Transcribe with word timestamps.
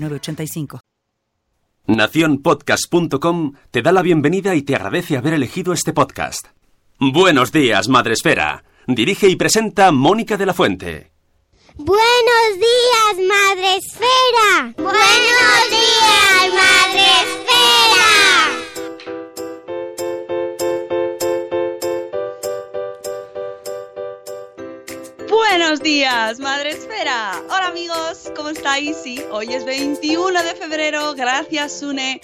906985. 0.00 0.80
Naciónpodcast.com 1.86 3.54
te 3.70 3.82
da 3.82 3.92
la 3.92 4.02
bienvenida 4.02 4.54
y 4.54 4.62
te 4.62 4.76
agradece 4.76 5.16
haber 5.16 5.34
elegido 5.34 5.72
este 5.72 5.92
podcast. 5.92 6.46
Buenos 6.98 7.52
días, 7.52 7.88
Madre 7.88 8.12
Esfera. 8.12 8.64
Dirige 8.86 9.28
y 9.28 9.36
presenta 9.36 9.90
Mónica 9.92 10.36
de 10.36 10.46
la 10.46 10.54
Fuente. 10.54 11.10
Buenos 11.76 12.58
días, 12.58 13.26
Madre 13.28 13.76
Esfera. 13.76 14.74
Buenos 14.76 15.70
días, 15.70 16.52
Madre 16.54 17.04
Esfera. 17.22 17.50
Buenos 25.28 25.80
días, 25.80 26.38
Madre 26.38 26.70
Hola 27.12 27.66
amigos, 27.66 28.30
¿cómo 28.36 28.50
estáis? 28.50 28.96
Sí, 29.02 29.20
hoy 29.32 29.52
es 29.52 29.64
21 29.64 30.44
de 30.44 30.54
febrero, 30.54 31.12
gracias 31.14 31.80
Sune. 31.80 32.20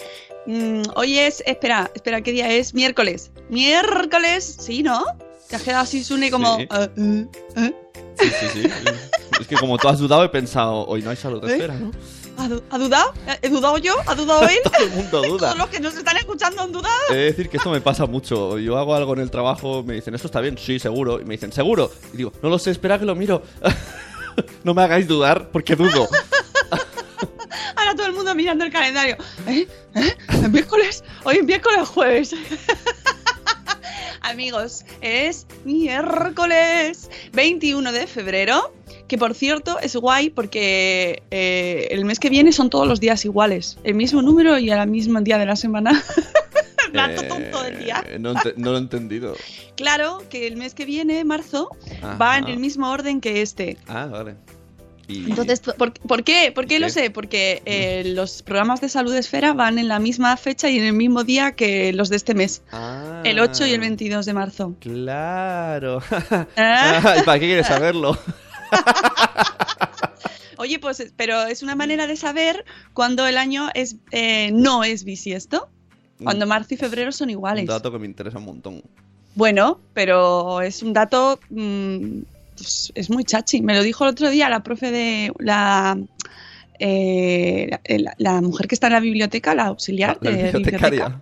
Mm, 0.47 0.83
hoy 0.95 1.19
es, 1.19 1.43
espera, 1.45 1.91
espera, 1.93 2.21
¿qué 2.21 2.31
día 2.31 2.49
es? 2.53 2.73
Miércoles. 2.73 3.33
Miércoles, 3.49 4.45
sí, 4.61 4.85
¿no? 4.85 5.05
Te 5.49 5.57
has 5.57 5.63
quedado 5.63 5.83
así 5.83 6.05
Sune 6.05 6.31
como... 6.31 6.55
Sí. 6.59 6.69
eh, 6.71 6.89
eh, 6.99 7.27
eh. 7.57 7.75
Sí, 8.21 8.29
sí, 8.41 8.47
sí. 8.63 8.71
Es 9.41 9.47
que 9.49 9.57
como 9.57 9.77
tú 9.77 9.89
has 9.89 9.99
dudado, 9.99 10.23
he 10.23 10.29
pensado, 10.29 10.87
hoy 10.87 11.03
no 11.03 11.11
hay 11.11 11.17
salud 11.17 11.43
de 11.43 11.49
¿Eh? 11.51 11.55
espera, 11.57 11.75
¿no? 11.75 11.91
¿Ha, 12.39 12.47
du- 12.49 12.63
ha 12.71 12.79
dudado? 12.79 13.13
¿He 13.43 13.49
dudado 13.49 13.79
yo? 13.79 13.95
¿Ha 14.07 14.15
dudado 14.15 14.43
él? 14.49 14.59
Todo 14.65 14.85
el 14.85 14.91
mundo 14.93 15.23
duda. 15.23 15.39
Todos 15.49 15.59
los 15.59 15.69
que 15.69 15.81
nos 15.81 15.97
están 15.97 16.17
escuchando 16.19 16.63
han 16.63 16.71
dudado. 16.71 16.95
He 17.11 17.15
de 17.17 17.25
decir 17.25 17.49
que 17.49 17.57
esto 17.57 17.71
me 17.71 17.81
pasa 17.81 18.07
mucho. 18.07 18.57
Yo 18.61 18.79
hago 18.79 18.95
algo 18.95 19.15
en 19.15 19.21
el 19.21 19.33
trabajo, 19.33 19.83
me 19.83 19.95
dicen, 19.95 20.15
¿esto 20.15 20.29
está 20.29 20.41
bien? 20.41 20.57
Sí, 20.57 20.79
seguro. 20.79 21.21
Y 21.21 21.25
me 21.25 21.35
dicen, 21.35 21.51
¿seguro? 21.53 21.91
Y 22.15 22.19
digo, 22.19 22.33
no 22.41 22.51
lo 22.51 22.59
sé, 22.61 22.71
espera 22.71 23.01
que 23.01 23.05
lo 23.05 23.17
miro. 23.17 23.43
no 24.65 24.75
me 24.75 24.83
hagáis 24.83 25.07
dudar, 25.07 25.51
porque 25.51 25.77
dudo. 25.77 26.09
Ahora 27.77 27.95
todo 27.95 28.07
el 28.07 28.13
mundo 28.13 28.35
mirando 28.35 28.65
el 28.65 28.73
calendario. 28.73 29.17
¿Eh? 29.47 29.67
¿Eh? 29.95 30.17
¿Es 30.29 30.51
miércoles? 30.51 31.05
Hoy 31.25 31.37
es 31.37 31.45
miércoles 31.45 31.89
jueves. 31.89 32.35
Amigos, 34.21 34.85
es 35.01 35.47
miércoles 35.65 37.11
21 37.33 37.93
de 37.93 38.07
febrero. 38.07 38.73
Que 39.09 39.19
por 39.19 39.35
cierto 39.35 39.79
es 39.79 39.95
guay 39.95 40.31
porque 40.31 41.23
eh, 41.31 41.87
el 41.93 42.05
mes 42.05 42.19
que 42.19 42.29
viene 42.29 42.51
son 42.51 42.71
todos 42.71 42.89
los 42.89 42.99
días 42.99 43.25
iguales. 43.25 43.79
El 43.85 43.95
mismo 43.95 44.21
número 44.21 44.59
y 44.59 44.71
al 44.71 44.89
mismo 44.89 45.21
día 45.21 45.39
de 45.39 45.47
la 45.47 45.55
semana. 45.55 46.03
Rato 46.93 47.23
tonto 47.25 47.63
del 47.63 47.79
día. 47.79 48.03
Eh, 48.07 48.19
no, 48.19 48.35
lo 48.57 48.75
he 48.77 48.79
entendido. 48.79 49.35
Claro 49.77 50.23
que 50.31 50.47
el 50.47 50.57
mes 50.57 50.75
que 50.75 50.85
viene, 50.85 51.25
marzo, 51.25 51.71
Ajá. 52.03 52.17
va 52.17 52.39
en 52.39 52.49
el 52.49 52.59
mismo 52.59 52.91
orden 52.91 53.21
que 53.21 53.43
este. 53.43 53.77
Ah, 53.89 54.07
vale. 54.07 54.35
Y- 55.09 55.31
Entonces, 55.31 55.61
¿por, 55.61 55.93
por 55.93 56.25
qué? 56.25 56.51
¿Por 56.53 56.67
qué 56.67 56.81
lo 56.81 56.89
sé? 56.91 57.11
Porque 57.11 57.63
eh, 57.65 58.03
los 58.07 58.43
programas 58.43 58.81
de 58.81 58.89
salud 58.89 59.15
esfera 59.15 59.53
van 59.53 59.79
en 59.79 59.87
la 59.87 60.01
misma 60.01 60.37
fecha 60.37 60.69
y 60.69 60.79
en 60.79 60.85
el 60.85 60.95
mismo 60.95 61.23
día 61.23 61.53
que 61.53 61.93
los 61.93 62.09
de 62.09 62.17
este 62.17 62.35
mes, 62.35 62.63
Ah, 62.73 63.23
el 63.25 63.39
8 63.39 63.67
y 63.67 63.73
el 63.73 63.81
22 63.81 64.27
de 64.27 64.33
marzo. 64.33 64.75
Claro. 64.81 66.03
¿Ah? 66.57 67.17
¿Y 67.21 67.23
para 67.23 67.39
qué 67.39 67.47
quieres 67.47 67.69
saberlo? 67.69 68.19
Oye, 70.59 70.79
pues, 70.79 71.13
pero 71.17 71.43
es 71.45 71.63
una 71.63 71.77
manera 71.77 72.07
de 72.07 72.17
saber 72.17 72.65
cuando 72.95 73.27
el 73.27 73.37
año 73.37 73.69
es 73.75 73.97
eh, 74.11 74.51
no 74.53 74.85
es 74.85 75.05
bisiesto, 75.05 75.69
cuando 76.25 76.47
marzo 76.47 76.75
y 76.75 76.77
febrero 76.77 77.13
son 77.13 77.29
Un 77.29 77.33
iguales. 77.33 77.67
dato 77.67 77.91
que 77.93 77.99
me 77.99 78.07
interesa 78.07 78.39
un 78.39 78.45
montón. 78.45 78.83
Bueno, 79.35 79.81
pero 79.93 80.61
es 80.63 80.83
un 80.83 80.93
dato, 80.93 81.39
mm, 81.51 82.21
pues, 82.57 82.91
es 82.95 83.11
muy 83.11 83.25
chachi. 83.25 83.61
Me 83.61 83.75
lo 83.75 83.83
dijo 83.83 84.05
el 84.05 84.11
otro 84.11 84.31
día 84.31 84.49
la 84.49 84.63
profe 84.63 84.91
de 84.91 85.31
la, 85.39 85.99
eh, 86.79 87.69
la, 87.99 88.15
la 88.19 88.41
mujer 88.41 88.67
que 88.69 88.75
está 88.75 88.87
en 88.89 88.95
la 88.95 89.01
biblioteca, 89.01 89.55
la 89.55 89.67
auxiliar 89.67 90.19
La 90.23 90.31
de 90.31 90.43
bibliotecaria. 90.53 91.21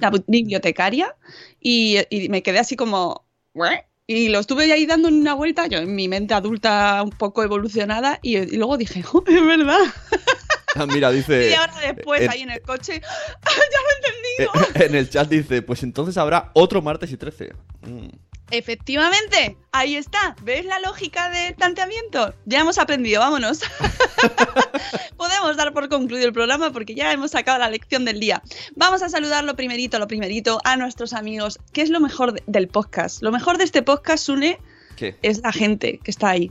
la 0.00 0.10
bu- 0.10 0.24
bibliotecaria 0.26 1.14
y, 1.60 1.96
y 2.10 2.28
me 2.28 2.42
quedé 2.42 2.58
así 2.58 2.76
como 2.76 3.24
"¿What?". 3.54 3.72
y 4.06 4.28
lo 4.28 4.38
estuve 4.40 4.72
ahí 4.72 4.86
dando 4.86 5.08
una 5.08 5.34
vuelta 5.34 5.66
yo 5.68 5.78
en 5.78 5.94
mi 5.94 6.08
mente 6.08 6.34
adulta 6.34 7.00
un 7.02 7.10
poco 7.10 7.42
evolucionada 7.44 8.18
y, 8.22 8.36
y 8.38 8.56
luego 8.56 8.76
dije 8.76 9.04
"Oh, 9.12 9.22
es 9.26 9.44
verdad 9.46 9.78
Ah, 10.76 10.86
Mira, 10.86 11.10
dice. 11.10 11.50
y 11.50 11.54
ahora 11.54 11.74
después 11.80 12.22
en- 12.22 12.30
ahí 12.30 12.42
en 12.42 12.50
el 12.50 12.60
coche 12.62 13.00
"Ah, 13.42 13.50
ya 13.50 13.78
lo 13.82 13.90
he 13.90 13.96
entendido 13.96 14.74
Eh, 14.82 14.86
En 14.86 14.94
el 14.94 15.10
chat 15.10 15.28
dice, 15.28 15.62
pues 15.62 15.82
entonces 15.82 16.16
habrá 16.16 16.50
otro 16.54 16.80
martes 16.82 17.10
y 17.12 17.16
13. 17.16 17.52
Mm. 17.82 18.08
efectivamente 18.52 19.56
ahí 19.72 19.94
está 19.96 20.34
ves 20.42 20.64
la 20.66 20.80
lógica 20.80 21.30
del 21.30 21.54
planteamiento 21.54 22.34
ya 22.46 22.60
hemos 22.60 22.78
aprendido 22.78 23.20
vámonos 23.20 23.60
podemos 25.16 25.56
dar 25.56 25.72
por 25.72 25.88
concluido 25.88 26.26
el 26.26 26.32
programa 26.32 26.72
porque 26.72 26.94
ya 26.94 27.12
hemos 27.12 27.30
sacado 27.30 27.58
la 27.58 27.70
lección 27.70 28.04
del 28.04 28.18
día 28.20 28.42
Vamos 28.76 29.02
a 29.02 29.08
saludar 29.08 29.44
lo 29.44 29.54
primerito, 29.56 29.98
lo 29.98 30.06
primerito 30.08 30.60
a 30.64 30.76
nuestros 30.76 31.12
amigos. 31.12 31.58
¿Qué 31.72 31.82
es 31.82 31.90
lo 31.90 32.00
mejor 32.00 32.32
de- 32.32 32.42
del 32.46 32.68
podcast? 32.68 33.22
Lo 33.22 33.30
mejor 33.30 33.56
de 33.58 33.64
este 33.64 33.82
podcast, 33.82 34.24
Sune, 34.24 34.58
¿Qué? 34.96 35.16
es 35.22 35.40
la 35.42 35.52
gente 35.52 35.98
que 36.02 36.10
está 36.10 36.30
ahí. 36.30 36.50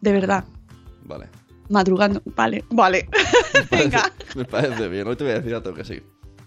De 0.00 0.12
verdad. 0.12 0.44
Vale. 1.04 1.28
Madrugando. 1.68 2.20
Vale, 2.24 2.64
vale. 2.70 3.08
Venga, 3.70 4.10
Me 4.34 4.44
parece 4.44 4.88
bien. 4.88 5.06
Hoy 5.06 5.16
te 5.16 5.24
voy 5.24 5.32
a 5.32 5.36
decir 5.36 5.54
a 5.54 5.62
todo 5.62 5.74
que 5.74 5.84
sí. 5.84 6.02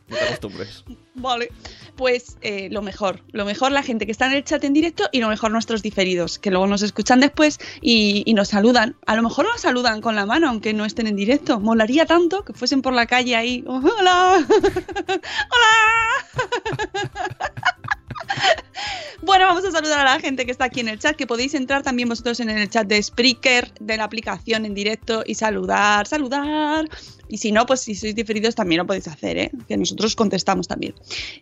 No 0.09 0.15
te 0.15 0.23
acostumbres. 0.23 0.85
vale. 1.15 1.49
Pues 1.97 2.37
eh, 2.41 2.69
lo 2.71 2.81
mejor. 2.81 3.19
Lo 3.33 3.43
mejor 3.43 3.73
la 3.73 3.83
gente 3.83 4.05
que 4.05 4.11
está 4.13 4.27
en 4.27 4.33
el 4.33 4.43
chat 4.45 4.63
en 4.63 4.71
directo 4.71 5.09
y 5.11 5.19
lo 5.19 5.27
mejor 5.27 5.51
nuestros 5.51 5.81
diferidos, 5.81 6.39
que 6.39 6.49
luego 6.49 6.65
nos 6.67 6.81
escuchan 6.81 7.19
después 7.19 7.59
y, 7.81 8.23
y 8.25 8.33
nos 8.33 8.47
saludan. 8.49 8.95
A 9.05 9.17
lo 9.17 9.23
mejor 9.23 9.45
nos 9.45 9.59
saludan 9.59 9.99
con 9.99 10.15
la 10.15 10.25
mano, 10.25 10.47
aunque 10.47 10.73
no 10.73 10.85
estén 10.85 11.07
en 11.07 11.17
directo. 11.17 11.59
Molaría 11.59 12.05
tanto 12.05 12.45
que 12.45 12.53
fuesen 12.53 12.81
por 12.81 12.93
la 12.93 13.05
calle 13.07 13.35
ahí. 13.35 13.65
¡Hola! 13.67 14.45
¡Hola! 15.09 15.27
Bueno, 19.23 19.45
vamos 19.45 19.65
a 19.65 19.71
saludar 19.71 20.05
a 20.05 20.15
la 20.15 20.19
gente 20.19 20.45
que 20.45 20.51
está 20.51 20.65
aquí 20.65 20.79
en 20.79 20.89
el 20.89 20.99
chat, 20.99 21.15
que 21.15 21.25
podéis 21.25 21.55
entrar 21.55 21.81
también 21.81 22.07
vosotros 22.07 22.39
en 22.39 22.49
el 22.49 22.69
chat 22.69 22.87
de 22.87 23.01
Spreaker, 23.01 23.73
de 23.79 23.97
la 23.97 24.03
aplicación 24.03 24.63
en 24.65 24.75
directo 24.75 25.23
y 25.25 25.33
saludar, 25.33 26.05
saludar. 26.05 26.87
Y 27.27 27.39
si 27.39 27.51
no, 27.51 27.65
pues 27.65 27.81
si 27.81 27.95
sois 27.95 28.13
diferidos 28.13 28.53
también 28.53 28.79
lo 28.79 28.85
podéis 28.85 29.07
hacer, 29.07 29.37
¿eh? 29.37 29.51
que 29.67 29.75
nosotros 29.75 30.15
contestamos 30.15 30.67
también. 30.67 30.93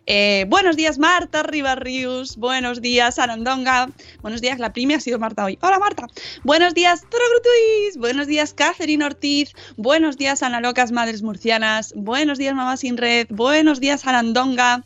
Eh, 0.06 0.46
buenos 0.48 0.76
días, 0.76 0.98
Marta 0.98 1.42
Ribarrius. 1.42 2.36
Buenos 2.36 2.80
días, 2.80 3.18
Arandonga. 3.18 3.90
Buenos 4.22 4.40
días, 4.40 4.58
la 4.58 4.72
prima 4.72 4.96
ha 4.96 5.00
sido 5.00 5.18
Marta 5.18 5.44
hoy. 5.44 5.58
Hola, 5.60 5.78
Marta. 5.78 6.06
Buenos 6.44 6.72
días, 6.72 7.02
Torogrutuis. 7.02 7.98
Buenos 7.98 8.26
días, 8.26 8.54
Catherine 8.54 9.04
Ortiz. 9.04 9.52
Buenos 9.76 10.16
días, 10.16 10.42
Ana 10.42 10.60
Locas 10.60 10.92
Madres 10.92 11.22
Murcianas. 11.22 11.92
Buenos 11.94 12.38
días, 12.38 12.54
Mamá 12.54 12.78
Sin 12.78 12.96
Red. 12.96 13.26
Buenos 13.28 13.80
días, 13.80 14.06
Arandonga. 14.06 14.82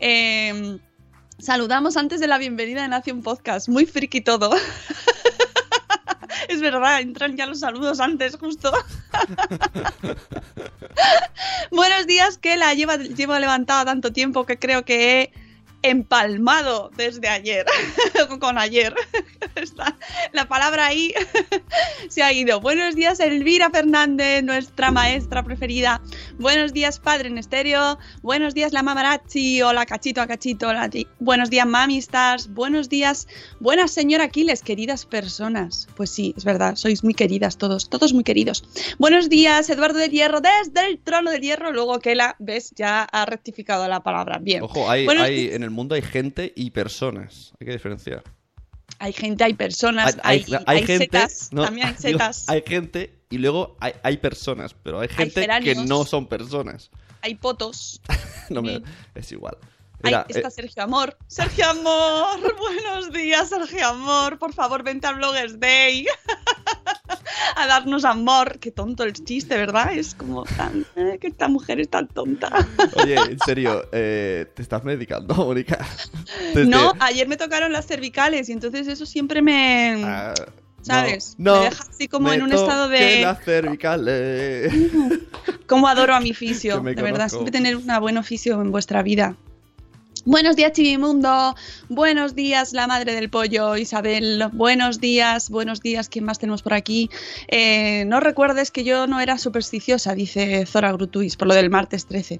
Eh, 0.00 0.78
saludamos 1.40 1.96
antes 1.96 2.20
de 2.20 2.26
la 2.26 2.38
bienvenida 2.38 2.82
de 2.82 2.88
Nación 2.88 3.22
Podcast. 3.22 3.68
Muy 3.68 3.86
friki 3.86 4.20
todo. 4.20 4.50
es 6.48 6.60
verdad, 6.60 7.00
entran 7.00 7.36
ya 7.36 7.46
los 7.46 7.60
saludos 7.60 8.00
antes, 8.00 8.36
justo. 8.36 8.72
Buenos 11.70 12.06
días, 12.06 12.38
que 12.38 12.56
la 12.56 12.74
llevo 12.74 13.38
levantada 13.38 13.84
tanto 13.84 14.12
tiempo 14.12 14.44
que 14.44 14.58
creo 14.58 14.84
que 14.84 15.22
he 15.22 15.32
empalmado 15.82 16.90
desde 16.96 17.28
ayer, 17.28 17.66
con 18.40 18.58
ayer. 18.58 18.94
Está, 19.56 19.96
la 20.32 20.46
palabra 20.48 20.86
ahí 20.86 21.12
se 22.08 22.22
ha 22.22 22.32
ido. 22.32 22.60
Buenos 22.60 22.94
días, 22.94 23.20
Elvira 23.20 23.70
Fernández, 23.70 24.42
nuestra 24.42 24.90
maestra 24.90 25.42
preferida. 25.42 26.00
Buenos 26.38 26.72
días, 26.72 26.98
padre 27.00 27.28
en 27.28 27.38
estéreo. 27.38 27.98
Buenos 28.22 28.54
días, 28.54 28.72
la 28.72 28.82
mamarachi. 28.82 29.60
Hola, 29.62 29.86
cachito 29.86 30.20
a 30.20 30.26
cachito. 30.26 30.68
Hola, 30.68 30.88
buenos 31.18 31.50
días, 31.50 31.66
mamistas. 31.66 32.48
Buenos 32.48 32.88
días, 32.88 33.26
buenas 33.60 33.90
señora 33.90 34.24
Aquiles, 34.24 34.62
queridas 34.62 35.04
personas. 35.06 35.88
Pues 35.96 36.10
sí, 36.10 36.34
es 36.36 36.44
verdad, 36.44 36.76
sois 36.76 37.02
muy 37.02 37.14
queridas 37.14 37.58
todos, 37.58 37.88
todos 37.90 38.12
muy 38.12 38.24
queridos. 38.24 38.64
Buenos 38.98 39.28
días, 39.28 39.68
Eduardo 39.70 39.98
del 39.98 40.10
Hierro, 40.10 40.40
desde 40.40 40.86
el 40.86 40.98
trono 40.98 41.30
del 41.30 41.40
hierro. 41.42 41.72
Luego 41.72 41.98
que 41.98 42.14
la, 42.14 42.36
ves, 42.38 42.72
ya 42.76 43.02
ha 43.02 43.26
rectificado 43.26 43.88
la 43.88 44.02
palabra. 44.02 44.38
Bien. 44.40 44.62
Ojo, 44.62 44.88
hay, 44.90 45.06
hay- 45.08 45.48
en 45.52 45.62
el 45.62 45.69
mundo 45.70 45.94
hay 45.94 46.02
gente 46.02 46.52
y 46.56 46.70
personas. 46.70 47.52
Hay 47.60 47.66
que 47.66 47.72
diferenciar. 47.72 48.22
Hay 48.98 49.12
gente, 49.12 49.44
hay 49.44 49.54
personas, 49.54 50.18
hay, 50.22 50.44
hay 50.66 50.86
setas, 50.86 51.48
no, 51.52 51.64
también 51.64 51.86
hay 51.86 51.94
digo, 52.02 52.18
setas, 52.18 52.48
hay 52.48 52.62
gente 52.66 53.14
y 53.30 53.38
luego 53.38 53.76
hay, 53.80 54.16
personas, 54.18 54.74
pero 54.74 55.00
hay 55.00 55.08
gente 55.08 55.46
que 55.62 55.74
no 55.74 56.04
son 56.04 56.26
personas. 56.26 56.90
hay 57.22 57.34
potos. 57.36 58.00
No 58.50 58.62
me- 58.62 58.82
es 59.14 59.30
igual. 59.30 59.56
Ahí 60.02 60.14
está 60.28 60.48
eh, 60.48 60.50
Sergio 60.50 60.82
Amor. 60.82 61.16
Sergio 61.26 61.68
Amor, 61.68 62.56
buenos 62.58 63.12
días, 63.12 63.48
Sergio 63.48 63.86
Amor. 63.88 64.38
Por 64.38 64.52
favor, 64.54 64.82
vente 64.82 65.06
a 65.06 65.12
Bloggers 65.12 65.58
Day. 65.60 66.06
a 67.56 67.66
darnos 67.66 68.04
amor. 68.04 68.58
Qué 68.58 68.70
tonto 68.70 69.04
el 69.04 69.12
chiste, 69.12 69.56
¿verdad? 69.56 69.92
Es 69.92 70.14
como 70.14 70.44
tan. 70.44 70.86
eh, 70.96 71.18
que 71.20 71.28
esta 71.28 71.48
mujer 71.48 71.80
es 71.80 71.88
tan 71.88 72.08
tonta. 72.08 72.50
oye, 72.96 73.16
en 73.16 73.38
serio, 73.40 73.84
eh, 73.92 74.46
¿te 74.54 74.62
estás 74.62 74.84
medicando, 74.84 75.34
Mónica? 75.34 75.86
No, 76.66 76.92
ayer 77.00 77.28
me 77.28 77.36
tocaron 77.36 77.72
las 77.72 77.86
cervicales 77.86 78.48
y 78.48 78.52
entonces 78.52 78.86
eso 78.86 79.06
siempre 79.06 79.42
me. 79.42 80.02
Ah, 80.04 80.34
¿Sabes? 80.82 81.34
No, 81.36 81.58
Me 81.58 81.64
deja 81.64 81.84
así 81.90 82.08
como 82.08 82.28
me 82.28 82.36
en 82.36 82.42
un 82.42 82.52
estado 82.52 82.88
de- 82.88 83.20
las 83.20 83.44
cervicales. 83.44 84.72
Cómo 85.66 85.88
adoro 85.88 86.14
a 86.14 86.20
mi 86.20 86.32
me 86.80 86.94
De 86.94 87.02
verdad, 87.02 87.28
siempre 87.28 87.50
tener 87.50 87.76
un 87.76 87.86
buen 88.00 88.16
oficio 88.16 88.60
en 88.62 88.72
vuestra 88.72 89.02
vida. 89.02 89.36
Buenos 90.26 90.54
días, 90.54 90.72
Chivimundo. 90.72 91.54
Buenos 91.88 92.34
días, 92.34 92.74
la 92.74 92.86
madre 92.86 93.14
del 93.14 93.30
pollo, 93.30 93.76
Isabel. 93.78 94.44
Buenos 94.52 95.00
días, 95.00 95.48
buenos 95.48 95.80
días. 95.80 96.10
¿Quién 96.10 96.26
más 96.26 96.38
tenemos 96.38 96.62
por 96.62 96.74
aquí? 96.74 97.08
Eh, 97.48 98.04
no 98.06 98.20
recuerdes 98.20 98.70
que 98.70 98.84
yo 98.84 99.06
no 99.06 99.20
era 99.20 99.38
supersticiosa, 99.38 100.14
dice 100.14 100.66
Zora 100.66 100.92
Grutuis, 100.92 101.36
por 101.36 101.48
lo 101.48 101.54
del 101.54 101.70
martes 101.70 102.04
13. 102.06 102.38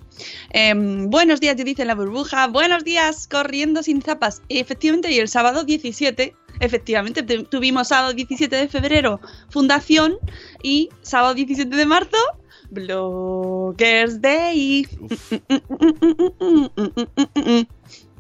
Em, 0.50 1.08
buenos 1.08 1.40
días, 1.40 1.56
dice 1.56 1.86
la 1.86 1.94
burbuja. 1.94 2.48
Buenos 2.48 2.84
días, 2.84 3.26
corriendo 3.26 3.82
sin 3.82 4.02
zapas. 4.02 4.42
Efectivamente, 4.50 5.10
y 5.10 5.18
el 5.18 5.28
sábado 5.28 5.64
17, 5.64 6.34
efectivamente, 6.60 7.22
te- 7.22 7.44
tuvimos 7.44 7.88
sábado 7.88 8.12
17 8.12 8.54
de 8.56 8.68
febrero 8.68 9.20
Fundación 9.48 10.18
y 10.62 10.90
sábado 11.00 11.32
17 11.32 11.74
de 11.74 11.86
marzo 11.86 12.18
Bloggers 12.70 14.20
Day. 14.20 14.86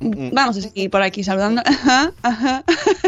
Vamos 0.32 0.56
a 0.56 0.62
seguir 0.62 0.90
por 0.90 1.02
aquí 1.02 1.22
saludando. 1.22 1.62
Ajá, 1.64 2.12
ajá. 2.22 2.64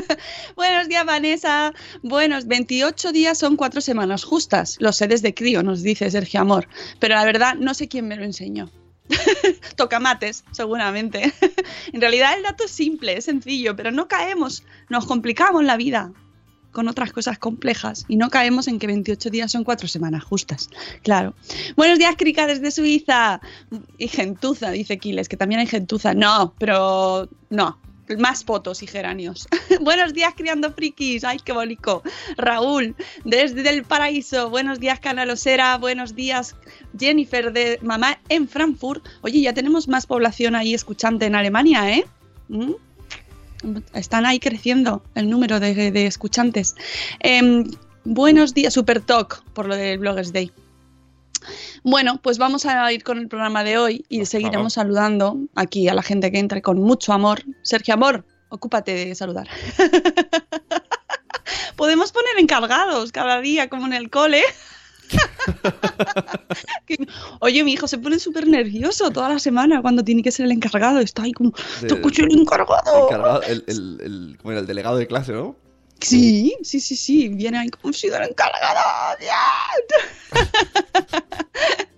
Buenos 0.56 0.88
días, 0.88 1.06
Vanessa. 1.06 1.72
Buenos, 2.02 2.46
28 2.46 3.12
días 3.12 3.38
son 3.38 3.56
cuatro 3.56 3.80
semanas 3.80 4.24
justas. 4.24 4.76
Lo 4.78 4.92
sé 4.92 5.08
desde 5.08 5.34
crío, 5.34 5.62
nos 5.62 5.82
dice 5.82 6.10
Sergio 6.10 6.42
Amor. 6.42 6.68
Pero 7.00 7.14
la 7.14 7.24
verdad, 7.24 7.54
no 7.54 7.74
sé 7.74 7.88
quién 7.88 8.08
me 8.08 8.16
lo 8.16 8.24
enseñó. 8.24 8.70
Tocamates, 9.76 10.44
seguramente. 10.52 11.32
en 11.92 12.00
realidad 12.00 12.36
el 12.36 12.42
dato 12.42 12.64
es 12.64 12.70
simple, 12.70 13.16
es 13.16 13.24
sencillo, 13.24 13.74
pero 13.74 13.90
no 13.90 14.06
caemos, 14.06 14.62
nos 14.88 15.06
complicamos 15.06 15.64
la 15.64 15.76
vida 15.76 16.12
con 16.72 16.88
otras 16.88 17.12
cosas 17.12 17.38
complejas 17.38 18.04
y 18.08 18.16
no 18.16 18.30
caemos 18.30 18.66
en 18.66 18.78
que 18.78 18.86
28 18.86 19.30
días 19.30 19.52
son 19.52 19.64
cuatro 19.64 19.86
semanas 19.86 20.24
justas. 20.24 20.70
Claro. 21.02 21.34
Buenos 21.76 21.98
días, 21.98 22.16
Krika, 22.16 22.46
desde 22.46 22.70
Suiza. 22.70 23.40
Y 23.98 24.08
gentuza, 24.08 24.70
dice 24.70 24.98
Kiles, 24.98 25.28
que 25.28 25.36
también 25.36 25.60
hay 25.60 25.66
gentuza. 25.66 26.14
No, 26.14 26.54
pero 26.58 27.28
no. 27.50 27.78
Más 28.19 28.44
fotos 28.44 28.82
y 28.82 28.86
geranios. 28.86 29.48
Buenos 29.80 30.12
días, 30.12 30.34
criando 30.36 30.72
frikis. 30.72 31.24
Ay, 31.24 31.38
qué 31.42 31.52
bolico. 31.52 32.02
Raúl, 32.36 32.94
desde 33.24 33.69
el 33.70 33.84
paraíso. 33.84 34.50
Buenos 34.50 34.80
días, 34.80 35.00
Canalosera. 35.00 35.78
Buenos 35.78 36.14
días, 36.14 36.56
Jennifer, 36.98 37.52
de 37.52 37.78
mamá 37.80 38.19
en 38.28 38.48
Frankfurt. 38.48 39.06
Oye, 39.22 39.40
ya 39.40 39.54
tenemos 39.54 39.88
más 39.88 40.06
población 40.06 40.56
ahí 40.56 40.74
escuchante 40.74 41.26
en 41.26 41.36
Alemania, 41.36 41.90
¿eh? 41.96 42.04
¿Mm? 42.48 42.72
Están 43.94 44.26
ahí 44.26 44.38
creciendo 44.38 45.02
el 45.14 45.30
número 45.30 45.60
de, 45.60 45.90
de 45.90 46.06
escuchantes. 46.06 46.74
Em, 47.20 47.64
buenos 48.04 48.54
días, 48.54 48.74
Super 48.74 49.00
Talk, 49.00 49.42
por 49.52 49.66
lo 49.66 49.76
del 49.76 49.98
Bloggers 49.98 50.32
Day. 50.32 50.52
Bueno, 51.82 52.20
pues 52.22 52.38
vamos 52.38 52.66
a 52.66 52.92
ir 52.92 53.02
con 53.02 53.18
el 53.18 53.28
programa 53.28 53.64
de 53.64 53.78
hoy 53.78 54.04
y 54.08 54.18
Por 54.18 54.26
seguiremos 54.26 54.74
saludando 54.74 55.38
aquí 55.54 55.88
a 55.88 55.94
la 55.94 56.02
gente 56.02 56.30
que 56.30 56.38
entre 56.38 56.62
con 56.62 56.80
mucho 56.80 57.12
amor. 57.12 57.42
Sergio 57.62 57.94
Amor, 57.94 58.24
ocúpate 58.48 58.92
de 58.94 59.14
saludar. 59.14 59.48
Podemos 61.76 62.12
poner 62.12 62.38
encargados 62.38 63.10
cada 63.10 63.40
día, 63.40 63.68
como 63.68 63.86
en 63.86 63.94
el 63.94 64.10
cole. 64.10 64.42
Oye, 67.40 67.64
mi 67.64 67.72
hijo 67.72 67.88
se 67.88 67.98
pone 67.98 68.18
súper 68.18 68.46
nervioso 68.46 69.10
toda 69.10 69.28
la 69.28 69.38
semana 69.38 69.82
cuando 69.82 70.04
tiene 70.04 70.22
que 70.22 70.30
ser 70.30 70.46
el 70.46 70.52
encargado. 70.52 71.00
Está 71.00 71.22
ahí 71.22 71.32
como, 71.32 71.52
te 71.80 71.94
escucho 71.94 72.24
el 72.24 72.38
encargado. 72.38 73.08
encargado- 73.08 73.42
el, 73.42 73.64
el, 73.66 74.36
el- 74.44 74.56
el 74.58 74.66
delegado 74.66 74.96
de 74.96 75.06
clase, 75.06 75.32
¿no? 75.32 75.56
Sí, 76.00 76.56
sí, 76.62 76.80
sí, 76.80 76.96
sí. 76.96 77.28
Viene 77.28 77.58
ahí 77.58 77.68
como 77.68 77.92
si 77.92 78.08
el 78.08 78.14
encargado. 78.22 78.80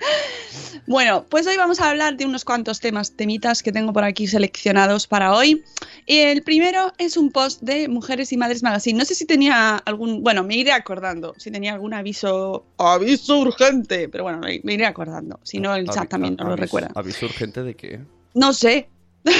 Bueno, 0.87 1.25
pues 1.31 1.47
hoy 1.47 1.57
vamos 1.57 1.81
a 1.81 1.89
hablar 1.89 2.17
de 2.17 2.27
unos 2.27 2.45
cuantos 2.45 2.79
temas, 2.79 3.13
temitas 3.13 3.63
que 3.63 3.73
tengo 3.73 3.93
por 3.93 4.05
aquí 4.05 4.27
seleccionados 4.27 5.07
para 5.07 5.35
hoy. 5.35 5.65
El 6.07 6.43
primero 6.43 6.93
es 6.99 7.17
un 7.17 7.31
post 7.31 7.63
de 7.63 7.89
Mujeres 7.89 8.33
y 8.33 8.37
Madres 8.37 8.63
Magazine. 8.63 8.99
No 8.99 9.07
sé 9.07 9.15
si 9.15 9.25
tenía 9.25 9.77
algún, 9.77 10.23
bueno, 10.23 10.45
me 10.45 10.57
iré 10.57 10.73
acordando, 10.73 11.35
si 11.39 11.51
tenía 11.51 11.73
algún 11.73 11.95
aviso, 11.95 12.67
aviso 12.77 13.39
urgente, 13.39 14.11
pero 14.11 14.25
bueno, 14.25 14.41
me, 14.41 14.61
me 14.63 14.75
iré 14.75 14.85
acordando. 14.85 15.41
Si 15.43 15.59
no, 15.59 15.75
el 15.75 15.89
chat 15.89 16.09
también 16.09 16.37
no 16.37 16.49
lo 16.49 16.57
recuerda. 16.57 16.91
¿Aviso 16.95 17.27
urgente 17.27 17.63
de 17.63 17.75
qué? 17.75 18.01
No 18.35 18.53
sé. 18.53 18.89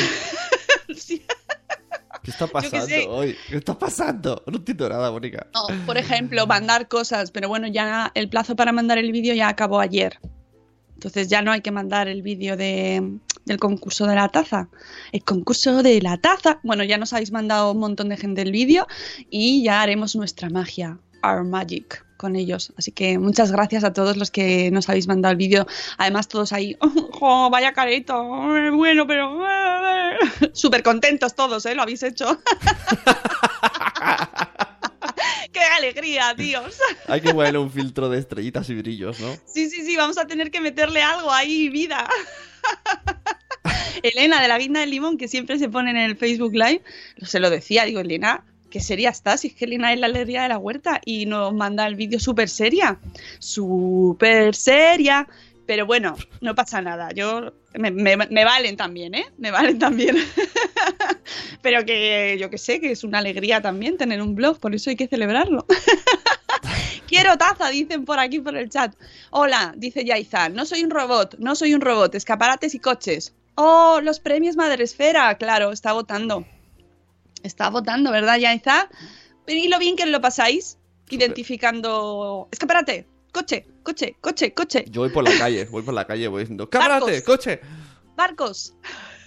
Sí. 0.95 1.25
¿Qué 2.23 2.31
está 2.31 2.47
pasando 2.47 3.11
hoy? 3.11 3.37
¿Qué 3.49 3.57
está 3.57 3.79
pasando? 3.79 4.43
No 4.47 4.59
entiendo 4.59 4.89
nada, 4.89 5.11
Mónica. 5.11 5.47
No, 5.55 5.67
por 5.85 5.99
ejemplo, 5.99 6.47
mandar 6.47 6.89
cosas, 6.89 7.31
pero 7.31 7.49
bueno, 7.49 7.67
ya 7.67 8.13
el 8.15 8.29
plazo 8.29 8.55
para 8.57 8.73
mandar 8.73 8.99
el 8.99 9.13
vídeo 9.13 9.35
ya 9.35 9.49
acabó 9.49 9.81
ayer. 9.81 10.19
Entonces 11.05 11.29
ya 11.29 11.43
no 11.43 11.53
hay 11.53 11.61
que 11.61 11.71
mandar 11.71 12.09
el 12.09 12.23
vídeo 12.23 12.57
de, 12.57 13.19
del 13.45 13.59
concurso 13.59 14.07
de 14.07 14.15
la 14.15 14.29
taza. 14.31 14.69
El 15.13 15.23
concurso 15.23 15.83
de 15.83 16.01
la 16.01 16.17
taza. 16.17 16.61
Bueno, 16.63 16.83
ya 16.83 16.97
nos 16.97 17.13
habéis 17.13 17.31
mandado 17.31 17.73
un 17.73 17.79
montón 17.79 18.09
de 18.09 18.17
gente 18.17 18.41
el 18.41 18.53
vídeo 18.53 18.87
y 19.29 19.63
ya 19.63 19.83
haremos 19.83 20.17
nuestra 20.17 20.49
magia, 20.49 20.99
our 21.23 21.45
magic, 21.45 22.07
con 22.17 22.37
ellos. 22.37 22.73
Así 22.79 22.91
que 22.91 23.19
muchas 23.19 23.53
gracias 23.53 23.85
a 23.85 23.93
todos 23.93 24.17
los 24.17 24.31
que 24.31 24.71
nos 24.71 24.89
habéis 24.89 25.07
mandado 25.07 25.33
el 25.33 25.37
vídeo. 25.37 25.67
Además, 25.99 26.27
todos 26.27 26.55
ahí, 26.55 26.75
¡oh, 27.21 27.51
vaya 27.51 27.75
careto! 27.75 28.25
Bueno, 28.73 29.07
pero... 29.07 29.41
Súper 30.53 30.83
contentos 30.83 31.35
todos, 31.35 31.67
¿eh? 31.67 31.75
Lo 31.75 31.83
habéis 31.83 32.03
hecho. 32.03 32.39
¡Qué 35.85 35.91
alegría, 35.91 36.33
Dios! 36.33 36.79
Hay 37.09 37.21
que 37.21 37.35
ponerle 37.35 37.59
un 37.59 37.71
filtro 37.71 38.09
de 38.09 38.19
estrellitas 38.19 38.71
y 38.71 38.75
brillos, 38.75 39.21
¿no? 39.21 39.37
Sí, 39.45 39.69
sí, 39.69 39.85
sí, 39.85 39.97
vamos 39.97 40.17
a 40.17 40.27
tener 40.27 40.51
que 40.51 40.59
meterle 40.59 41.03
algo 41.03 41.31
ahí, 41.31 41.69
vida. 41.69 42.09
Elena 44.03 44.41
de 44.41 44.49
la 44.49 44.59
Guinda 44.59 44.81
del 44.81 44.91
Limón, 44.91 45.19
que 45.19 45.29
siempre 45.29 45.59
se 45.59 45.69
pone 45.69 45.91
en 45.91 45.99
el 45.99 46.17
Facebook 46.17 46.55
Live, 46.55 46.81
se 47.23 47.39
lo 47.39 47.51
decía, 47.51 47.85
digo, 47.85 48.01
Elena, 48.01 48.45
¿qué 48.71 48.81
seria 48.81 49.11
estás? 49.11 49.43
Si 49.43 49.49
es 49.49 49.55
que 49.55 49.67
Elena 49.67 49.93
es 49.93 50.01
la 50.01 50.07
alegría 50.07 50.45
de 50.45 50.49
la 50.49 50.59
huerta 50.59 51.03
y 51.05 51.27
nos 51.27 51.53
manda 51.53 51.87
el 51.87 51.97
vídeo 51.97 52.19
súper 52.19 52.49
seria. 52.49 52.99
Súper 53.39 54.55
seria. 54.55 55.29
Pero 55.67 55.87
bueno, 55.87 56.17
no 56.41 56.55
pasa 56.55 56.83
nada. 56.83 57.11
Yo 57.15 57.53
me, 57.75 57.91
me- 57.91 58.17
me 58.17 58.45
valen 58.45 58.77
también, 58.77 59.15
¿eh? 59.15 59.25
Me 59.39 59.51
valen 59.51 59.79
también. 59.79 60.17
Pero 61.63 61.85
que 61.87 62.37
yo 62.39 62.51
que 62.51 62.59
sé, 62.59 62.81
que 62.81 62.91
es 62.93 63.03
una 63.05 63.19
alegría 63.19 63.63
también 63.63 63.97
tener 63.97 64.21
un 64.21 64.35
blog, 64.35 64.59
por 64.61 64.75
eso 64.75 64.91
hay 64.91 64.97
que 64.97 65.09
celebrarlo. 65.09 65.67
Quiero 67.07 67.37
taza, 67.39 67.69
dicen 67.71 68.05
por 68.05 68.19
aquí 68.19 68.41
por 68.41 68.57
el 68.57 68.69
chat. 68.69 68.95
Hola, 69.31 69.73
dice 69.77 70.05
Yaiza, 70.05 70.49
no 70.49 70.65
soy 70.67 70.85
un 70.85 70.91
robot, 70.91 71.37
no 71.39 71.55
soy 71.55 71.75
un 71.75 71.81
robot, 71.81 72.15
escaparates 72.15 72.75
y 72.75 72.79
coches. 72.79 73.35
Oh, 73.57 74.01
los 74.03 74.21
premios 74.21 74.57
Madresfera, 74.57 75.37
claro, 75.39 75.71
está 75.73 75.93
votando. 75.93 76.45
Está 77.43 77.71
votando, 77.71 78.11
¿verdad, 78.11 78.39
Yaiza? 78.39 78.89
Y 79.47 79.69
lo 79.69 79.79
bien 79.79 79.97
que 79.97 80.07
lo 80.07 80.21
pasáis, 80.21 80.79
identificando... 81.11 82.49
Escaparate, 82.51 83.07
coche, 83.35 83.67
coche, 83.83 84.17
coche, 84.21 84.55
coche, 84.55 84.85
Yo 84.89 85.03
voy 85.03 85.11
por 85.11 85.25
la 85.29 85.37
calle, 85.37 85.65
voy 85.67 85.83
por 85.83 85.93
la 85.93 86.07
calle, 86.07 86.29
voy 86.29 86.43
diciendo, 86.45 86.71
¡cámate, 86.71 86.91
Barcos. 86.91 87.23
coche! 87.23 87.61
barcos. 88.17 88.75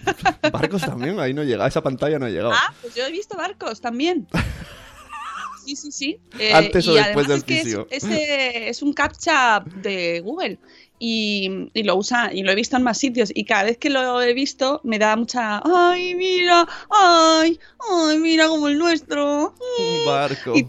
Barcos 0.52 0.80
también, 0.80 1.20
ahí 1.20 1.34
no 1.34 1.44
llega, 1.44 1.66
esa 1.66 1.82
pantalla 1.82 2.18
no 2.18 2.24
ha 2.26 2.30
llegado. 2.30 2.52
Ah, 2.52 2.72
pues 2.80 2.94
yo 2.94 3.04
he 3.06 3.12
visto 3.12 3.36
barcos 3.36 3.80
también. 3.80 4.26
Sí, 5.64 5.76
sí, 5.76 5.92
sí. 5.92 6.20
Eh, 6.38 6.54
Antes 6.54 6.88
o 6.88 6.94
después 6.94 7.26
además 7.26 7.28
del 7.28 7.36
es 7.38 7.44
que 7.44 7.54
es, 7.58 7.62
fisio. 7.64 7.86
es, 7.90 8.04
es 8.04 8.80
un 8.82 8.94
captcha 8.94 9.62
de 9.82 10.20
Google 10.20 10.58
y, 10.98 11.68
y 11.74 11.82
lo 11.82 11.94
usa 11.96 12.32
y 12.32 12.42
lo 12.42 12.52
he 12.52 12.54
visto 12.54 12.78
en 12.78 12.84
más 12.84 12.96
sitios 12.96 13.30
y 13.34 13.44
cada 13.44 13.64
vez 13.64 13.76
que 13.76 13.90
lo 13.90 14.22
he 14.22 14.32
visto 14.32 14.80
me 14.82 14.98
da 14.98 15.14
mucha 15.14 15.60
ay 15.66 16.14
mira 16.14 16.66
ay 16.88 17.60
ay 18.08 18.16
mira 18.18 18.48
como 18.48 18.68
el 18.68 18.78
nuestro 18.78 19.48
Un 19.78 20.06
barco. 20.06 20.54
y- 20.56 20.66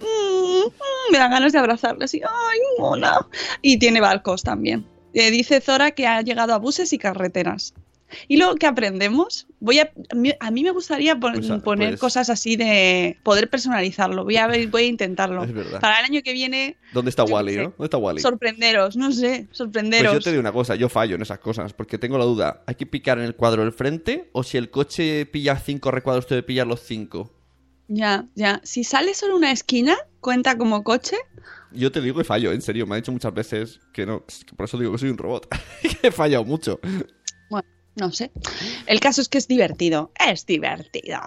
Mm, 0.00 0.66
mm, 0.66 1.12
me 1.12 1.18
dan 1.18 1.30
ganas 1.30 1.52
de 1.52 1.58
abrazarle 1.58 2.04
así 2.04 2.20
ay 2.22 2.58
mola 2.78 3.26
y 3.62 3.78
tiene 3.78 4.00
barcos 4.00 4.42
también 4.42 4.84
Eh, 5.14 5.30
dice 5.30 5.60
Zora 5.60 5.90
que 5.92 6.06
ha 6.06 6.20
llegado 6.22 6.52
a 6.54 6.58
buses 6.58 6.92
y 6.92 6.98
carreteras 6.98 7.74
y 8.26 8.36
luego 8.38 8.54
que 8.54 8.66
aprendemos 8.66 9.46
voy 9.60 9.80
a 9.80 9.90
a 10.40 10.50
mí, 10.50 10.62
me 10.62 10.70
gustaría 10.70 11.18
pon- 11.18 11.32
Pues, 11.34 11.50
ah, 11.50 11.58
poner 11.62 11.90
pues- 11.90 12.00
cosas 12.00 12.30
así 12.30 12.56
de 12.56 13.18
poder 13.22 13.50
personalizarlo 13.50 14.24
voy 14.24 14.36
a 14.36 14.46
ver, 14.46 14.66
voy 14.68 14.84
a 14.84 14.86
intentarlo 14.86 15.42
Es 15.44 15.52
verdad. 15.52 15.80
para 15.80 15.98
el 15.98 16.04
año 16.06 16.20
que 16.22 16.32
viene 16.32 16.76
¿Dónde 16.92 17.10
está 17.10 17.24
Wally, 17.24 17.52
sé. 17.54 17.58
no? 17.58 17.64
¿Dónde 17.70 17.84
está 17.84 17.96
Wally? 17.98 18.20
sorprenderos 18.20 18.96
no 18.96 19.12
sé 19.12 19.44
Pues 19.48 19.58
sorprenderos 19.58 20.12
yo 20.14 20.20
te 20.20 20.30
digo 20.30 20.40
una 20.40 20.52
cosa, 20.52 20.74
yo 20.74 20.88
fallo 20.88 21.16
en 21.16 21.22
esas 21.22 21.38
cosas, 21.40 21.72
porque 21.74 21.98
tengo 21.98 22.16
la 22.18 22.24
duda, 22.24 22.62
¿hay 22.66 22.76
que 22.76 22.86
picar 22.86 23.18
en 23.18 23.24
el 23.24 23.34
cuadro 23.34 23.62
del 23.62 23.72
frente 23.72 24.28
o 24.32 24.42
si 24.42 24.56
el 24.56 24.70
coche 24.70 25.26
pilla 25.26 25.58
cinco 25.58 25.90
recuadros, 25.90 26.24
usted 26.26 26.44
pillar 26.44 26.66
los 26.66 26.80
cinco? 26.80 27.30
Ya 27.88 28.26
ya 28.34 28.60
si 28.64 28.84
sale 28.84 29.14
solo 29.14 29.36
una 29.36 29.50
esquina 29.50 29.96
cuenta 30.20 30.58
como 30.58 30.84
coche 30.84 31.16
Yo 31.72 31.90
te 31.90 32.00
digo 32.00 32.18
que 32.18 32.24
fallo, 32.24 32.52
en 32.52 32.62
serio, 32.62 32.86
me 32.86 32.94
han 32.94 33.02
dicho 33.02 33.12
muchas 33.12 33.34
veces 33.34 33.80
que 33.92 34.06
no, 34.06 34.24
por 34.56 34.66
eso 34.66 34.78
digo 34.78 34.92
que 34.92 34.98
soy 34.98 35.10
un 35.10 35.18
robot, 35.18 35.48
que 36.00 36.08
he 36.08 36.10
fallado 36.10 36.44
mucho. 36.44 36.80
Bueno, 37.50 37.68
no 37.96 38.12
sé. 38.12 38.30
El 38.86 39.00
caso 39.00 39.20
es 39.20 39.28
que 39.28 39.38
es 39.38 39.48
divertido. 39.48 40.12
Es 40.18 40.46
divertido. 40.46 41.20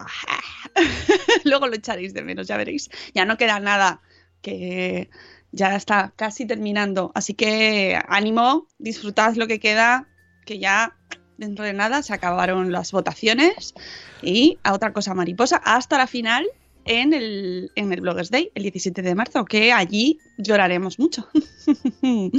Luego 1.43 1.67
lo 1.67 1.75
echaréis 1.75 2.13
de 2.13 2.23
menos, 2.23 2.47
ya 2.47 2.57
veréis. 2.57 2.89
Ya 3.13 3.25
no 3.25 3.37
queda 3.37 3.59
nada, 3.59 4.01
que 4.41 5.09
ya 5.51 5.75
está 5.75 6.13
casi 6.15 6.45
terminando. 6.45 7.11
Así 7.13 7.33
que 7.33 7.99
ánimo, 8.07 8.67
disfrutad 8.79 9.35
lo 9.35 9.47
que 9.47 9.59
queda, 9.59 10.07
que 10.45 10.59
ya 10.59 10.97
dentro 11.41 11.65
de 11.65 11.73
nada 11.73 12.01
se 12.03 12.13
acabaron 12.13 12.71
las 12.71 12.91
votaciones 12.93 13.73
y 14.21 14.57
a 14.63 14.73
otra 14.73 14.93
cosa 14.93 15.13
mariposa 15.13 15.57
hasta 15.57 15.97
la 15.97 16.07
final 16.07 16.45
en 16.85 17.13
el, 17.13 17.69
en 17.75 17.91
el 17.93 18.01
Bloggers 18.01 18.31
Day, 18.31 18.49
el 18.55 18.63
17 18.63 19.01
de 19.01 19.13
marzo, 19.15 19.45
que 19.45 19.71
allí 19.73 20.19
lloraremos 20.37 20.97
mucho. 20.99 21.27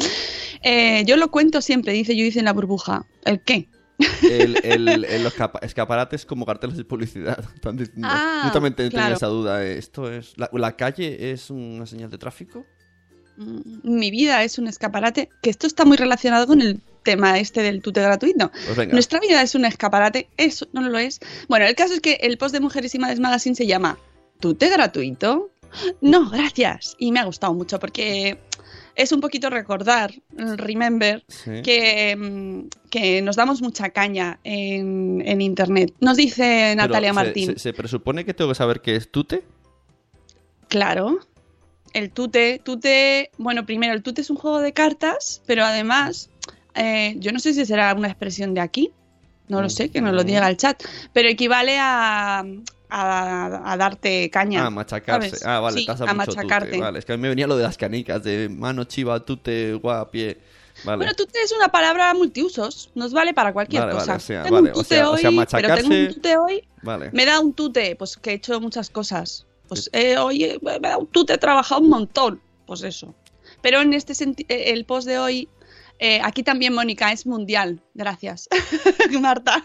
Eh, 0.65 1.03
yo 1.07 1.17
lo 1.17 1.31
cuento 1.31 1.61
siempre, 1.61 1.93
dice 1.93 2.17
yo 2.17 2.25
hice 2.25 2.39
en 2.39 2.45
la 2.45 2.53
burbuja. 2.53 3.05
¿El 3.25 3.41
qué? 3.43 3.69
El, 4.23 4.57
el- 4.65 5.05
el- 5.05 5.25
los 5.25 5.35
capa- 5.35 5.59
escaparates 5.63 6.25
como 6.25 6.47
carteles 6.47 6.77
de 6.77 6.85
publicidad. 6.85 7.39
Están 7.55 7.77
diciendo. 7.77 8.07
Ah, 8.11 8.43
Yo 8.47 8.53
también 8.53 8.75
te- 8.75 8.89
tenía 8.89 9.11
esa 9.13 9.27
duda. 9.27 9.65
¿Esto 9.65 10.11
es. 10.13 10.35
La, 10.37 10.49
la 10.53 10.77
calle 10.77 11.33
es 11.33 11.51
una 11.51 11.87
señal 11.87 12.11
de 12.11 12.19
tráfico? 12.19 12.65
Mm, 13.39 13.81
Mi 13.83 14.11
vida 14.13 14.45
es 14.45 14.59
un 14.59 14.69
escaparate, 14.69 15.29
que 15.43 15.51
esto 15.51 15.67
está 15.67 15.85
muy 15.85 15.97
relacionado 15.97 16.47
con 16.47 16.61
el 16.63 16.81
tema 17.03 17.39
este 17.39 17.63
del 17.63 17.83
tute 17.83 18.01
gratuito. 18.01 18.51
Pues. 18.75 18.89
Nuestra 18.93 19.21
vida 19.21 19.43
es 19.43 19.55
un 19.55 19.65
escaparate, 19.65 20.29
eso 20.37 20.67
no 20.73 20.83
lo 20.89 20.99
es. 20.99 21.21
Bueno, 21.49 21.67
el 21.67 21.75
caso 21.75 21.95
es 21.95 22.01
que 22.01 22.15
el 22.23 22.39
post 22.39 22.55
de 22.55 22.61
Mujeres 22.61 22.95
y 22.95 22.99
Madres 22.99 23.21
Magazine 23.21 23.55
se 23.57 23.67
llama 23.67 23.99
¿Tute 24.41 24.69
gratuito? 24.69 25.51
No, 26.01 26.29
gracias. 26.31 26.97
Y 26.99 27.13
me 27.13 27.21
ha 27.21 27.25
gustado 27.25 27.55
mucho 27.55 27.79
porque 27.79 28.39
es 28.95 29.11
un 29.13 29.21
poquito 29.23 29.49
recordar, 29.49 30.13
remember, 30.37 31.25
Sí. 31.29 31.63
que, 31.63 32.15
mm, 32.15 32.69
que 32.91 33.23
nos 33.23 33.37
damos 33.37 33.63
mucha 33.63 33.89
caña 33.91 34.39
en, 34.45 35.23
en 35.25 35.41
Internet. 35.41 35.95
Nos 36.01 36.17
dice 36.19 36.75
Pero 36.77 36.77
Natalia 36.77 37.09
se- 37.11 37.15
Martín. 37.15 37.47
Se, 37.55 37.59
se 37.59 37.73
presupone 37.73 38.25
que 38.27 38.35
tengo 38.35 38.51
que 38.51 38.55
saber 38.55 38.81
qué 38.83 38.97
es 38.97 39.11
tute? 39.11 39.45
Claro. 40.69 41.19
El 41.93 42.11
tute, 42.11 42.61
tute, 42.65 43.31
bueno, 43.37 43.67
primero, 43.67 43.93
el 43.93 44.03
tute 44.03 44.23
es 44.23 44.31
un 44.31 44.37
juego 44.37 44.61
de 44.61 44.73
cartas, 44.73 45.43
pero 45.47 45.65
además, 45.65 46.31
eh, 46.75 47.15
yo 47.19 47.33
no 47.33 47.39
sé 47.39 47.55
si 47.55 47.65
será 47.67 47.95
una 47.95 48.09
expresión 48.09 48.55
de 48.55 48.61
aquí, 48.61 48.93
no 49.49 49.61
lo 49.61 49.69
sé, 49.69 49.91
que 49.91 50.01
nos 50.01 50.15
lo 50.15 50.25
diga 50.25 50.49
el 50.49 50.57
chat, 50.57 50.83
pero 51.13 51.29
equivale 51.29 51.79
a, 51.79 52.45
a, 52.89 53.73
a 53.73 53.77
darte 53.77 54.31
caña. 54.31 54.67
Ah, 54.67 54.71
machacarse. 54.71 55.29
¿sabes? 55.31 55.47
Ah, 55.47 55.61
vale, 55.61 55.81
Sí, 55.81 55.87
a 55.89 55.95
mucho 55.95 56.15
machacarte. 56.15 56.69
tute. 56.71 56.81
Vale, 56.81 56.99
es 56.99 57.05
que 57.05 57.13
a 57.13 57.17
mí 57.17 57.23
me 57.23 57.29
venía 57.29 57.47
lo 57.47 57.57
de 57.57 57.65
las 57.65 57.77
canicas, 57.77 58.23
de 58.23 58.49
mano, 58.49 58.85
chiva, 58.85 59.21
tute, 59.25 59.75
guapie. 59.75 60.39
Vale. 60.85 60.97
Bueno, 60.97 61.13
tute 61.15 61.39
es 61.43 61.53
una 61.53 61.69
palabra 61.69 62.15
multiusos, 62.15 62.91
nos 62.95 63.13
vale 63.13 63.35
para 63.35 63.53
cualquier 63.53 63.83
Vale, 63.83 63.93
vale, 63.95 64.05
cosa. 64.07 64.17
o 64.17 64.21
sea, 64.21 64.43
tengo 64.43 64.57
vale, 64.57 64.71
un 64.73 64.79
o 64.79 64.83
tute 64.83 65.03
o 65.05 65.11
hoy, 65.13 65.21
sea, 65.21 65.31
pero 65.51 65.75
tengo 65.75 65.95
un 65.95 66.15
tute 66.15 66.37
hoy, 66.39 66.65
Vale. 66.83 67.11
me 67.13 67.27
da 67.27 67.41
un 67.41 67.53
tute, 67.53 67.95
pues 67.97 68.17
que 68.17 68.31
he 68.31 68.35
hecho 68.35 68.59
muchas 68.61 68.89
cosas. 68.89 69.47
Pues 69.69 69.91
eh, 69.93 70.17
hoy 70.17 70.45
eh, 70.45 70.59
me 70.63 70.79
da 70.81 70.97
un 70.97 71.07
tute, 71.09 71.35
he 71.35 71.39
trabajado 71.39 71.83
un 71.83 71.91
montón. 71.91 72.41
Pues 72.67 72.83
eso. 72.85 73.15
Pero 73.61 73.81
en 73.83 73.93
este 73.93 74.15
sentido, 74.15 74.47
el 74.51 74.85
post 74.87 75.07
de 75.07 75.19
hoy, 75.19 75.49
eh, 76.05 76.21
aquí 76.25 76.43
también, 76.43 76.75
Mónica, 76.75 77.13
es 77.13 77.27
mundial. 77.27 77.81
Gracias, 77.95 78.49
Marta. 79.21 79.65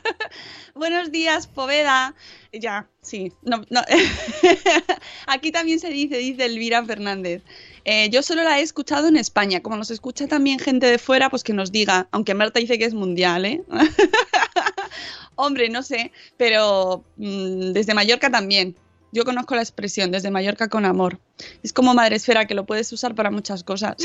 Buenos 0.76 1.12
días, 1.12 1.48
Poveda. 1.48 2.14
Ya, 2.54 2.88
sí. 3.02 3.34
Aquí 5.28 5.52
también 5.52 5.80
se 5.80 5.90
dice, 5.90 6.18
dice 6.18 6.46
Elvira 6.46 6.86
Fernández. 6.86 7.42
Eh, 7.86 8.12
yo 8.12 8.22
solo 8.22 8.44
la 8.44 8.60
he 8.60 8.62
escuchado 8.62 9.08
en 9.08 9.18
España. 9.18 9.62
Como 9.62 9.78
nos 9.78 9.90
escucha 9.90 10.28
también 10.28 10.60
gente 10.60 10.86
de 10.86 11.00
fuera, 11.00 11.32
pues 11.32 11.44
que 11.44 11.54
nos 11.54 11.72
diga. 11.72 12.08
Aunque 12.12 12.36
Marta 12.36 12.60
dice 12.60 12.78
que 12.78 12.86
es 12.86 12.94
mundial, 12.94 13.46
¿eh? 13.46 13.64
Hombre, 15.36 15.70
no 15.70 15.82
sé, 15.82 16.12
pero 16.38 17.04
mm, 17.16 17.72
desde 17.72 17.96
Mallorca 17.96 18.30
también. 18.30 18.76
Yo 19.12 19.24
conozco 19.24 19.56
la 19.56 19.62
expresión 19.62 20.12
desde 20.12 20.32
Mallorca 20.32 20.68
con 20.68 20.86
amor. 20.86 21.20
Es 21.64 21.72
como 21.72 21.94
madresfera 21.94 22.46
que 22.46 22.56
lo 22.56 22.66
puedes 22.66 22.92
usar 22.92 23.16
para 23.16 23.32
muchas 23.32 23.64
cosas. 23.64 23.96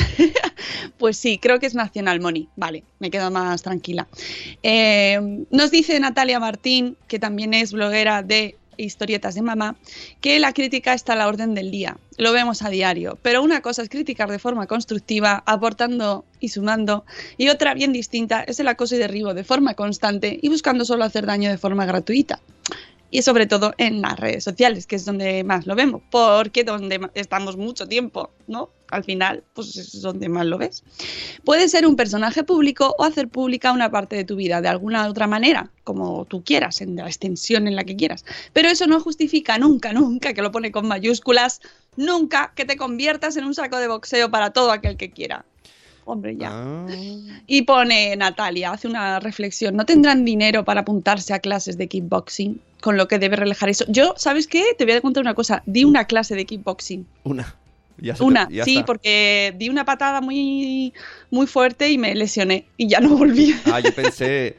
pues 0.98 1.16
sí, 1.16 1.38
creo 1.38 1.58
que 1.58 1.66
es 1.66 1.74
Nacional 1.74 2.20
Money. 2.20 2.48
Vale, 2.56 2.84
me 3.00 3.10
quedo 3.10 3.30
más 3.30 3.62
tranquila. 3.62 4.06
Eh, 4.62 5.44
nos 5.50 5.70
dice 5.70 5.98
Natalia 5.98 6.38
Martín, 6.38 6.96
que 7.08 7.18
también 7.18 7.52
es 7.54 7.72
bloguera 7.72 8.22
de 8.22 8.56
historietas 8.76 9.34
de 9.34 9.42
mamá, 9.42 9.76
que 10.20 10.38
la 10.38 10.52
crítica 10.52 10.94
está 10.94 11.12
a 11.12 11.16
la 11.16 11.28
orden 11.28 11.54
del 11.54 11.70
día. 11.70 11.96
Lo 12.16 12.32
vemos 12.32 12.62
a 12.62 12.70
diario. 12.70 13.18
Pero 13.22 13.42
una 13.42 13.60
cosa 13.60 13.82
es 13.82 13.88
criticar 13.88 14.30
de 14.30 14.38
forma 14.38 14.66
constructiva, 14.66 15.42
aportando 15.46 16.24
y 16.40 16.48
sumando, 16.48 17.04
y 17.36 17.48
otra 17.48 17.74
bien 17.74 17.92
distinta 17.92 18.42
es 18.42 18.60
el 18.60 18.68
acoso 18.68 18.94
y 18.94 18.98
derribo 18.98 19.34
de 19.34 19.44
forma 19.44 19.74
constante 19.74 20.38
y 20.40 20.48
buscando 20.48 20.84
solo 20.84 21.04
hacer 21.04 21.26
daño 21.26 21.50
de 21.50 21.58
forma 21.58 21.86
gratuita 21.86 22.40
y 23.12 23.20
sobre 23.22 23.46
todo 23.46 23.74
en 23.76 24.00
las 24.00 24.18
redes 24.18 24.42
sociales, 24.42 24.86
que 24.86 24.96
es 24.96 25.04
donde 25.04 25.44
más 25.44 25.66
lo 25.66 25.76
vemos, 25.76 26.02
porque 26.10 26.64
donde 26.64 26.98
estamos 27.14 27.58
mucho 27.58 27.86
tiempo, 27.86 28.30
¿no? 28.48 28.70
Al 28.90 29.04
final, 29.04 29.44
pues 29.52 29.76
es 29.76 30.00
donde 30.00 30.30
más 30.30 30.46
lo 30.46 30.56
ves. 30.56 30.82
Puedes 31.44 31.70
ser 31.70 31.86
un 31.86 31.94
personaje 31.94 32.42
público 32.42 32.94
o 32.98 33.04
hacer 33.04 33.28
pública 33.28 33.72
una 33.72 33.90
parte 33.90 34.16
de 34.16 34.24
tu 34.24 34.34
vida 34.34 34.62
de 34.62 34.68
alguna 34.68 35.06
otra 35.08 35.26
manera, 35.26 35.70
como 35.84 36.24
tú 36.24 36.42
quieras, 36.42 36.80
en 36.80 36.96
la 36.96 37.06
extensión 37.06 37.68
en 37.68 37.76
la 37.76 37.84
que 37.84 37.96
quieras. 37.96 38.24
Pero 38.54 38.68
eso 38.68 38.86
no 38.86 38.98
justifica 38.98 39.58
nunca, 39.58 39.92
nunca, 39.92 40.32
que 40.32 40.42
lo 40.42 40.50
pone 40.50 40.72
con 40.72 40.88
mayúsculas, 40.88 41.60
nunca 41.96 42.52
que 42.56 42.64
te 42.64 42.76
conviertas 42.76 43.36
en 43.36 43.44
un 43.44 43.54
saco 43.54 43.76
de 43.76 43.88
boxeo 43.88 44.30
para 44.30 44.54
todo 44.54 44.72
aquel 44.72 44.96
que 44.96 45.10
quiera. 45.10 45.44
Hombre, 46.04 46.36
ya. 46.36 46.50
Ah. 46.52 46.86
Y 47.46 47.62
pone 47.62 48.16
Natalia, 48.16 48.72
hace 48.72 48.88
una 48.88 49.20
reflexión, 49.20 49.76
no 49.76 49.86
tendrán 49.86 50.24
dinero 50.24 50.64
para 50.64 50.80
apuntarse 50.80 51.32
a 51.32 51.38
clases 51.38 51.78
de 51.78 51.86
kickboxing, 51.86 52.60
con 52.80 52.96
lo 52.96 53.06
que 53.08 53.18
debe 53.20 53.36
relajar 53.36 53.68
eso. 53.68 53.84
Yo, 53.88 54.14
¿sabes 54.16 54.46
qué? 54.48 54.64
Te 54.76 54.84
voy 54.84 54.94
a 54.94 55.00
contar 55.00 55.22
una 55.22 55.34
cosa, 55.34 55.62
di 55.66 55.84
una 55.84 56.04
clase 56.06 56.34
de 56.34 56.44
kickboxing. 56.44 57.06
Una. 57.24 57.54
Ya 57.98 58.14
se 58.16 58.18
te- 58.20 58.24
Una, 58.24 58.48
ya 58.50 58.64
sí, 58.64 58.74
está. 58.76 58.86
porque 58.86 59.54
di 59.56 59.68
una 59.68 59.84
patada 59.84 60.20
muy, 60.20 60.92
muy 61.30 61.46
fuerte 61.46 61.88
y 61.90 61.98
me 61.98 62.14
lesioné 62.16 62.66
y 62.76 62.88
ya 62.88 62.98
no 63.00 63.10
volví. 63.16 63.54
Ah, 63.66 63.78
yo 63.80 63.94
pensé. 63.94 64.56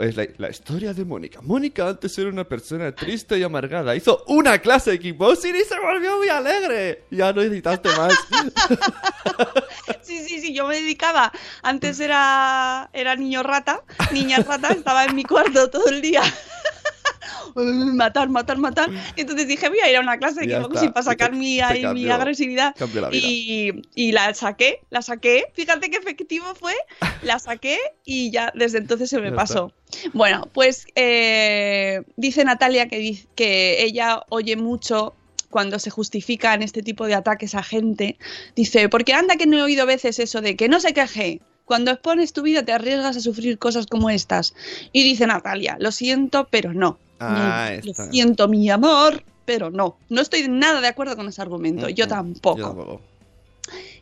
Es 0.00 0.16
la, 0.16 0.26
la 0.38 0.48
historia 0.50 0.94
de 0.94 1.04
Mónica. 1.04 1.40
Mónica 1.42 1.86
antes 1.88 2.16
era 2.18 2.30
una 2.30 2.44
persona 2.44 2.94
triste 2.94 3.38
y 3.38 3.42
amargada. 3.42 3.94
Hizo 3.94 4.24
una 4.28 4.58
clase 4.58 4.92
de 4.92 4.98
kickboxing 4.98 5.54
y 5.56 5.60
se 5.60 5.78
volvió 5.78 6.16
muy 6.18 6.28
alegre. 6.28 7.02
Ya 7.10 7.32
no 7.34 7.42
necesitaste 7.42 7.90
más. 7.90 8.14
Sí, 10.04 10.18
sí, 10.26 10.40
sí, 10.40 10.52
yo 10.54 10.66
me 10.66 10.76
dedicaba. 10.76 11.32
Antes 11.62 11.98
era, 12.00 12.90
era 12.92 13.16
niño 13.16 13.42
rata, 13.42 13.82
niña 14.12 14.38
rata, 14.40 14.68
estaba 14.72 15.04
en 15.04 15.14
mi 15.14 15.24
cuarto 15.24 15.70
todo 15.70 15.88
el 15.88 16.02
día. 16.02 16.22
matar, 17.54 18.28
matar, 18.28 18.58
matar. 18.58 18.90
Y 19.16 19.20
entonces 19.22 19.46
dije, 19.46 19.68
voy 19.68 19.80
a 19.80 19.90
ir 19.90 19.96
a 19.96 20.00
una 20.00 20.18
clase 20.18 20.40
de 20.40 20.46
kickboxing 20.48 20.92
para 20.92 21.04
sacar 21.04 21.30
Te- 21.30 21.36
mi, 21.36 21.58
te 21.58 21.88
mi 21.88 22.10
agresividad. 22.10 22.74
la. 22.76 23.16
Y, 23.16 23.82
y 23.94 24.12
la 24.12 24.34
saqué, 24.34 24.80
la 24.90 25.02
saqué. 25.02 25.46
Fíjate 25.54 25.90
qué 25.90 25.96
efectivo 25.96 26.54
fue. 26.54 26.74
La 27.22 27.38
saqué 27.38 27.78
y 28.04 28.30
ya 28.30 28.52
desde 28.54 28.78
entonces 28.78 29.08
se 29.10 29.20
me 29.20 29.30
Ya 29.34 29.36
pasó. 29.36 29.72
Bueno, 30.12 30.48
pues 30.52 30.86
eh, 30.96 32.02
dice 32.16 32.44
Natalia 32.44 32.88
que, 32.88 33.18
que 33.34 33.82
ella 33.84 34.22
oye 34.28 34.56
mucho 34.56 35.14
cuando 35.54 35.78
se 35.78 35.88
justifican 35.88 36.62
este 36.62 36.82
tipo 36.82 37.06
de 37.06 37.14
ataques 37.14 37.54
a 37.54 37.62
gente. 37.62 38.18
Dice, 38.56 38.88
porque 38.88 39.12
anda 39.12 39.36
que 39.36 39.46
no 39.46 39.56
he 39.56 39.62
oído 39.62 39.86
veces 39.86 40.18
eso 40.18 40.40
de 40.40 40.56
que 40.56 40.68
no 40.68 40.80
se 40.80 40.92
queje. 40.92 41.40
Cuando 41.64 41.92
expones 41.92 42.32
tu 42.32 42.42
vida 42.42 42.64
te 42.64 42.72
arriesgas 42.72 43.16
a 43.16 43.20
sufrir 43.20 43.56
cosas 43.56 43.86
como 43.86 44.10
estas. 44.10 44.52
Y 44.90 45.04
dice 45.04 45.28
Natalia, 45.28 45.76
lo 45.78 45.92
siento, 45.92 46.48
pero 46.50 46.74
no. 46.74 46.98
Ah, 47.20 47.70
lo 47.84 47.92
está. 47.92 48.10
siento, 48.10 48.48
mi 48.48 48.68
amor, 48.68 49.22
pero 49.44 49.70
no. 49.70 49.96
No 50.08 50.22
estoy 50.22 50.48
nada 50.48 50.80
de 50.80 50.88
acuerdo 50.88 51.14
con 51.14 51.28
ese 51.28 51.40
argumento. 51.40 51.88
Yo 51.88 52.06
Mm, 52.06 52.08
mm, 52.08 52.10
tampoco. 52.10 52.58
yo 52.58 52.64
tampoco. 52.66 53.00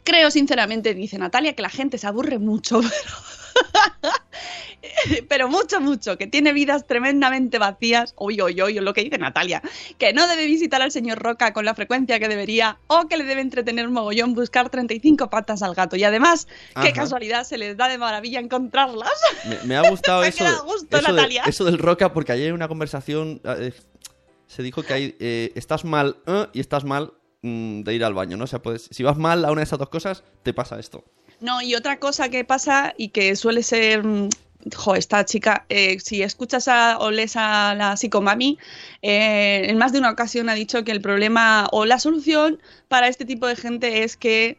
Creo 0.05 0.31
sinceramente, 0.31 0.95
dice 0.95 1.19
Natalia, 1.19 1.53
que 1.55 1.61
la 1.61 1.69
gente 1.69 1.99
se 1.99 2.07
aburre 2.07 2.39
mucho, 2.39 2.81
pero, 2.81 3.15
pero 5.29 5.49
mucho, 5.49 5.81
mucho, 5.81 6.17
que 6.17 6.27
tiene 6.27 6.53
vidas 6.53 6.87
tremendamente 6.87 7.59
vacías. 7.59 8.15
Oy, 8.17 8.41
oy, 8.41 8.61
oy, 8.61 8.75
lo 8.75 8.93
que 8.93 9.05
dice 9.05 9.19
Natalia, 9.19 9.63
que 9.99 10.13
no 10.13 10.27
debe 10.27 10.47
visitar 10.47 10.83
al 10.83 10.91
señor 10.91 11.19
Roca 11.19 11.53
con 11.53 11.65
la 11.65 11.75
frecuencia 11.75 12.19
que 12.19 12.29
debería 12.29 12.79
o 12.87 13.09
que 13.09 13.17
le 13.17 13.25
debe 13.25 13.41
entretener 13.41 13.87
un 13.87 13.95
mogollón 13.95 14.35
buscar 14.35 14.71
35 14.71 15.31
patas 15.31 15.63
al 15.63 15.75
gato. 15.75 15.97
Y 15.97 16.05
además, 16.05 16.49
qué 16.81 16.93
casualidad, 16.93 17.45
se 17.45 17.59
les 17.59 17.77
da 17.77 17.89
de 17.89 17.99
maravilla 17.99 18.41
encontrarlas. 18.41 19.13
Me, 19.49 19.59
me 19.65 19.77
ha 19.77 19.91
gustado 19.91 20.23
ha 20.23 20.29
eso, 20.29 20.45
gusto, 20.65 20.99
eso, 20.99 21.07
de, 21.07 21.13
Natalia. 21.13 21.43
eso 21.47 21.65
del 21.65 21.79
roca, 21.79 22.13
porque 22.13 22.33
ayer 22.33 22.49
en 22.49 22.55
una 22.55 22.69
conversación 22.69 23.41
eh, 23.45 23.73
se 24.47 24.63
dijo 24.63 24.83
que 24.83 24.93
hay, 24.93 25.17
eh, 25.19 25.53
estás 25.55 25.85
mal 25.85 26.17
eh, 26.27 26.47
y 26.53 26.61
estás 26.61 26.85
mal 26.85 27.15
mm, 27.43 27.83
de 27.83 27.95
ir 27.95 28.05
al 28.05 28.15
baño, 28.15 28.37
¿no? 28.37 28.45
O 28.45 28.47
sea, 28.47 28.61
si 28.77 29.03
vas 29.03 29.17
mal 29.17 29.45
a 29.45 29.51
una 29.51 29.61
de 29.61 29.65
esas 29.65 29.79
dos 29.79 29.89
cosas, 29.89 30.25
te 30.43 30.53
pasa 30.53 30.79
esto. 30.79 31.05
No, 31.43 31.61
y 31.61 31.75
otra 31.75 31.99
cosa 31.99 32.29
que 32.29 32.45
pasa 32.45 32.95
y 32.97 33.09
que 33.09 33.37
suele 33.37 33.63
ser. 33.63 34.05
mm, 34.05 34.29
Jo, 34.77 34.95
esta 34.95 35.25
chica, 35.25 35.67
eh, 35.69 35.99
si 35.99 36.23
escuchas 36.23 36.69
a, 36.69 36.99
o 37.01 37.11
lees 37.11 37.35
a 37.37 37.75
la 37.75 37.97
psicomami, 37.97 38.59
eh, 39.03 39.65
en 39.69 39.77
más 39.77 39.93
de 39.93 39.99
una 39.99 40.11
ocasión 40.11 40.49
ha 40.49 40.55
dicho 40.55 40.85
que 40.85 40.93
el 40.93 41.01
problema 41.01 41.67
o 41.73 41.85
la 41.85 41.99
solución 41.99 42.61
para 42.87 43.09
este 43.09 43.25
tipo 43.25 43.49
de 43.49 43.57
gente 43.57 44.05
es 44.05 44.17
que 44.17 44.59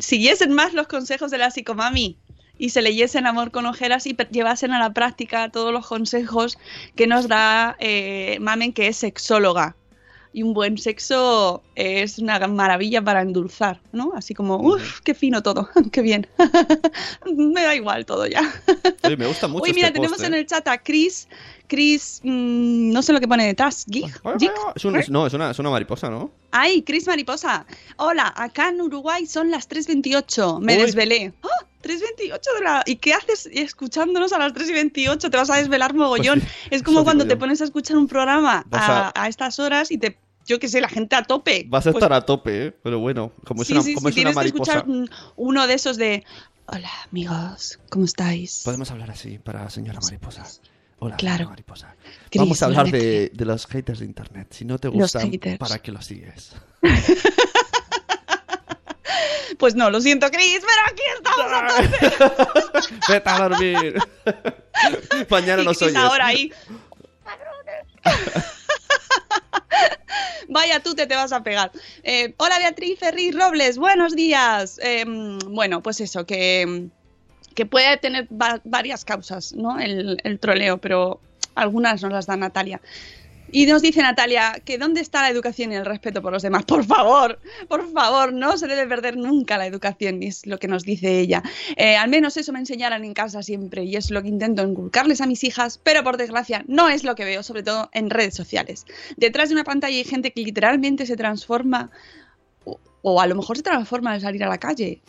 siguiesen 0.00 0.54
más 0.54 0.72
los 0.72 0.86
consejos 0.88 1.30
de 1.30 1.36
la 1.38 1.50
psicomami 1.50 2.16
y 2.58 2.70
se 2.70 2.82
leyesen 2.82 3.26
Amor 3.26 3.50
con 3.50 3.66
ojeras 3.66 4.06
y 4.06 4.16
llevasen 4.30 4.72
a 4.72 4.78
la 4.78 4.94
práctica 4.94 5.50
todos 5.50 5.72
los 5.74 5.86
consejos 5.86 6.58
que 6.96 7.06
nos 7.06 7.28
da 7.28 7.76
eh, 7.80 8.38
Mamen, 8.40 8.72
que 8.72 8.88
es 8.88 8.96
sexóloga. 8.96 9.77
Y 10.38 10.44
un 10.44 10.54
buen 10.54 10.78
sexo 10.78 11.64
es 11.74 12.18
una 12.20 12.38
maravilla 12.46 13.02
para 13.02 13.22
endulzar, 13.22 13.80
¿no? 13.90 14.12
Así 14.14 14.34
como, 14.34 14.56
uff, 14.58 15.00
qué 15.00 15.12
fino 15.12 15.42
todo, 15.42 15.68
qué 15.92 16.00
bien. 16.00 16.28
Me 17.36 17.62
da 17.64 17.74
igual 17.74 18.06
todo 18.06 18.24
ya. 18.24 18.40
Oye, 19.02 19.16
me 19.16 19.26
gusta 19.26 19.48
mucho 19.48 19.64
Uy, 19.64 19.72
mira, 19.72 19.88
este 19.88 19.94
tenemos 19.98 20.18
post, 20.18 20.28
en 20.28 20.34
¿eh? 20.34 20.38
el 20.38 20.46
chat 20.46 20.68
a 20.68 20.78
Chris. 20.78 21.26
Chris, 21.66 22.20
mm, 22.22 22.92
no 22.92 23.02
sé 23.02 23.12
lo 23.12 23.18
que 23.18 23.26
pone 23.26 23.46
detrás. 23.46 23.84
Es 24.76 24.84
un- 24.84 24.94
es- 24.96 25.10
no, 25.10 25.26
es 25.26 25.34
una, 25.34 25.50
es 25.50 25.58
una 25.58 25.70
mariposa, 25.70 26.08
¿no? 26.08 26.30
Ay, 26.52 26.82
Chris 26.82 27.08
Mariposa. 27.08 27.66
Hola, 27.96 28.32
acá 28.36 28.68
en 28.68 28.80
Uruguay 28.80 29.26
son 29.26 29.50
las 29.50 29.68
3.28. 29.68 30.60
Me 30.60 30.76
Uy. 30.76 30.82
desvelé. 30.82 31.32
¡Ah! 31.42 31.66
3.28 31.82 32.40
de 32.58 32.64
la... 32.64 32.82
¿Y 32.86 32.96
qué 32.96 33.12
haces 33.14 33.48
escuchándonos 33.52 34.32
a 34.32 34.38
las 34.38 34.52
3 34.52 34.68
y 34.70 34.72
28? 34.72 35.30
Te 35.30 35.36
vas 35.36 35.50
a 35.50 35.56
desvelar 35.56 35.94
mogollón. 35.94 36.40
Pues 36.40 36.52
es 36.70 36.82
como 36.82 37.02
cuando 37.04 37.26
te 37.26 37.36
pones 37.36 37.60
a 37.60 37.64
escuchar 37.64 37.96
un 37.96 38.06
programa 38.08 38.64
Vas 38.68 38.88
a, 38.88 39.08
a- 39.08 39.12
a 39.24 39.28
estas 39.28 39.58
horas 39.58 39.90
y 39.90 39.98
te... 39.98 40.16
Yo 40.48 40.58
qué 40.58 40.66
sé, 40.66 40.80
la 40.80 40.88
gente 40.88 41.14
a 41.14 41.22
tope. 41.22 41.64
Vas 41.68 41.86
a 41.86 41.92
Pues 41.92 42.02
estar 42.02 42.12
a 42.12 42.22
tope, 42.22 42.66
¿eh? 42.66 42.74
Pero 42.82 42.98
bueno, 42.98 43.32
como 43.44 43.62
es 43.62 43.68
sí, 43.68 43.74
una, 43.74 43.82
sí, 43.82 43.94
como 43.94 44.08
sí, 44.08 44.20
es 44.20 44.24
una 44.24 44.32
tienes 44.32 44.32
que 44.32 44.36
mariposa... 44.36 44.72
escuchar 44.78 44.88
mm, 44.88 45.06
uno 45.36 45.66
de 45.66 45.74
esos 45.74 45.96
de... 45.98 46.24
Hola, 46.66 46.90
amigos, 47.10 47.78
¿cómo 47.90 48.04
estáis? 48.04 48.62
Podemos 48.64 48.90
hablar 48.90 49.10
así 49.10 49.38
para 49.38 49.68
señora 49.70 50.00
mariposa. 50.00 50.44
Hola, 51.00 51.16
Claro. 51.16 51.48
mariposa. 51.50 51.94
Cris, 52.30 52.40
Vamos 52.42 52.62
a 52.62 52.66
hablar 52.66 52.86
la 52.86 52.92
de, 52.92 53.30
de 53.32 53.44
los 53.44 53.66
haters 53.66 54.00
de 54.00 54.04
internet. 54.06 54.48
Si 54.50 54.64
no 54.64 54.78
te 54.78 54.88
gustan. 54.88 55.30
¿para 55.58 55.78
qué 55.78 55.92
los 55.92 56.04
sigues? 56.06 56.52
Pues 59.58 59.74
no, 59.74 59.90
lo 59.90 60.00
siento, 60.00 60.30
Chris, 60.30 60.60
pero 60.60 60.80
aquí 60.86 61.02
estamos 61.16 61.52
a 61.52 62.78
tope. 62.78 62.94
Vete 63.08 63.28
a 63.28 63.38
dormir. 63.48 63.98
Mañana 65.30 65.62
nos 65.64 65.78
Chris 65.78 65.88
oyes. 65.88 65.96
ahora 65.96 66.26
ahí. 66.28 66.52
Vaya, 70.48 70.80
tú 70.80 70.94
te, 70.94 71.06
te 71.06 71.14
vas 71.14 71.32
a 71.32 71.42
pegar. 71.42 71.70
Eh, 72.02 72.34
hola 72.38 72.58
Beatriz 72.58 72.98
Ferri 72.98 73.30
Robles, 73.32 73.78
buenos 73.78 74.14
días. 74.14 74.78
Eh, 74.82 75.04
bueno, 75.46 75.82
pues 75.82 76.00
eso, 76.00 76.26
que, 76.26 76.88
que 77.54 77.66
puede 77.66 77.96
tener 77.98 78.26
va- 78.30 78.60
varias 78.64 79.04
causas, 79.04 79.52
¿no? 79.52 79.78
El, 79.78 80.20
el 80.24 80.38
troleo, 80.38 80.78
pero 80.78 81.20
algunas 81.54 82.02
nos 82.02 82.12
las 82.12 82.26
da 82.26 82.36
Natalia. 82.36 82.80
Y 83.50 83.66
nos 83.66 83.82
dice 83.82 84.02
Natalia 84.02 84.60
que 84.64 84.78
dónde 84.78 85.00
está 85.00 85.22
la 85.22 85.30
educación 85.30 85.72
y 85.72 85.76
el 85.76 85.86
respeto 85.86 86.20
por 86.20 86.32
los 86.32 86.42
demás. 86.42 86.64
Por 86.64 86.84
favor, 86.84 87.38
por 87.68 87.90
favor, 87.92 88.32
no 88.32 88.58
se 88.58 88.66
debe 88.66 88.86
perder 88.86 89.16
nunca 89.16 89.56
la 89.56 89.66
educación, 89.66 90.22
y 90.22 90.26
es 90.26 90.46
lo 90.46 90.58
que 90.58 90.68
nos 90.68 90.84
dice 90.84 91.18
ella. 91.20 91.42
Eh, 91.76 91.96
al 91.96 92.10
menos 92.10 92.36
eso 92.36 92.52
me 92.52 92.58
enseñaran 92.58 93.04
en 93.04 93.14
casa 93.14 93.42
siempre 93.42 93.84
y 93.84 93.96
es 93.96 94.10
lo 94.10 94.22
que 94.22 94.28
intento 94.28 94.62
inculcarles 94.62 95.20
a 95.20 95.26
mis 95.26 95.44
hijas, 95.44 95.80
pero 95.82 96.04
por 96.04 96.16
desgracia 96.16 96.64
no 96.68 96.88
es 96.88 97.04
lo 97.04 97.14
que 97.14 97.24
veo, 97.24 97.42
sobre 97.42 97.62
todo 97.62 97.88
en 97.92 98.10
redes 98.10 98.34
sociales. 98.34 98.84
Detrás 99.16 99.48
de 99.48 99.54
una 99.54 99.64
pantalla 99.64 99.96
hay 99.96 100.04
gente 100.04 100.32
que 100.32 100.42
literalmente 100.42 101.06
se 101.06 101.16
transforma, 101.16 101.90
o, 102.64 102.78
o 103.02 103.20
a 103.20 103.26
lo 103.26 103.34
mejor 103.34 103.56
se 103.56 103.62
transforma 103.62 104.12
al 104.12 104.20
salir 104.20 104.44
a 104.44 104.48
la 104.48 104.58
calle. 104.58 105.00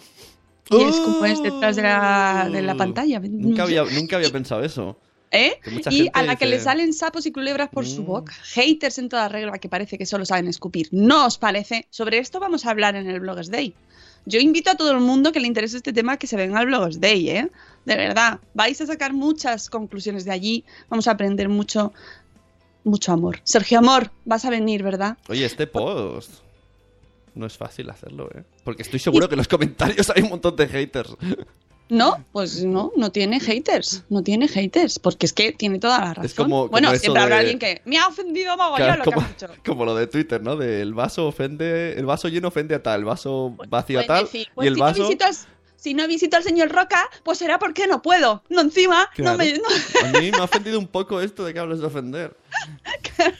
Y 0.71 0.83
es 0.83 0.95
como 0.97 1.25
es 1.25 1.41
detrás 1.41 1.75
de 1.75 1.81
la, 1.81 2.47
de 2.51 2.61
la 2.61 2.75
Uh, 2.75 2.77
pantalla. 2.77 3.19
Nunca 3.19 3.63
había, 3.63 3.83
nunca 3.85 4.17
había 4.17 4.29
pensado 4.29 4.63
eso. 4.63 4.99
¿Eh? 5.31 5.59
Y 5.91 6.09
a 6.13 6.23
la 6.23 6.35
que 6.37 6.45
dice- 6.45 6.57
le 6.57 6.63
salen 6.63 6.93
sapos 6.93 7.25
y 7.25 7.31
culebras 7.31 7.69
por 7.69 7.85
su 7.85 8.01
Mm. 8.01 8.05
boca. 8.05 8.33
Haters 8.53 8.97
en 8.97 9.09
toda 9.09 9.27
regla 9.29 9.57
que 9.59 9.69
parece 9.69 9.97
que 9.97 10.05
solo 10.05 10.25
saben 10.25 10.47
escupir. 10.47 10.87
¿No 10.91 11.27
os 11.27 11.37
parece? 11.37 11.85
Sobre 11.91 12.17
esto 12.17 12.39
vamos 12.39 12.65
a 12.65 12.71
hablar 12.71 12.95
en 12.95 13.07
el 13.09 13.19
Bloggers 13.19 13.51
Day. 13.51 13.73
Yo 14.25 14.39
invito 14.39 14.69
a 14.71 14.75
todo 14.75 14.91
el 14.91 14.99
mundo 14.99 15.31
que 15.31 15.39
le 15.39 15.47
interese 15.47 15.77
este 15.77 15.93
tema 15.93 16.17
que 16.17 16.27
se 16.27 16.35
venga 16.35 16.59
al 16.59 16.65
Bloggers 16.65 16.99
Day, 16.99 17.29
¿eh? 17.29 17.49
De 17.85 17.95
verdad. 17.95 18.39
Vais 18.53 18.79
a 18.81 18.85
sacar 18.87 19.13
muchas 19.13 19.69
conclusiones 19.69 20.25
de 20.25 20.31
allí. 20.31 20.65
Vamos 20.89 21.07
a 21.07 21.11
aprender 21.11 21.47
mucho, 21.47 21.93
mucho 22.83 23.11
amor. 23.11 23.39
Sergio 23.43 23.79
Amor, 23.79 24.11
vas 24.25 24.45
a 24.45 24.49
venir, 24.49 24.83
¿verdad? 24.83 25.17
Oye, 25.29 25.45
este 25.45 25.67
post. 25.67 26.31
No 27.35 27.45
es 27.45 27.55
fácil 27.57 27.89
hacerlo, 27.89 28.29
¿eh? 28.35 28.43
Porque 28.63 28.81
estoy 28.81 28.99
seguro 28.99 29.29
que 29.29 29.35
en 29.35 29.37
los 29.37 29.47
comentarios 29.47 30.09
hay 30.09 30.23
un 30.23 30.29
montón 30.29 30.55
de 30.55 30.67
haters. 30.67 31.15
No, 31.89 32.23
pues 32.31 32.63
no, 32.63 32.91
no 32.95 33.11
tiene 33.11 33.39
haters. 33.39 34.03
No 34.09 34.21
tiene 34.23 34.47
haters. 34.47 34.99
Porque 34.99 35.25
es 35.25 35.33
que 35.33 35.51
tiene 35.51 35.79
toda 35.79 35.99
la 35.99 36.13
razón. 36.13 36.31
como- 36.35 36.55
como 36.61 36.67
bueno, 36.69 36.91
eso 36.91 37.01
siempre 37.01 37.21
habrá 37.23 37.39
alguien 37.39 37.57
que 37.59 37.81
me 37.85 37.97
ha 37.97 38.07
ofendido 38.07 38.55
mogollón 38.55 38.77
Claro, 38.87 38.99
lo 38.99 39.05
como, 39.05 39.17
que 39.19 39.23
has 39.25 39.31
dicho. 39.39 39.47
como 39.65 39.85
lo 39.85 39.95
de 39.95 40.07
Twitter, 40.07 40.41
¿no? 40.41 40.55
De 40.55 40.81
el 40.81 40.93
vaso 40.93 41.27
ofende, 41.27 41.93
el 41.97 42.05
vaso 42.05 42.27
lleno 42.27 42.49
ofende 42.49 42.75
a 42.75 42.83
tal, 42.83 42.99
el 42.99 43.05
vaso 43.05 43.55
vacío 43.69 43.99
a 44.01 44.05
tal, 44.05 44.25
decir, 44.25 44.47
y 44.47 44.51
pues 44.53 44.67
el 44.67 44.75
si 44.75 44.79
vaso... 44.79 44.99
No 45.01 45.07
visito 45.07 45.25
al, 45.25 45.35
si 45.75 45.93
no 45.93 46.07
visito 46.07 46.37
al 46.37 46.43
señor 46.43 46.69
Roca, 46.71 47.09
pues 47.23 47.37
será 47.39 47.57
porque 47.57 47.87
no 47.87 48.01
puedo. 48.01 48.43
No 48.49 48.61
encima, 48.61 49.09
Claro. 49.15 49.31
no 49.31 49.37
me... 49.37 49.53
no- 49.53 50.07
A 50.17 50.19
mí 50.19 50.29
me 50.31 50.37
ha 50.37 50.43
ofendido 50.43 50.77
un 50.77 50.87
poco 50.87 51.21
esto 51.21 51.43
de 51.45 51.53
que 51.53 51.59
hables 51.59 51.79
de 51.79 51.85
ofender. 51.87 52.35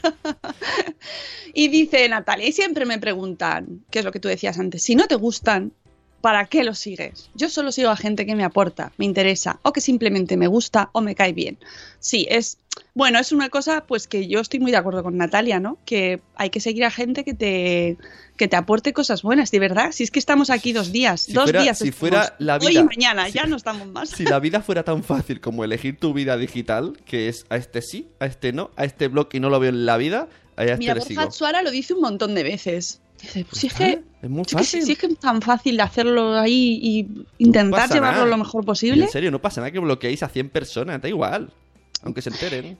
Y 1.52 1.66
dice 1.68 2.08
Natalia, 2.08 2.46
y 2.46 2.52
siempre 2.52 2.86
me 2.86 2.98
preguntan, 2.98 3.84
que 3.90 3.98
es 3.98 4.04
lo 4.04 4.12
que 4.12 4.20
tú 4.20 4.28
decías 4.28 4.58
antes, 4.58 4.82
si 4.84 4.94
no 4.94 5.06
te 5.08 5.16
gustan, 5.16 5.72
¿para 6.20 6.46
qué 6.46 6.64
los 6.64 6.78
sigues? 6.78 7.30
Yo 7.34 7.48
solo 7.48 7.72
sigo 7.72 7.88
a 7.90 7.96
gente 7.96 8.26
que 8.26 8.34
me 8.36 8.44
aporta, 8.44 8.92
me 8.98 9.04
interesa, 9.04 9.58
o 9.62 9.72
que 9.72 9.80
simplemente 9.80 10.36
me 10.36 10.46
gusta 10.46 10.90
o 10.92 11.00
me 11.00 11.14
cae 11.14 11.32
bien. 11.32 11.58
Sí, 11.98 12.26
es... 12.30 12.58
Bueno, 12.94 13.18
es 13.18 13.32
una 13.32 13.48
cosa 13.48 13.84
pues 13.86 14.06
que 14.06 14.28
yo 14.28 14.40
estoy 14.40 14.60
muy 14.60 14.70
de 14.70 14.76
acuerdo 14.76 15.02
con 15.02 15.16
Natalia, 15.16 15.58
¿no? 15.60 15.78
Que 15.84 16.20
hay 16.36 16.50
que 16.50 16.60
seguir 16.60 16.84
a 16.84 16.90
gente 16.90 17.24
que 17.24 17.34
te, 17.34 17.96
que 18.36 18.46
te 18.48 18.56
aporte 18.56 18.92
cosas 18.92 19.22
buenas, 19.22 19.50
de 19.50 19.58
verdad. 19.58 19.90
Si 19.92 20.04
es 20.04 20.10
que 20.10 20.18
estamos 20.20 20.50
aquí 20.50 20.72
dos 20.72 20.92
días, 20.92 21.22
Si 21.22 21.32
dos 21.32 21.44
fuera- 21.44 21.62
días. 21.62 21.78
si 21.78 21.88
estamos. 21.88 21.98
fuera 21.98 22.36
la 22.38 22.56
Hoy 22.56 22.68
vida- 22.68 22.80
y 22.80 22.84
mañana, 22.84 23.26
si- 23.26 23.32
ya 23.32 23.46
no 23.46 23.56
estamos 23.56 23.86
más. 23.88 24.10
Si 24.10 24.24
la 24.24 24.38
vida 24.38 24.60
fuera 24.60 24.84
tan 24.84 25.02
fácil 25.02 25.40
como 25.40 25.64
elegir 25.64 25.98
tu 25.98 26.12
vida 26.12 26.36
digital, 26.36 26.96
que 27.04 27.28
es 27.28 27.44
a 27.48 27.56
este 27.56 27.82
sí, 27.82 28.08
a 28.20 28.26
este 28.26 28.52
no, 28.52 28.70
a 28.76 28.84
este 28.84 29.08
blog 29.08 29.28
y 29.32 29.40
no 29.40 29.50
lo 29.50 29.58
veo 29.60 29.70
en 29.70 29.84
la 29.86 29.96
vida, 29.96 30.28
a 30.56 30.64
este 30.64 30.76
Mira, 30.78 30.94
le 30.94 31.00
Borja 31.00 31.08
sigo. 31.08 31.20
Atsuara 31.22 31.62
lo 31.62 31.70
dice 31.72 31.94
un 31.94 32.00
montón 32.02 32.34
de 32.34 32.42
veces. 32.44 33.00
Dice, 33.22 33.46
si 33.52 33.66
es 33.66 33.74
que, 33.74 34.02
Es 34.22 34.30
muy 34.30 34.44
si 34.44 34.50
es 34.50 34.50
que- 34.50 34.56
fácil. 34.58 34.82
si 34.82 34.92
es 34.92 34.98
que 34.98 35.06
es 35.06 35.18
tan 35.18 35.42
fácil 35.42 35.80
hacerlo 35.80 36.38
ahí 36.38 36.78
y 36.82 37.06
intentar 37.38 37.88
llevarlo 37.90 38.20
nada. 38.20 38.30
lo 38.30 38.36
mejor 38.38 38.62
Y 38.62 38.66
posible. 38.66 39.04
En 39.04 39.10
serio, 39.10 39.30
no 39.30 39.40
pasa 39.40 39.60
nada 39.60 39.70
que 39.70 39.78
bloqueéis 39.78 40.22
a 40.22 40.28
100 40.28 40.48
personas, 40.50 41.00
da 41.02 41.08
igual. 41.08 41.52
Aunque 42.02 42.22
se 42.22 42.30
enteren. 42.30 42.78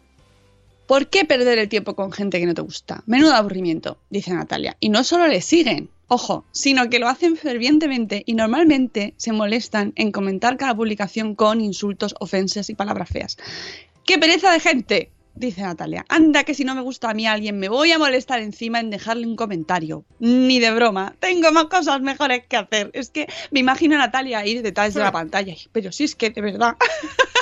¿Por 0.87 1.07
qué 1.09 1.25
perder 1.25 1.59
el 1.59 1.69
tiempo 1.69 1.95
con 1.95 2.11
gente 2.11 2.41
que 2.41 2.47
no 2.47 2.55
te 2.55 2.63
gusta? 2.63 3.03
Menudo 3.07 3.35
aburrimiento, 3.35 3.99
dice 4.11 4.33
Natalia. 4.33 4.77
Y 4.81 4.89
no 4.89 5.05
solo 5.05 5.29
le 5.29 5.41
siguen, 5.41 5.89
ojo, 6.09 6.45
sino 6.51 6.89
que 6.91 6.99
lo 6.99 7.07
hacen 7.09 7.37
fervientemente 7.37 8.23
y 8.27 8.35
normalmente 8.35 9.15
se 9.17 9.33
molestan 9.33 9.93
en 9.95 10.11
comentar 10.11 10.57
cada 10.57 10.75
publicación 10.75 11.35
con 11.37 11.61
insultos, 11.61 12.15
ofensas 12.19 12.71
y 12.71 12.75
palabras 12.75 13.09
feas. 13.11 13.37
¡Qué 14.05 14.19
pereza 14.19 14.51
de 14.51 14.59
gente! 14.61 15.11
Dice 15.35 15.63
Natalia. 15.63 16.05
Anda 16.09 16.45
que 16.45 16.55
si 16.55 16.65
no 16.65 16.75
me 16.75 16.83
gusta 16.83 17.11
a 17.11 17.15
mí 17.15 17.27
alguien 17.27 17.59
me 17.59 17.69
voy 17.69 17.93
a 17.93 17.99
molestar 17.99 18.41
encima 18.41 18.81
en 18.81 18.91
dejarle 18.91 19.27
un 19.27 19.37
comentario. 19.37 20.05
Ni 20.19 20.59
de 20.59 20.71
broma. 20.73 21.15
Tengo 21.19 21.51
más 21.53 21.65
cosas 21.65 22.01
mejores 22.01 22.43
que 22.47 22.57
hacer. 22.57 22.91
Es 22.93 23.11
que 23.11 23.27
me 23.51 23.61
imagino 23.61 23.95
a 23.95 23.99
Natalia 23.99 24.45
ir 24.47 24.63
detrás 24.63 24.95
de 24.95 25.01
la 25.01 25.13
pantalla. 25.13 25.55
Pero 25.73 25.93
si 25.93 26.05
es 26.05 26.15
que 26.15 26.31
de 26.31 26.41
verdad. 26.41 26.77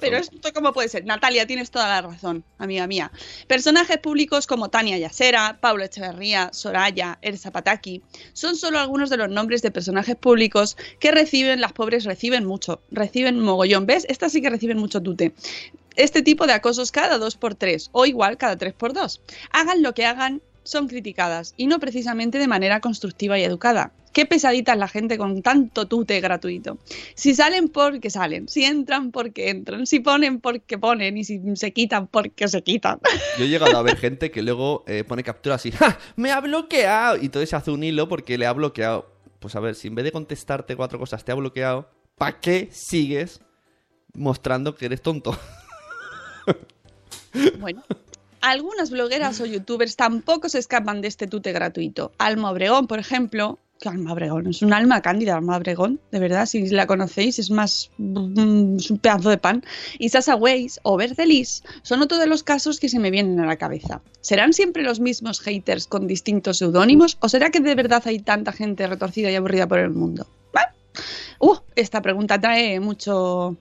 Pero 0.00 0.16
esto 0.16 0.52
cómo 0.52 0.72
puede 0.72 0.88
ser. 0.88 1.04
Natalia, 1.04 1.46
tienes 1.46 1.70
toda 1.70 1.88
la 1.88 2.02
razón, 2.02 2.44
amiga 2.58 2.86
mía. 2.86 3.10
Personajes 3.46 3.98
públicos 3.98 4.46
como 4.46 4.70
Tania 4.70 4.98
Yasera, 4.98 5.58
Pablo 5.60 5.84
Echeverría, 5.84 6.50
Soraya, 6.52 7.18
Elsa 7.22 7.50
Pataki, 7.50 8.02
son 8.32 8.56
solo 8.56 8.78
algunos 8.78 9.10
de 9.10 9.16
los 9.16 9.28
nombres 9.28 9.62
de 9.62 9.70
personajes 9.70 10.16
públicos 10.16 10.76
que 11.00 11.10
reciben, 11.10 11.60
las 11.60 11.72
pobres 11.72 12.04
reciben 12.04 12.44
mucho, 12.44 12.80
reciben 12.90 13.40
mogollón. 13.40 13.86
¿Ves? 13.86 14.06
Estas 14.08 14.32
sí 14.32 14.42
que 14.42 14.50
reciben 14.50 14.78
mucho 14.78 15.02
tute. 15.02 15.32
Este 15.96 16.22
tipo 16.22 16.46
de 16.46 16.52
acosos 16.52 16.92
cada 16.92 17.18
dos 17.18 17.36
por 17.36 17.56
tres 17.56 17.90
o 17.90 18.06
igual 18.06 18.38
cada 18.38 18.56
tres 18.56 18.72
por 18.72 18.92
dos. 18.92 19.20
Hagan 19.50 19.82
lo 19.82 19.94
que 19.94 20.06
hagan, 20.06 20.40
son 20.68 20.86
criticadas 20.86 21.54
y 21.56 21.66
no 21.66 21.80
precisamente 21.80 22.38
de 22.38 22.46
manera 22.46 22.80
constructiva 22.80 23.38
y 23.38 23.42
educada. 23.42 23.92
Qué 24.12 24.26
pesadita 24.26 24.72
es 24.72 24.78
la 24.78 24.88
gente 24.88 25.16
con 25.16 25.42
tanto 25.42 25.86
tute 25.86 26.20
gratuito. 26.20 26.78
Si 27.14 27.34
salen 27.34 27.68
porque 27.68 28.10
salen, 28.10 28.48
si 28.48 28.64
entran 28.64 29.10
porque 29.10 29.48
entran, 29.48 29.86
si 29.86 30.00
ponen 30.00 30.40
porque 30.40 30.76
ponen 30.76 31.16
y 31.16 31.24
si 31.24 31.40
se 31.56 31.72
quitan 31.72 32.06
porque 32.06 32.48
se 32.48 32.62
quitan. 32.62 32.98
Yo 33.38 33.44
he 33.44 33.48
llegado 33.48 33.76
a 33.78 33.82
ver 33.82 33.96
gente 33.98 34.30
que 34.30 34.42
luego 34.42 34.84
eh, 34.86 35.04
pone 35.04 35.22
captura 35.22 35.54
así, 35.54 35.70
¡Ja! 35.70 35.98
¡Me 36.16 36.32
ha 36.32 36.40
bloqueado! 36.40 37.16
Y 37.16 37.26
entonces 37.26 37.50
se 37.50 37.56
hace 37.56 37.70
un 37.70 37.82
hilo 37.82 38.08
porque 38.08 38.36
le 38.36 38.46
ha 38.46 38.52
bloqueado. 38.52 39.10
Pues 39.38 39.54
a 39.54 39.60
ver, 39.60 39.74
si 39.74 39.88
en 39.88 39.94
vez 39.94 40.04
de 40.04 40.12
contestarte 40.12 40.76
cuatro 40.76 40.98
cosas 40.98 41.24
te 41.24 41.32
ha 41.32 41.34
bloqueado, 41.34 41.88
¿para 42.16 42.40
qué 42.40 42.68
sigues 42.72 43.40
mostrando 44.14 44.74
que 44.74 44.86
eres 44.86 45.00
tonto? 45.00 45.38
Bueno, 47.58 47.82
algunas 48.40 48.90
blogueras 48.90 49.40
o 49.40 49.46
youtubers 49.46 49.96
tampoco 49.96 50.48
se 50.48 50.58
escapan 50.58 51.00
de 51.00 51.08
este 51.08 51.26
tute 51.26 51.52
gratuito. 51.52 52.12
Alma 52.18 52.50
Obregón, 52.50 52.86
por 52.86 52.98
ejemplo, 52.98 53.58
que 53.80 53.88
Alma 53.88 54.12
Obregón 54.12 54.48
es 54.48 54.62
un 54.62 54.72
alma 54.72 55.00
cándida, 55.02 55.36
Alma 55.36 55.56
Obregón, 55.56 56.00
de 56.10 56.18
verdad, 56.18 56.46
si 56.46 56.68
la 56.68 56.86
conocéis 56.86 57.38
es 57.38 57.50
más 57.50 57.90
mm, 57.98 58.76
es 58.76 58.90
un 58.90 58.98
pedazo 58.98 59.30
de 59.30 59.38
pan. 59.38 59.64
Y 59.98 60.08
Sasa 60.08 60.36
Weiss 60.36 60.80
o 60.82 60.96
Verdelis 60.96 61.62
son 61.82 62.02
otro 62.02 62.18
de 62.18 62.26
los 62.26 62.42
casos 62.42 62.80
que 62.80 62.88
se 62.88 62.98
me 62.98 63.10
vienen 63.10 63.40
a 63.40 63.46
la 63.46 63.56
cabeza. 63.56 64.00
¿Serán 64.20 64.52
siempre 64.52 64.82
los 64.82 65.00
mismos 65.00 65.40
haters 65.40 65.86
con 65.86 66.06
distintos 66.06 66.58
seudónimos 66.58 67.18
o 67.20 67.28
será 67.28 67.50
que 67.50 67.60
de 67.60 67.74
verdad 67.74 68.02
hay 68.06 68.18
tanta 68.18 68.52
gente 68.52 68.86
retorcida 68.86 69.30
y 69.30 69.36
aburrida 69.36 69.66
por 69.66 69.78
el 69.78 69.90
mundo? 69.90 70.26
¿Va? 70.56 70.74
Uh, 71.38 71.56
esta 71.76 72.02
pregunta 72.02 72.40
trae 72.40 72.80
mucho... 72.80 73.56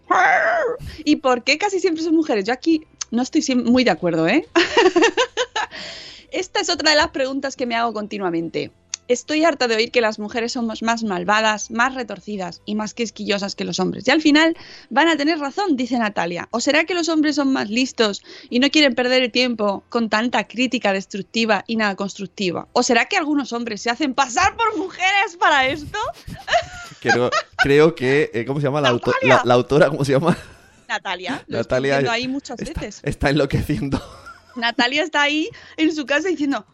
¿Y 1.06 1.18
por 1.18 1.44
qué 1.44 1.58
casi 1.58 1.80
siempre 1.80 2.04
son 2.04 2.16
mujeres? 2.16 2.46
Yo 2.46 2.54
aquí 2.54 2.86
no 3.12 3.22
estoy 3.22 3.44
muy 3.56 3.84
de 3.84 3.92
acuerdo, 3.92 4.28
¿eh? 4.28 4.48
Esta 6.32 6.60
es 6.60 6.70
otra 6.70 6.92
de 6.92 6.98
las 6.98 7.10
preguntas 7.10 7.56
que 7.56 7.66
me 7.66 7.76
hago 7.76 7.94
continuamente. 7.94 8.72
Estoy 9.08 9.46
harta 9.46 9.70
de 9.70 9.76
oír 9.78 9.90
que 9.92 10.02
las 10.02 10.20
mujeres 10.20 10.52
somos 10.52 10.84
más 10.84 11.02
malvadas, 11.04 11.72
más 11.72 11.96
retorcidas 11.96 12.62
y 12.66 12.76
más 12.76 12.94
quisquillosas 12.94 13.56
que 13.56 13.64
los 13.64 13.80
hombres. 13.80 14.06
Y 14.06 14.12
al 14.12 14.22
final 14.22 14.58
van 14.90 15.08
a 15.08 15.16
tener 15.16 15.40
razón, 15.40 15.78
dice 15.78 15.98
Natalia. 15.98 16.50
¿O 16.52 16.60
será 16.60 16.84
que 16.84 16.94
los 16.94 17.08
hombres 17.08 17.38
son 17.38 17.54
más 17.54 17.70
listos 17.70 18.22
y 18.50 18.60
no 18.60 18.70
quieren 18.70 18.96
perder 18.96 19.24
el 19.24 19.32
tiempo 19.32 19.86
con 19.88 20.10
tanta 20.10 20.46
crítica 20.46 20.92
destructiva 20.92 21.64
y 21.68 21.78
nada 21.78 21.96
constructiva? 21.96 22.68
¿O 22.74 22.84
será 22.84 23.06
que 23.06 23.16
algunos 23.16 23.54
hombres 23.54 23.82
se 23.82 23.90
hacen 23.90 24.14
pasar 24.14 24.58
por 24.58 24.78
mujeres 24.78 25.38
para 25.40 25.68
esto? 25.68 25.98
Creo, 27.00 27.96
que, 27.96 28.30
eh, 28.34 28.44
¿cómo 28.46 28.60
se 28.60 28.66
llama 28.68 28.82
la- 28.82 28.90
la 29.46 29.54
autora? 29.54 29.90
¿Cómo 29.90 30.04
se 30.04 30.12
llama? 30.12 30.38
Natalia, 30.88 31.44
lo 31.48 31.58
Natalia 31.58 31.60
estoy 31.60 32.04
viendo 32.04 32.12
ahí 32.12 32.28
muchas 32.28 32.60
está, 32.62 32.82
veces. 32.82 33.02
está 33.04 33.30
enloqueciendo. 33.30 34.02
Natalia 34.56 35.04
está 35.04 35.22
ahí 35.24 35.50
en 35.78 35.94
su 35.96 36.06
casa 36.06 36.30
diciendo, 36.30 36.66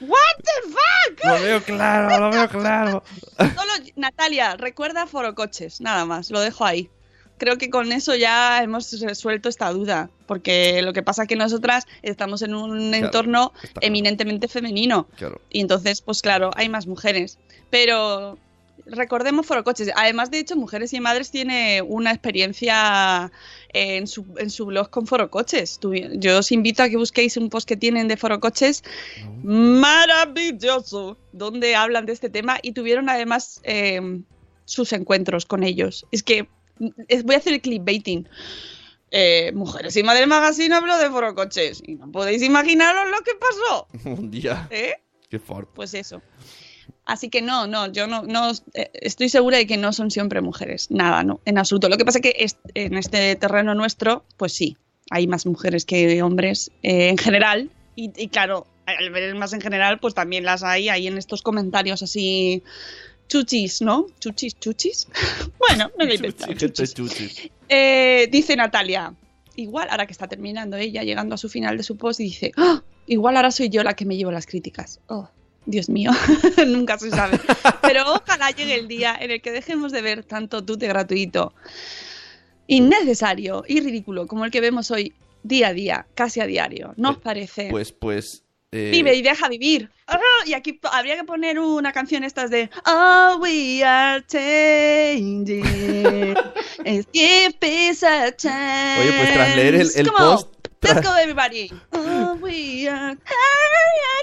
¿What 0.00 0.16
the 0.38 0.70
fuck? 0.70 1.24
Lo 1.24 1.42
veo 1.42 1.62
claro, 1.62 2.20
lo 2.20 2.30
veo 2.30 2.48
claro. 2.48 3.02
Solo, 3.36 3.72
Natalia, 3.96 4.56
recuerda 4.56 5.06
forocoches, 5.06 5.80
nada 5.80 6.04
más, 6.04 6.30
lo 6.30 6.40
dejo 6.40 6.64
ahí. 6.64 6.88
Creo 7.36 7.56
que 7.58 7.68
con 7.70 7.92
eso 7.92 8.14
ya 8.16 8.62
hemos 8.62 9.00
resuelto 9.00 9.48
esta 9.48 9.70
duda, 9.70 10.10
porque 10.26 10.82
lo 10.82 10.92
que 10.92 11.02
pasa 11.02 11.22
es 11.22 11.28
que 11.28 11.36
nosotras 11.36 11.86
estamos 12.02 12.42
en 12.42 12.54
un 12.54 12.90
Claro, 12.90 13.06
entorno 13.06 13.52
está- 13.62 13.80
eminentemente 13.82 14.48
femenino 14.48 15.08
Claro. 15.16 15.40
y 15.50 15.60
entonces, 15.60 16.00
pues 16.00 16.20
claro, 16.22 16.50
hay 16.56 16.68
más 16.68 16.86
mujeres. 16.86 17.38
Pero 17.70 18.38
recordemos 18.90 19.46
forocoches. 19.46 19.90
Además, 19.96 20.30
de 20.30 20.38
hecho, 20.38 20.56
Mujeres 20.56 20.92
y 20.92 21.00
Madres 21.00 21.30
tiene 21.30 21.82
una 21.82 22.10
experiencia 22.10 23.30
en 23.72 24.06
su, 24.06 24.24
en 24.38 24.50
su 24.50 24.66
blog 24.66 24.90
con 24.90 25.06
forocoches. 25.06 25.78
Yo 26.14 26.38
os 26.38 26.52
invito 26.52 26.82
a 26.82 26.88
que 26.88 26.96
busquéis 26.96 27.36
un 27.36 27.50
post 27.50 27.68
que 27.68 27.76
tienen 27.76 28.08
de 28.08 28.16
forocoches 28.16 28.82
maravilloso, 29.42 31.16
donde 31.32 31.74
hablan 31.76 32.06
de 32.06 32.12
este 32.12 32.30
tema 32.30 32.58
y 32.62 32.72
tuvieron 32.72 33.08
además 33.08 33.60
eh, 33.64 34.20
sus 34.64 34.92
encuentros 34.92 35.46
con 35.46 35.62
ellos. 35.64 36.06
Es 36.10 36.22
que 36.22 36.48
es- 37.08 37.24
voy 37.24 37.34
a 37.34 37.38
hacer 37.38 37.54
el 37.54 37.60
clickbaiting. 37.60 38.28
Eh, 39.10 39.52
Mujeres 39.54 39.96
y 39.96 40.02
Madres 40.02 40.26
Magazine 40.26 40.74
habló 40.74 40.98
de 40.98 41.08
forocoches 41.08 41.82
y 41.86 41.94
no 41.94 42.12
podéis 42.12 42.42
imaginaros 42.42 43.10
lo 43.10 43.22
que 43.22 43.32
pasó. 43.40 43.86
Un 44.20 44.30
día. 44.30 44.68
¿Eh? 44.70 44.94
Qué 45.30 45.38
fuerte. 45.38 45.72
Pues 45.74 45.94
eso. 45.94 46.20
Así 47.08 47.30
que 47.30 47.40
no, 47.40 47.66
no, 47.66 47.90
yo 47.90 48.06
no, 48.06 48.22
no 48.24 48.52
eh, 48.74 48.90
estoy 48.92 49.30
segura 49.30 49.56
de 49.56 49.66
que 49.66 49.78
no 49.78 49.94
son 49.94 50.10
siempre 50.10 50.42
mujeres. 50.42 50.90
Nada, 50.90 51.24
no, 51.24 51.40
en 51.46 51.56
absoluto. 51.56 51.88
Lo 51.88 51.96
que 51.96 52.04
pasa 52.04 52.18
es 52.18 52.22
que 52.22 52.46
en 52.74 52.98
este 52.98 53.34
terreno 53.36 53.74
nuestro, 53.74 54.24
pues 54.36 54.52
sí, 54.52 54.76
hay 55.10 55.26
más 55.26 55.46
mujeres 55.46 55.86
que 55.86 56.22
hombres 56.22 56.70
eh, 56.82 57.08
en 57.08 57.16
general. 57.16 57.70
Y, 57.96 58.12
y 58.14 58.28
claro, 58.28 58.66
al 58.84 59.10
ver 59.10 59.34
más 59.36 59.54
en 59.54 59.62
general, 59.62 59.98
pues 60.00 60.12
también 60.12 60.44
las 60.44 60.62
hay 60.62 60.90
ahí 60.90 61.06
en 61.06 61.16
estos 61.16 61.40
comentarios 61.40 62.02
así 62.02 62.62
chuchis, 63.26 63.80
¿no? 63.80 64.06
Chuchis, 64.20 64.58
chuchis. 64.60 65.08
bueno, 65.58 65.90
me 65.98 66.04
lo 66.04 66.12
he 66.12 66.16
inventado, 66.16 66.52
Chuchi, 66.52 66.66
gente 66.66 66.86
chuchis. 66.86 67.34
chuchi. 67.34 67.52
Eh, 67.70 68.28
dice 68.30 68.54
Natalia, 68.54 69.14
igual 69.56 69.88
ahora 69.90 70.04
que 70.06 70.12
está 70.12 70.28
terminando 70.28 70.76
ella, 70.76 71.02
llegando 71.04 71.34
a 71.34 71.38
su 71.38 71.48
final 71.48 71.78
de 71.78 71.84
su 71.84 71.96
post, 71.96 72.20
y 72.20 72.24
dice, 72.24 72.52
"Ah, 72.58 72.82
igual 73.06 73.36
ahora 73.36 73.50
soy 73.50 73.70
yo 73.70 73.82
la 73.82 73.94
que 73.96 74.04
me 74.04 74.14
llevo 74.18 74.30
las 74.30 74.44
críticas. 74.44 75.00
Oh, 75.06 75.28
Dios 75.70 75.90
mío, 75.90 76.10
nunca 76.66 76.98
se 76.98 77.10
sabe. 77.10 77.38
Pero 77.82 78.04
ojalá 78.14 78.50
llegue 78.52 78.74
el 78.74 78.88
día 78.88 79.14
en 79.20 79.30
el 79.30 79.42
que 79.42 79.52
dejemos 79.52 79.92
de 79.92 80.00
ver 80.00 80.24
tanto 80.24 80.64
tute 80.64 80.88
gratuito, 80.88 81.52
innecesario 82.66 83.64
y 83.66 83.80
ridículo 83.80 84.26
como 84.26 84.44
el 84.44 84.50
que 84.50 84.60
vemos 84.60 84.90
hoy 84.90 85.12
día 85.42 85.68
a 85.68 85.72
día, 85.72 86.06
casi 86.14 86.40
a 86.40 86.46
diario. 86.46 86.94
¿No 86.96 87.10
os 87.10 87.18
parece? 87.18 87.68
Pues, 87.70 87.92
pues. 87.92 88.42
eh, 88.72 88.90
Vive 88.92 89.14
y 89.14 89.22
deja 89.22 89.48
vivir. 89.48 89.90
Y 90.46 90.54
aquí 90.54 90.80
habría 90.90 91.16
que 91.16 91.24
poner 91.24 91.58
una 91.58 91.92
canción 91.92 92.24
estas 92.24 92.50
de 92.50 92.70
Oh, 92.86 93.38
we 93.40 93.82
are 93.84 94.24
changing. 94.26 95.64
Give 97.12 97.54
peace 97.58 98.06
a 98.06 98.34
chance. 98.34 99.00
Oye, 99.02 99.12
pues 99.18 99.32
tras 99.34 99.56
leer 99.56 99.74
el- 99.74 99.90
el 99.94 100.06
post- 100.08 100.54
Let's 100.82 101.02
go, 101.02 101.14
everybody. 101.16 101.70
Oh, 101.92 102.38
we 102.40 102.88
are, 102.88 103.16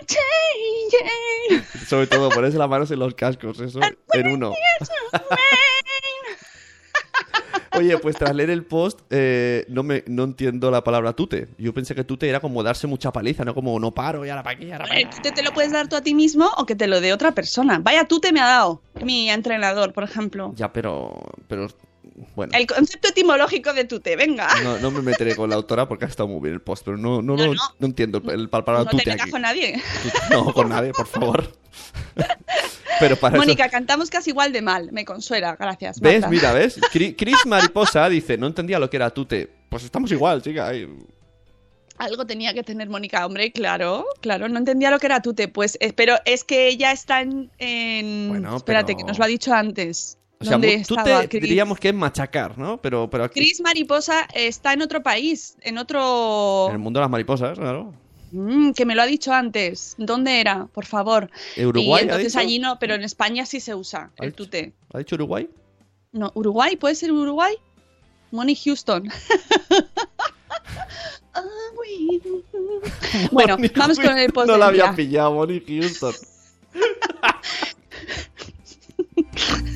changing. 0.06 1.64
Sobre 1.86 2.08
todo, 2.08 2.30
ponerse 2.30 2.58
las 2.58 2.70
manos 2.70 2.90
en 2.92 3.00
los 3.00 3.14
cascos, 3.14 3.60
eso, 3.60 3.80
en 4.14 4.28
uno. 4.28 4.54
Oye, 7.78 7.98
pues 7.98 8.16
tras 8.16 8.34
leer 8.34 8.50
el 8.50 8.64
post, 8.64 9.02
eh, 9.10 9.66
no, 9.68 9.84
me, 9.84 10.04
no 10.08 10.24
entiendo 10.24 10.72
la 10.72 10.84
palabra 10.84 11.14
tute. 11.14 11.50
Yo 11.58 11.74
pensé 11.74 11.94
que 11.94 12.04
tute 12.04 12.30
era 12.30 12.40
como 12.40 12.64
darse 12.64 12.88
mucha 12.88 13.12
paliza, 13.12 13.44
no 13.44 13.54
como 13.54 13.78
no 13.80 13.92
paro 13.92 14.26
y 14.26 14.30
ahora 14.30 14.44
para 14.44 14.56
aquí, 14.56 14.72
ahora 14.72 14.86
para 14.86 15.00
Eh. 15.00 15.10
Tú 15.22 15.30
te 15.34 15.44
lo 15.44 15.52
puedes 15.54 15.72
dar 15.72 15.90
tú 15.90 15.96
a 15.96 16.02
ti 16.02 16.14
mismo 16.14 16.50
o 16.58 16.66
que 16.66 16.76
te 16.76 16.88
lo 16.88 17.02
dé 17.02 17.12
otra 17.12 17.34
persona. 17.34 17.80
Vaya, 17.80 18.08
tú 18.08 18.20
te 18.20 18.32
me 18.32 18.40
ha 18.40 18.46
dado. 18.46 18.82
Mi 19.04 19.30
entrenador, 19.30 19.94
por 19.94 20.04
ejemplo. 20.04 20.54
Ya, 20.56 20.72
pero. 20.72 21.22
pero 21.48 21.68
bueno. 22.36 22.54
El 22.58 22.66
concepto 22.68 23.10
etimológico 23.10 23.74
de 23.74 23.86
tute, 23.86 24.16
venga. 24.16 24.48
No, 24.64 24.78
no 24.80 24.92
me 24.92 25.02
meteré 25.02 25.36
con 25.36 25.50
la 25.50 25.56
autora 25.56 25.88
porque 25.88 26.06
ha 26.06 26.08
estado 26.08 26.28
muy 26.30 26.40
bien 26.42 26.54
el 26.54 26.62
post, 26.62 26.84
pero 26.86 26.98
no, 26.98 27.22
no, 27.22 27.36
No, 27.36 27.54
no, 27.54 27.88
entiendo 27.88 28.22
el, 28.32 28.50
palabra 28.50 28.80
no 28.80 28.86
te 28.86 28.92
tute 28.92 29.10
metas 29.12 29.30
con 29.32 29.42
nadie. 29.42 29.82
No, 30.32 30.54
con 30.54 30.70
nadie, 30.70 30.92
por 30.94 31.08
favor. 31.08 31.52
pero 33.00 33.16
para 33.18 33.36
eso- 33.38 33.44
Mónica, 33.46 33.70
cantamos 33.70 34.10
casi 34.10 34.30
igual 34.32 34.54
de 34.54 34.62
mal. 34.62 34.92
Me 34.92 35.04
consuela, 35.06 35.56
gracias. 35.60 36.00
¿Ves? 36.00 36.22
Marta. 36.22 36.30
Mira, 36.30 36.54
¿ves? 36.54 36.80
Chris 36.92 37.46
Mariposa 37.46 38.08
dice, 38.10 38.38
no 38.38 38.48
entendía 38.48 38.80
lo 38.80 38.90
que 38.90 38.98
era 38.98 39.10
tute. 39.10 39.50
Pues 39.70 39.84
estamos 39.84 40.12
igual, 40.12 40.42
chica. 40.42 40.72
Algo 41.98 42.26
tenía 42.26 42.54
que 42.54 42.64
tener 42.64 42.90
Mónica, 42.90 43.26
hombre, 43.26 43.52
claro, 43.52 44.06
claro. 44.22 44.50
No 44.50 44.58
entendía 44.58 44.92
lo 44.92 45.00
que 45.00 45.06
era 45.06 45.22
tute. 45.22 45.48
Pues, 45.48 45.78
pero 45.96 46.16
es 46.26 46.44
que 46.44 46.68
ella 46.68 46.92
está 46.92 47.22
en. 47.22 47.52
en- 47.58 48.30
Bueno, 48.30 48.58
Espérate, 48.58 48.94
pero- 48.94 48.98
que 48.98 49.04
nos 49.06 49.18
lo 49.18 49.24
ha 49.26 49.28
dicho 49.28 49.54
antes. 49.54 50.18
O 50.40 50.44
sea, 50.44 50.54
¿Dónde 50.54 50.80
mu- 50.80 50.84
tú 50.86 50.96
te 51.04 51.28
Chris? 51.30 51.42
diríamos 51.44 51.80
que 51.80 51.90
es 51.90 51.96
machacar, 51.96 52.58
¿no? 52.58 52.78
Pero, 52.82 53.10
pero 53.10 53.24
aquí, 53.24 53.40
Chris 53.40 53.62
Mariposa 53.62 54.28
está 54.34 54.74
en 54.74 54.82
otro 54.82 55.02
país, 55.02 55.56
en 55.62 55.78
otro... 55.78 56.66
en 56.68 56.74
el 56.74 56.80
mundo 56.80 57.00
de 57.00 57.04
las 57.04 57.10
mariposas, 57.10 57.58
claro. 57.58 57.94
Mm, 58.32 58.72
que 58.72 58.86
me 58.86 58.96
lo 58.96 59.02
ha 59.02 59.06
dicho 59.06 59.32
antes. 59.34 59.96
¿Dónde 59.98 60.42
era? 60.42 60.66
Por 60.66 60.86
favor. 60.86 61.30
¿Uruguay, 61.58 61.86
Y 61.86 62.00
ha 62.00 62.02
entonces 62.02 62.34
dicho? 62.34 62.40
allí 62.40 62.60
no, 62.60 62.78
pero 62.80 62.96
en 62.96 63.04
España 63.04 63.46
sí 63.46 63.62
se 63.62 63.74
usa 63.76 64.12
¿Ha 64.20 64.26
el 64.26 64.32
dicho? 64.32 64.44
tute. 64.44 64.74
¿Ha 64.94 64.98
dicho 64.98 65.16
Uruguay? 65.16 65.50
No, 66.12 66.32
Uruguay, 66.36 66.76
¿puede 66.76 66.96
ser 66.96 67.12
Uruguay? 67.14 67.56
Money 68.32 68.56
Houston. 68.56 69.08
Bueno, 73.32 73.58
vamos 73.76 74.00
con 74.00 74.18
el 74.18 74.32
post 74.34 74.48
No 74.48 74.58
la 74.58 74.68
había 74.68 74.94
pillado, 74.96 75.32
Bonnie 75.34 75.64
Houston. 75.66 76.14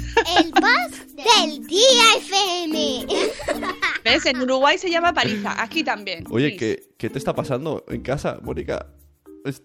Del 1.15 1.65
día 1.67 2.03
FM. 2.17 3.05
¿Ves? 4.03 4.25
En 4.25 4.41
Uruguay 4.41 4.77
se 4.77 4.89
llama 4.89 5.13
paliza, 5.13 5.61
aquí 5.61 5.83
también. 5.83 6.23
Oye, 6.29 6.51
Sí. 6.51 6.57
¿qué, 6.57 6.83
¿qué 6.97 7.09
te 7.09 7.17
está 7.17 7.33
pasando 7.33 7.83
en 7.89 8.01
casa, 8.01 8.39
Mónica? 8.41 8.87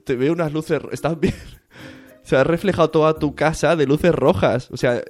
Te 0.05 0.14
veo 0.17 0.33
unas 0.33 0.53
luces... 0.53 0.81
¿Estás 0.93 1.19
bien? 1.19 1.35
Se 2.23 2.37
ha 2.37 2.45
reflejado 2.45 2.88
toda 2.90 3.19
tu 3.19 3.35
casa 3.35 3.77
de 3.77 3.87
luces 3.87 4.12
rojas. 4.12 4.69
O 4.71 4.77
sea, 4.79 5.03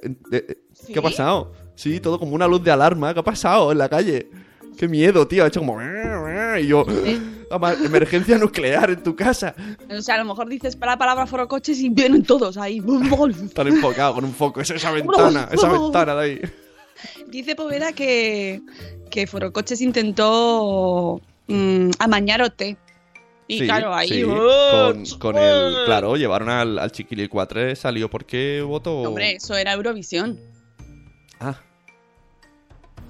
¿Sí? 0.73 0.91
¿qué 0.93 0.99
ha 0.99 1.01
pasado? 1.01 1.53
Sí, 1.75 1.99
todo 2.01 2.19
como 2.19 2.35
una 2.35 2.47
luz 2.47 2.61
de 2.63 2.71
alarma. 2.71 3.13
¿Qué 3.13 3.19
ha 3.21 3.23
pasado 3.23 3.71
en 3.71 3.77
la 3.77 3.87
calle? 3.89 4.29
Qué 4.77 4.87
miedo, 4.89 5.25
tío. 5.27 5.43
Ha 5.45 5.47
hecho 5.47 5.61
como... 5.61 5.79
Y 5.81 6.67
yo... 6.67 6.81
"Ama- 6.87 7.34
Emergencia 7.83 8.37
nuclear 8.37 8.91
en 8.91 9.03
tu 9.03 9.15
casa. 9.15 9.55
O 9.89 10.01
sea, 10.01 10.15
a 10.15 10.17
lo 10.19 10.25
mejor 10.25 10.47
dices 10.49 10.75
para 10.75 10.93
la 10.93 10.97
palabra 10.97 11.25
forocoches 11.27 11.79
y 11.79 11.89
vienen 11.89 12.23
todos 12.23 12.57
ahí. 12.57 12.81
Están 13.43 13.67
enfocados 13.67 14.15
con 14.15 14.25
un 14.25 14.33
foco. 14.33 14.61
Es 14.61 14.69
esa 14.69 14.91
ventana. 14.91 15.49
Esa 15.51 15.69
ventana 15.69 16.15
de 16.15 16.21
ahí. 16.23 16.41
Dice 17.27 17.55
Poveda 17.55 17.91
que, 17.93 18.61
que 19.11 19.27
Forocoches 19.27 19.81
intentó 19.81 21.21
mm, 21.47 21.91
amañar 21.99 22.41
OT. 22.41 22.77
Y 23.47 23.59
Sí, 23.59 23.65
claro, 23.65 23.93
ahí. 23.93 24.07
sí, 24.09 24.23
¡oh! 24.23 24.91
con, 24.93 25.05
con 25.19 25.37
el... 25.37 25.85
Claro, 25.85 26.15
llevaron 26.15 26.49
al, 26.49 26.79
al 26.79 26.91
Chiquili 26.91 27.27
4. 27.27 27.75
Salió 27.75 28.09
porque 28.09 28.63
votó... 28.65 29.01
Hombre, 29.01 29.33
eso 29.35 29.55
era 29.55 29.73
Eurovisión. 29.73 30.39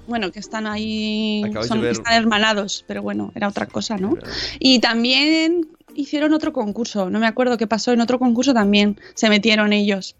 Bueno, 0.06 0.30
que 0.32 0.38
están 0.38 0.66
ahí. 0.66 1.42
Son- 1.68 1.80
ver- 1.80 1.92
Están 1.92 2.14
hermanados, 2.14 2.84
pero 2.86 3.02
bueno, 3.02 3.32
era 3.34 3.48
otra 3.48 3.66
cosa, 3.66 3.96
¿no? 3.96 4.14
Y 4.58 4.78
también 4.78 5.68
hicieron 5.94 6.32
otro 6.34 6.52
concurso. 6.52 7.10
No 7.10 7.18
me 7.18 7.26
acuerdo 7.26 7.56
qué 7.56 7.66
pasó. 7.66 7.92
En 7.92 8.00
otro 8.00 8.18
concurso 8.18 8.52
también 8.54 9.00
se 9.14 9.28
metieron 9.28 9.72
ellos. 9.72 10.14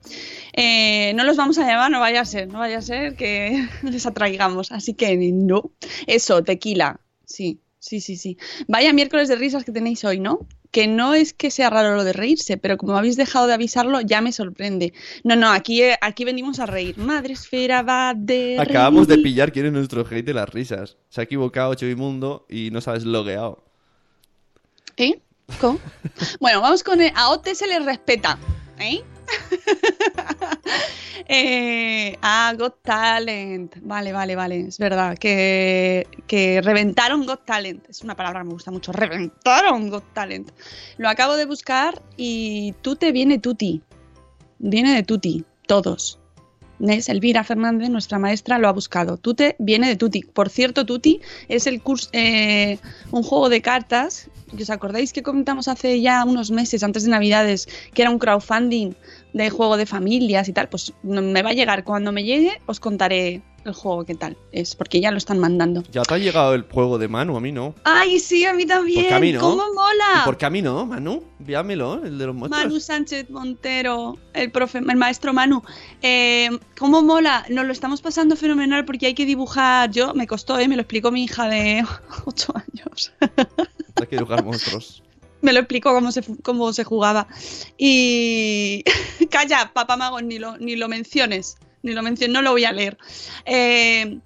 Eh, 0.52 1.12
no 1.14 1.24
los 1.24 1.36
vamos 1.36 1.58
a 1.58 1.66
llamar, 1.66 1.90
no 1.90 2.00
vaya 2.00 2.22
a 2.22 2.24
ser. 2.24 2.48
No 2.48 2.58
vaya 2.60 2.78
a 2.78 2.82
ser 2.82 3.14
que 3.16 3.68
les 3.82 4.06
atraigamos. 4.06 4.72
Así 4.72 4.94
que 4.94 5.16
no. 5.16 5.70
Eso, 6.06 6.42
tequila. 6.42 7.00
Sí, 7.24 7.60
sí, 7.78 8.00
sí, 8.00 8.16
sí. 8.16 8.38
Vaya 8.68 8.92
miércoles 8.92 9.28
de 9.28 9.36
risas 9.36 9.64
que 9.64 9.72
tenéis 9.72 10.04
hoy, 10.04 10.18
¿no? 10.20 10.40
Que 10.70 10.86
no 10.86 11.14
es 11.14 11.32
que 11.32 11.50
sea 11.50 11.70
raro 11.70 11.96
lo 11.96 12.04
de 12.04 12.12
reírse, 12.12 12.56
pero 12.56 12.76
como 12.76 12.96
habéis 12.96 13.16
dejado 13.16 13.46
de 13.46 13.54
avisarlo, 13.54 14.00
ya 14.00 14.20
me 14.20 14.32
sorprende. 14.32 14.92
No, 15.24 15.36
no, 15.36 15.50
aquí, 15.50 15.82
eh, 15.82 15.96
aquí 16.00 16.24
venimos 16.24 16.58
a 16.58 16.66
reír. 16.66 16.96
Madre 16.98 17.32
esfera 17.34 17.82
va 17.82 18.14
de. 18.14 18.56
Acabamos 18.58 19.08
de 19.08 19.18
pillar 19.18 19.52
quién 19.52 19.66
es 19.66 19.72
nuestro 19.72 20.06
hate 20.08 20.26
de 20.26 20.34
las 20.34 20.48
risas. 20.48 20.96
Se 21.08 21.20
ha 21.20 21.24
equivocado 21.24 21.74
Chivimundo 21.74 22.46
y 22.48 22.70
no 22.70 22.80
sabes 22.80 23.04
logueado. 23.04 23.64
¿Eh? 24.96 25.20
¿Cómo? 25.60 25.78
Bueno, 26.40 26.60
vamos 26.60 26.82
con 26.82 27.00
el, 27.00 27.12
a 27.14 27.30
Ote 27.30 27.54
se 27.54 27.66
le 27.66 27.78
respeta. 27.80 28.38
¿Eh? 28.78 29.02
eh, 31.28 32.16
ah, 32.22 32.54
Got 32.56 32.82
Talent. 32.82 33.76
Vale, 33.82 34.12
vale, 34.12 34.36
vale. 34.36 34.60
Es 34.68 34.78
verdad. 34.78 35.16
Que, 35.18 36.06
que 36.26 36.60
reventaron 36.62 37.26
Got 37.26 37.44
Talent. 37.44 37.88
Es 37.88 38.02
una 38.02 38.14
palabra 38.14 38.40
que 38.40 38.46
me 38.46 38.52
gusta 38.52 38.70
mucho. 38.70 38.92
Reventaron 38.92 39.90
Got 39.90 40.12
Talent. 40.12 40.50
Lo 40.98 41.08
acabo 41.08 41.36
de 41.36 41.46
buscar 41.46 42.00
y 42.16 42.74
tú 42.82 42.96
te 42.96 43.12
viene 43.12 43.38
Tuti. 43.38 43.82
Viene 44.58 44.94
de 44.94 45.02
Tuti. 45.02 45.44
Todos. 45.66 46.20
¿Ves? 46.78 47.08
Elvira 47.08 47.42
Fernández, 47.42 47.88
nuestra 47.88 48.18
maestra, 48.18 48.58
lo 48.58 48.68
ha 48.68 48.72
buscado. 48.72 49.16
Tute 49.16 49.56
viene 49.58 49.88
de 49.88 49.96
Tuti. 49.96 50.20
Por 50.20 50.50
cierto, 50.50 50.84
Tuti 50.84 51.20
es 51.48 51.66
el 51.66 51.80
curso, 51.80 52.10
eh, 52.12 52.78
un 53.10 53.22
juego 53.22 53.48
de 53.48 53.62
cartas. 53.62 54.28
¿Os 54.52 54.70
acordáis 54.70 55.12
que 55.12 55.22
comentamos 55.22 55.68
hace 55.68 56.00
ya 56.00 56.24
unos 56.24 56.50
meses, 56.50 56.82
antes 56.82 57.04
de 57.04 57.10
Navidades, 57.10 57.66
que 57.94 58.02
era 58.02 58.10
un 58.10 58.18
crowdfunding 58.18 58.92
de 59.32 59.50
juego 59.50 59.76
de 59.76 59.86
familias 59.86 60.48
y 60.48 60.52
tal? 60.52 60.68
Pues 60.68 60.92
me 61.02 61.42
va 61.42 61.50
a 61.50 61.54
llegar. 61.54 61.82
Cuando 61.84 62.12
me 62.12 62.24
llegue, 62.24 62.60
os 62.66 62.78
contaré 62.78 63.42
el 63.68 63.74
juego 63.74 64.04
qué 64.04 64.14
tal 64.14 64.36
es, 64.52 64.74
porque 64.74 65.00
ya 65.00 65.10
lo 65.10 65.18
están 65.18 65.38
mandando. 65.38 65.82
Ya 65.92 66.02
te 66.02 66.14
ha 66.14 66.18
llegado 66.18 66.54
el 66.54 66.62
juego 66.62 66.98
de 66.98 67.08
Manu, 67.08 67.36
a 67.36 67.40
mí 67.40 67.52
no. 67.52 67.74
¡Ay, 67.84 68.18
sí, 68.18 68.44
a 68.44 68.52
mí 68.52 68.66
también! 68.66 69.02
¿Por 69.02 69.08
qué 69.08 69.14
a 69.14 69.20
mí 69.20 69.32
no? 69.32 69.40
¡Cómo 69.40 69.62
mola! 69.74 70.22
¿Y 70.22 70.24
por 70.24 70.36
qué 70.36 70.46
a 70.46 70.50
mí 70.50 70.62
no, 70.62 70.86
Manu? 70.86 71.22
Envíamelo, 71.38 72.04
el 72.04 72.18
de 72.18 72.26
los 72.26 72.34
monstruos. 72.34 72.66
Manu 72.66 72.80
Sánchez 72.80 73.30
Montero, 73.30 74.18
el 74.32 74.50
profe, 74.50 74.78
el 74.78 74.96
maestro 74.96 75.32
Manu. 75.32 75.62
Eh, 76.02 76.50
¿Cómo 76.78 77.02
mola? 77.02 77.44
Nos 77.50 77.66
lo 77.66 77.72
estamos 77.72 78.00
pasando 78.00 78.36
fenomenal 78.36 78.84
porque 78.84 79.06
hay 79.06 79.14
que 79.14 79.26
dibujar. 79.26 79.90
Yo 79.90 80.14
me 80.14 80.26
costó, 80.26 80.58
¿eh? 80.58 80.68
me 80.68 80.76
lo 80.76 80.82
explicó 80.82 81.10
mi 81.10 81.24
hija 81.24 81.48
de 81.48 81.84
8 82.24 82.54
años. 82.54 83.12
Hay 83.20 84.06
que 84.06 84.16
dibujar 84.16 84.44
monstruos. 84.44 85.02
me 85.42 85.52
lo 85.52 85.60
explicó 85.60 85.92
cómo 85.92 86.12
se, 86.12 86.22
cómo 86.42 86.72
se 86.72 86.84
jugaba. 86.84 87.28
Y. 87.78 88.82
Calla, 89.30 89.70
papá 89.72 89.96
mago, 89.96 90.20
ni 90.20 90.38
lo, 90.38 90.56
ni 90.58 90.76
lo 90.76 90.88
menciones. 90.88 91.56
Ni 91.86 91.92
lo 91.94 92.02
menciones, 92.02 92.34
no 92.34 92.42
lo 92.42 92.50
voy 92.50 92.64
a 92.64 92.72
leer. 92.72 92.98
Eh, 93.44 94.18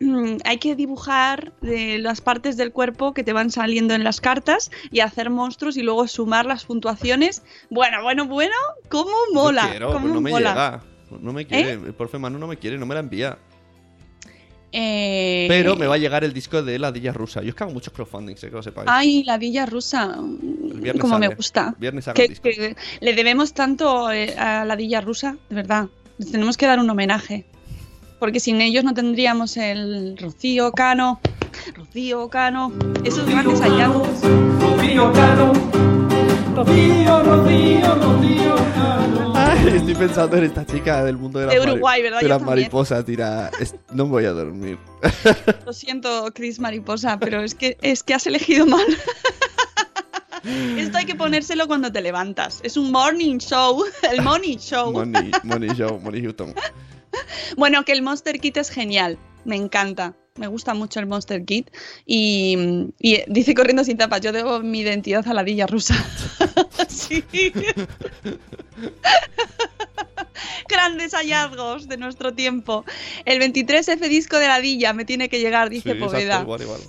mm, 0.00 0.36
hay 0.44 0.56
que 0.56 0.74
dibujar 0.74 1.52
de 1.60 1.98
las 1.98 2.22
partes 2.22 2.56
del 2.56 2.72
cuerpo 2.72 3.12
que 3.12 3.22
te 3.22 3.34
van 3.34 3.50
saliendo 3.50 3.92
en 3.92 4.04
las 4.04 4.22
cartas 4.22 4.70
y 4.90 5.00
hacer 5.00 5.28
monstruos 5.28 5.76
y 5.76 5.82
luego 5.82 6.08
sumar 6.08 6.46
las 6.46 6.64
puntuaciones. 6.64 7.42
Bueno, 7.68 8.02
bueno, 8.02 8.26
bueno, 8.26 8.54
¿cómo 8.88 9.12
mola? 9.34 9.64
No 9.64 9.70
quiero, 9.70 9.86
¿Cómo 9.88 10.00
pues 10.00 10.14
no 10.14 10.20
me 10.22 10.30
mola? 10.30 10.48
llega. 10.50 10.82
No 11.20 11.32
me 11.34 11.46
quiere. 11.46 11.72
¿Eh? 11.72 11.80
El 11.88 11.94
profe 11.94 12.18
Manu 12.18 12.38
no 12.38 12.46
me 12.46 12.56
quiere, 12.56 12.78
no 12.78 12.86
me 12.86 12.94
la 12.94 13.00
envía. 13.00 13.38
Eh, 14.72 15.44
Pero 15.48 15.76
me 15.76 15.86
va 15.86 15.94
a 15.94 15.98
llegar 15.98 16.24
el 16.24 16.32
disco 16.32 16.60
de 16.62 16.78
la 16.78 16.90
Dilla 16.90 17.12
Rusa. 17.12 17.42
Yo 17.42 17.50
es 17.50 17.54
que 17.54 17.62
hago 17.62 17.72
muchos 17.72 17.92
crowdfundings, 17.92 18.42
eh, 18.42 18.48
que 18.48 18.56
lo 18.56 18.62
sepáis. 18.62 18.88
Ay, 18.90 19.22
la 19.22 19.38
villa 19.38 19.66
rusa. 19.66 20.16
Como 21.00 21.18
me 21.20 21.28
gusta. 21.28 21.76
Viernes 21.78 22.08
que, 22.12 22.34
que 22.34 22.74
le 23.00 23.14
debemos 23.14 23.52
tanto 23.52 24.10
eh, 24.10 24.34
a 24.36 24.64
la 24.64 24.74
Dilla 24.74 25.00
rusa, 25.00 25.36
de 25.48 25.54
verdad. 25.54 25.86
Les 26.18 26.30
tenemos 26.30 26.56
que 26.56 26.66
dar 26.66 26.78
un 26.78 26.88
homenaje. 26.90 27.44
Porque 28.18 28.40
sin 28.40 28.60
ellos 28.60 28.84
no 28.84 28.94
tendríamos 28.94 29.56
el 29.56 30.16
Rocío 30.16 30.72
Cano, 30.72 31.20
Rocío 31.74 32.28
Cano, 32.30 32.72
esos 33.04 33.26
grandes 33.28 33.60
hallazgos. 33.60 34.08
Rocío 34.60 35.12
Cano, 35.12 35.52
Rocío, 36.54 37.22
Rocío, 37.22 37.94
Rocío 37.96 38.54
Cano. 38.74 39.32
Ay, 39.36 39.72
estoy 39.76 39.94
pensando 39.94 40.36
en 40.36 40.44
esta 40.44 40.64
chica 40.64 41.04
del 41.04 41.16
mundo 41.18 41.40
de 41.40 41.46
las, 41.46 41.54
De 41.54 41.60
Uruguay, 41.60 42.00
¿verdad? 42.02 42.20
de 42.20 42.28
las 42.28 42.40
mariposas. 42.40 43.04
Tira, 43.04 43.50
es- 43.60 43.74
no 43.92 44.06
voy 44.06 44.24
a 44.24 44.30
dormir. 44.30 44.78
Lo 45.66 45.72
siento, 45.72 46.30
Chris 46.32 46.60
Mariposa, 46.60 47.18
pero 47.18 47.42
es 47.42 47.54
que, 47.54 47.76
es 47.82 48.02
que 48.04 48.14
has 48.14 48.26
elegido 48.26 48.64
mal. 48.64 48.86
Esto 50.44 50.98
hay 50.98 51.06
que 51.06 51.14
ponérselo 51.14 51.66
cuando 51.66 51.90
te 51.90 52.00
levantas. 52.00 52.60
Es 52.62 52.76
un 52.76 52.90
morning 52.92 53.38
show, 53.38 53.84
el 54.10 54.22
morning 54.22 54.58
show. 54.58 54.92
Money, 54.92 55.30
Money 55.42 55.70
Show, 55.74 56.00
Money 56.00 56.22
Houston. 56.22 56.54
Bueno, 57.56 57.84
que 57.84 57.92
el 57.92 58.02
Monster 58.02 58.40
Kit 58.40 58.56
es 58.56 58.70
genial. 58.70 59.18
Me 59.44 59.54
encanta. 59.54 60.14
Me 60.36 60.48
gusta 60.48 60.74
mucho 60.74 60.98
el 60.98 61.06
Monster 61.06 61.44
Kit. 61.44 61.70
Y, 62.04 62.56
y 62.98 63.22
dice 63.28 63.54
corriendo 63.54 63.84
sin 63.84 63.96
tapas, 63.96 64.20
yo 64.20 64.32
debo 64.32 64.58
mi 64.60 64.80
identidad 64.80 65.26
a 65.28 65.32
la 65.32 65.44
Dilla 65.44 65.68
rusa. 65.68 65.94
sí. 66.88 67.22
Grandes 70.68 71.12
hallazgos 71.14 71.86
de 71.88 71.96
nuestro 71.96 72.34
tiempo. 72.34 72.84
El 73.24 73.40
23F 73.40 74.08
disco 74.08 74.38
de 74.38 74.48
la 74.48 74.60
Dilla 74.60 74.92
me 74.92 75.04
tiene 75.04 75.28
que 75.28 75.38
llegar, 75.38 75.70
dice 75.70 75.92
Sí, 75.92 75.98
Poveda. 76.00 76.18
exacto, 76.22 76.42
igual, 76.42 76.62
igual. 76.62 76.80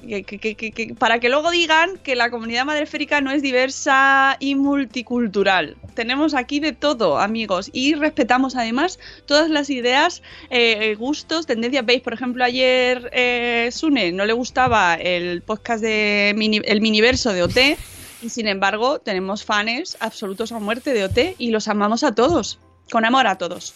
Que- 0.00 0.94
para 0.98 1.18
que 1.20 1.28
luego 1.28 1.50
digan 1.50 1.98
que 2.02 2.16
la 2.16 2.30
comunidad 2.30 2.64
madreférica 2.64 3.20
no 3.20 3.30
es 3.30 3.42
diversa 3.42 4.36
y 4.40 4.54
multicultural. 4.54 5.76
Tenemos 5.94 6.34
aquí 6.34 6.60
de 6.60 6.72
todo, 6.72 7.18
amigos, 7.18 7.70
y 7.72 7.94
respetamos 7.94 8.56
además 8.56 8.98
todas 9.26 9.50
las 9.50 9.70
ideas, 9.70 10.22
eh, 10.50 10.94
gustos, 10.98 11.46
tendencias. 11.46 11.84
Veis, 11.84 12.00
por 12.02 12.12
ejemplo, 12.14 12.44
ayer 12.44 13.10
eh, 13.12 13.68
Sune 13.72 14.12
no 14.12 14.24
le 14.24 14.32
gustaba 14.32 14.94
el 14.94 15.42
podcast 15.42 15.82
de 15.82 16.32
mini- 16.36 16.62
el 16.64 16.80
miniverso 16.80 17.32
de 17.32 17.42
OT. 17.42 17.76
Y 18.22 18.28
sin 18.28 18.48
embargo, 18.48 18.98
tenemos 18.98 19.44
fans 19.44 19.96
absolutos 20.00 20.52
a 20.52 20.58
muerte 20.58 20.92
de 20.92 21.04
OT 21.04 21.34
y 21.38 21.50
los 21.50 21.68
amamos 21.68 22.04
a 22.04 22.14
todos. 22.14 22.58
Con 22.90 23.04
amor 23.04 23.26
a 23.26 23.38
todos. 23.38 23.74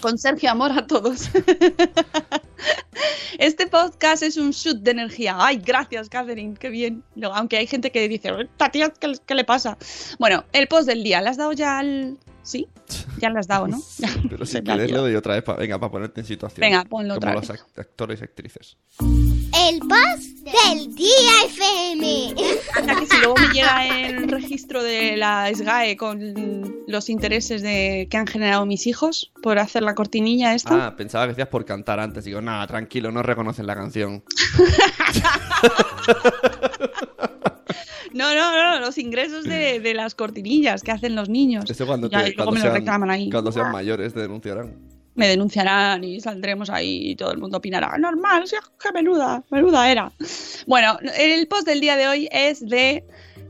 Con 0.00 0.18
Sergio 0.18 0.50
Amor 0.50 0.72
a 0.72 0.86
todos. 0.86 1.30
Este 3.38 3.66
podcast 3.66 4.22
es 4.22 4.36
un 4.36 4.50
shoot 4.50 4.78
de 4.82 4.90
energía. 4.90 5.36
Ay, 5.38 5.56
gracias, 5.64 6.10
Catherine, 6.10 6.54
qué 6.58 6.68
bien. 6.68 7.02
Aunque 7.22 7.56
hay 7.56 7.66
gente 7.66 7.90
que 7.90 8.06
dice, 8.06 8.30
esta 8.38 8.70
tía, 8.70 8.90
¿qué, 8.90 9.14
qué 9.24 9.34
le 9.34 9.44
pasa? 9.44 9.78
Bueno, 10.18 10.44
el 10.52 10.68
post 10.68 10.86
del 10.86 11.02
día. 11.02 11.22
¿Le 11.22 11.30
has 11.30 11.38
dado 11.38 11.52
ya 11.52 11.78
al, 11.78 12.18
Sí, 12.42 12.66
ya 13.18 13.28
le 13.30 13.38
has 13.38 13.46
dado, 13.46 13.68
¿no? 13.68 13.78
Pero 14.30 14.46
si 14.46 14.52
quieres 14.62 14.76
le 14.76 14.82
olvidado. 14.84 15.02
doy 15.04 15.14
otra 15.14 15.34
vez, 15.34 15.42
pa- 15.44 15.54
venga, 15.56 15.78
para 15.78 15.92
ponerte 15.92 16.20
en 16.20 16.26
situación. 16.26 16.60
Venga, 16.60 16.84
ponlo 16.84 17.14
Como 17.14 17.18
otra 17.18 17.34
los 17.34 17.48
vez. 17.48 17.60
act- 17.60 17.78
actores 17.78 18.20
y 18.20 18.24
actrices. 18.24 18.76
El 19.00 19.80
post 19.80 20.38
del 20.44 20.94
día 20.94 21.44
FM. 21.46 22.34
Anda, 22.76 22.96
que 23.00 23.06
si 23.06 23.16
luego 23.18 23.34
me 23.36 23.48
llega 23.52 23.86
el 24.06 24.28
registro 24.28 24.82
de 24.82 25.16
la 25.16 25.50
SGAE 25.54 25.96
con 25.96 26.82
los 26.86 27.08
intereses 27.10 27.60
de 27.62 28.08
que 28.10 28.16
han 28.16 28.26
generado 28.26 28.64
mis 28.66 28.86
hijos 28.86 29.32
por 29.42 29.58
hacer 29.58 29.82
la 29.82 29.94
cortinilla 29.94 30.54
esta. 30.54 30.86
Ah, 30.86 30.96
pensaba 30.96 31.24
que 31.26 31.30
decías 31.30 31.48
por 31.48 31.64
cantar 31.64 32.00
antes. 32.00 32.24
Digo, 32.24 32.40
nada, 32.40 32.66
tranquilo, 32.66 33.12
no 33.12 33.22
reconocen 33.22 33.66
la 33.66 33.74
canción. 33.74 34.24
No, 38.12 38.34
no, 38.34 38.56
no, 38.56 38.80
los 38.80 38.98
ingresos 38.98 39.44
de, 39.44 39.78
de 39.80 39.94
las 39.94 40.14
cortinillas 40.14 40.82
que 40.82 40.90
hacen 40.90 41.14
los 41.14 41.28
niños. 41.28 41.70
Eso 41.70 41.86
cuando, 41.86 42.10
Ya, 42.10 42.24
te, 42.24 42.30
y 42.30 42.34
luego 42.34 42.50
cuando, 42.50 42.52
me 42.52 42.58
lo 42.58 42.64
sean, 42.64 42.74
reclaman 42.74 43.10
ahí. 43.10 43.30
cuando 43.30 43.52
sean 43.52 43.70
mayores 43.70 44.12
te 44.12 44.20
denunciarán. 44.20 44.74
Me 45.14 45.28
denunciarán 45.28 46.02
y 46.04 46.20
saldremos 46.20 46.70
ahí 46.70 47.10
y 47.10 47.16
todo 47.16 47.30
el 47.32 47.38
mundo 47.38 47.58
opinará. 47.58 47.96
Normal, 47.98 48.46
sí, 48.48 48.56
qué 48.82 48.90
menuda, 48.92 49.44
menuda 49.50 49.90
era. 49.90 50.10
Bueno, 50.66 50.98
el 51.18 51.46
post 51.46 51.66
del 51.66 51.80
día 51.80 51.96
de 51.96 52.08
hoy 52.08 52.28
es 52.32 52.66
de 52.66 53.04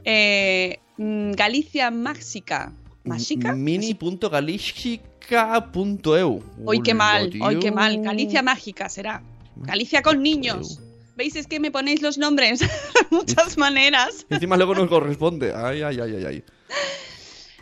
eh, 0.04 0.78
mm, 0.96 1.32
Galicia 1.32 1.90
Máxica. 1.90 2.72
¿Máxica? 3.04 3.54
Mini.galicica.eu 3.54 6.42
Hoy 6.64 6.82
qué 6.82 6.92
mal, 6.92 7.30
hoy 7.40 7.58
qué 7.58 7.70
mal. 7.70 8.02
Galicia 8.02 8.42
Mágica 8.42 8.88
será. 8.88 9.22
Galicia 9.56 10.02
con 10.02 10.22
niños. 10.22 10.80
¿Veis? 11.20 11.36
Es 11.36 11.46
que 11.46 11.60
me 11.60 11.70
ponéis 11.70 12.00
los 12.00 12.16
nombres 12.16 12.60
de 12.60 12.66
muchas 13.10 13.58
maneras. 13.58 14.24
Encima 14.30 14.56
luego 14.56 14.74
nos 14.74 14.88
corresponde. 14.88 15.52
Ay, 15.54 15.82
ay, 15.82 16.00
ay, 16.00 16.14
ay, 16.16 16.24
ay. 16.24 16.44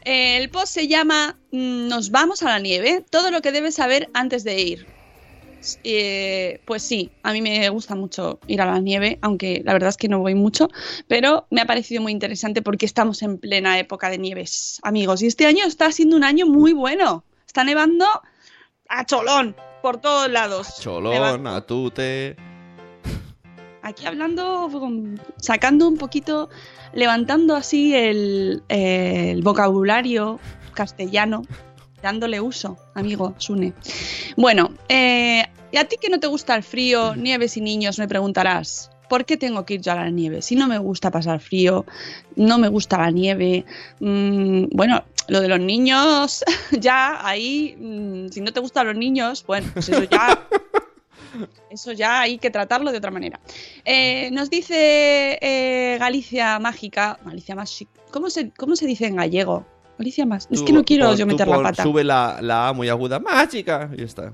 El 0.05 0.49
post 0.49 0.73
se 0.75 0.87
llama 0.87 1.37
mm, 1.51 1.89
Nos 1.89 2.13
vamos 2.13 2.45
a 2.45 2.51
la 2.51 2.61
nieve, 2.61 3.05
todo 3.11 3.33
lo 3.33 3.41
que 3.41 3.51
debes 3.51 3.75
saber 3.75 4.11
antes 4.15 4.45
de 4.45 4.61
ir. 4.61 4.87
Eh, 5.83 6.61
pues 6.67 6.85
sí, 6.85 7.11
a 7.25 7.33
mí 7.33 7.43
me 7.43 7.69
gusta 7.71 7.97
mucho 7.97 8.39
ir 8.47 8.63
a 8.63 8.67
la 8.67 8.79
nieve, 8.79 9.19
aunque 9.23 9.61
la 9.65 9.73
verdad 9.73 9.89
es 9.89 9.97
que 9.97 10.07
no 10.07 10.21
voy 10.21 10.37
mucho, 10.37 10.69
pero 11.09 11.49
me 11.51 11.61
ha 11.61 11.67
parecido 11.67 12.01
muy 12.01 12.13
interesante 12.13 12.63
porque 12.63 12.87
estamos 12.87 13.23
en 13.23 13.39
plena 13.39 13.77
época 13.81 14.09
de 14.09 14.19
nieves, 14.19 14.79
amigos. 14.85 15.21
Y 15.21 15.27
este 15.27 15.47
año 15.47 15.67
está 15.67 15.91
siendo 15.91 16.15
un 16.15 16.23
año 16.23 16.47
muy 16.47 16.75
bueno. 16.75 17.25
Está 17.45 17.65
nevando 17.65 18.07
a 18.89 19.05
cholón 19.05 19.57
por 19.83 20.01
todos 20.01 20.31
lados. 20.31 20.79
Cholón, 20.79 21.15
Nevando. 21.15 21.51
atute. 21.51 22.37
Aquí 23.89 24.05
hablando, 24.05 24.71
sacando 25.39 25.89
un 25.89 25.97
poquito, 25.97 26.51
levantando 26.93 27.57
así 27.57 27.95
el, 27.95 28.63
el 28.69 29.41
vocabulario 29.41 30.39
castellano, 30.75 31.41
dándole 32.03 32.39
uso, 32.39 32.77
amigo 32.95 33.35
Sune. 33.39 33.73
Bueno, 34.37 34.75
eh, 34.91 35.43
y 35.73 35.79
a 35.79 35.87
ti 35.87 35.97
que 35.99 36.11
no 36.11 36.21
te 36.21 36.27
gusta 36.27 36.55
el 36.55 36.65
frío, 36.65 37.17
nieves 37.17 37.57
y 37.57 37.63
niños, 37.63 37.99
me 37.99 38.07
preguntarás, 38.07 38.91
¿por 39.09 39.25
qué 39.25 39.39
tengo 39.39 39.65
que 39.65 39.75
ir 39.75 39.81
yo 39.81 39.93
a 39.93 39.95
la 39.95 40.11
nieve? 40.11 40.43
Si 40.43 40.55
no 40.55 40.69
me 40.69 40.77
gusta 40.77 41.11
pasar 41.11 41.41
frío, 41.41 41.87
no 42.37 42.59
me 42.59 42.69
gusta 42.69 42.99
la 42.99 43.11
nieve. 43.11 43.65
mm, 44.01 44.65
bueno, 44.71 45.03
lo 45.29 45.41
de 45.41 45.49
los 45.49 45.61
niños, 45.61 46.45
ya 46.79 47.27
ahí, 47.27 47.75
mm, 47.79 48.29
si 48.29 48.43
no 48.43 48.53
te 48.53 48.61
gustan 48.61 48.87
los 48.87 48.97
niños, 48.97 49.45
bueno, 49.47 49.67
pues 49.73 49.89
eso 49.89 50.03
ya... 50.05 50.47
Eso 51.71 51.93
ya 51.93 52.21
hay 52.21 52.39
que 52.39 52.51
tratarlo 52.51 52.93
de 52.93 52.99
otra 52.99 53.11
manera. 53.11 53.41
Eh, 53.85 54.31
nos 54.33 54.51
dice 54.51 55.39
eh, 55.41 55.97
Galicia 55.99 56.59
Mágica. 56.59 57.19
Galicia 57.25 57.55
Mágica. 57.55 57.91
¿Cómo 58.11 58.31
se, 58.31 58.51
¿Cómo 58.51 58.77
se 58.77 58.87
dice 58.87 59.07
en 59.07 59.17
gallego? 59.17 59.67
Galicia 59.99 60.25
más. 60.25 60.47
Es 60.51 60.63
que 60.63 60.73
no 60.73 60.85
quiero 60.85 61.13
yo 61.17 61.27
meter 61.27 61.49
la 61.49 61.61
pata. 61.61 61.83
Sube 61.83 62.05
la, 62.05 62.39
la 62.41 62.69
A 62.69 62.73
muy 62.73 62.89
aguda. 62.89 63.19
Mágica. 63.19 63.91
Y 63.97 64.05
está. 64.05 64.33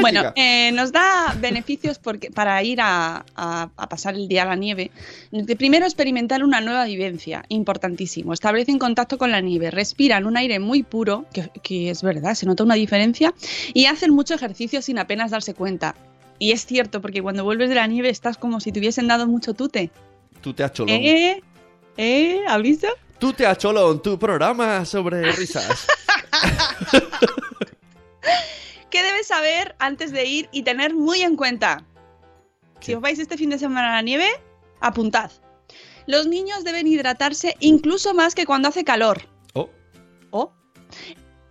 Bueno, 0.00 0.32
eh, 0.34 0.72
nos 0.72 0.90
da 0.92 1.34
beneficios 1.40 1.98
porque, 1.98 2.30
para 2.30 2.62
ir 2.62 2.80
a, 2.80 3.24
a- 3.36 3.70
a 3.76 3.88
pasar 3.88 4.14
el 4.14 4.26
día 4.28 4.42
a 4.42 4.46
la 4.46 4.56
nieve. 4.56 4.90
Primero, 5.56 5.86
experimentar 5.86 6.42
una 6.44 6.60
nueva 6.60 6.84
vivencia, 6.84 7.44
importantísimo. 7.48 8.32
Establecen 8.32 8.78
contacto 8.78 9.18
con 9.18 9.30
la 9.30 9.40
nieve, 9.40 9.70
respiran 9.70 10.26
un 10.26 10.36
aire 10.36 10.58
muy 10.58 10.82
puro, 10.82 11.26
que, 11.32 11.48
que 11.62 11.90
es 11.90 12.02
verdad, 12.02 12.34
se 12.34 12.44
nota 12.46 12.64
una 12.64 12.74
diferencia, 12.74 13.32
y 13.72 13.86
hacen 13.86 14.12
mucho 14.12 14.34
ejercicio 14.34 14.82
sin 14.82 14.98
apenas 14.98 15.30
darse 15.30 15.54
cuenta. 15.54 15.94
Y 16.38 16.52
es 16.52 16.66
cierto, 16.66 17.00
porque 17.00 17.22
cuando 17.22 17.44
vuelves 17.44 17.68
de 17.68 17.76
la 17.76 17.86
nieve 17.86 18.10
estás 18.10 18.36
como 18.36 18.60
si 18.60 18.72
te 18.72 18.78
hubiesen 18.80 19.06
dado 19.06 19.26
mucho 19.26 19.54
tute. 19.54 19.90
Tú 20.40 20.52
te 20.52 20.64
has 20.64 20.72
cholón. 20.72 20.94
¿Eh? 20.94 21.40
¿Eh? 21.96 22.40
¿Has 22.48 22.60
visto? 22.62 22.88
Tú 23.18 23.32
te 23.32 23.46
has 23.46 23.56
cholón, 23.56 24.02
tu 24.02 24.18
programa 24.18 24.84
sobre 24.84 25.32
risas. 25.32 25.86
¿Qué 28.90 29.02
debes 29.02 29.26
saber 29.26 29.74
antes 29.78 30.12
de 30.12 30.24
ir 30.24 30.48
y 30.52 30.62
tener 30.62 30.94
muy 30.94 31.22
en 31.22 31.36
cuenta? 31.36 31.84
Si 32.80 32.94
os 32.94 33.00
vais 33.00 33.18
este 33.18 33.36
fin 33.36 33.50
de 33.50 33.58
semana 33.58 33.92
a 33.92 33.96
la 33.96 34.02
nieve, 34.02 34.28
apuntad. 34.80 35.30
Los 36.06 36.26
niños 36.26 36.62
deben 36.62 36.86
hidratarse 36.86 37.56
incluso 37.60 38.14
más 38.14 38.34
que 38.34 38.46
cuando 38.46 38.68
hace 38.68 38.84
calor. 38.84 39.22
Oh, 39.54 39.68
Oh. 40.30 40.52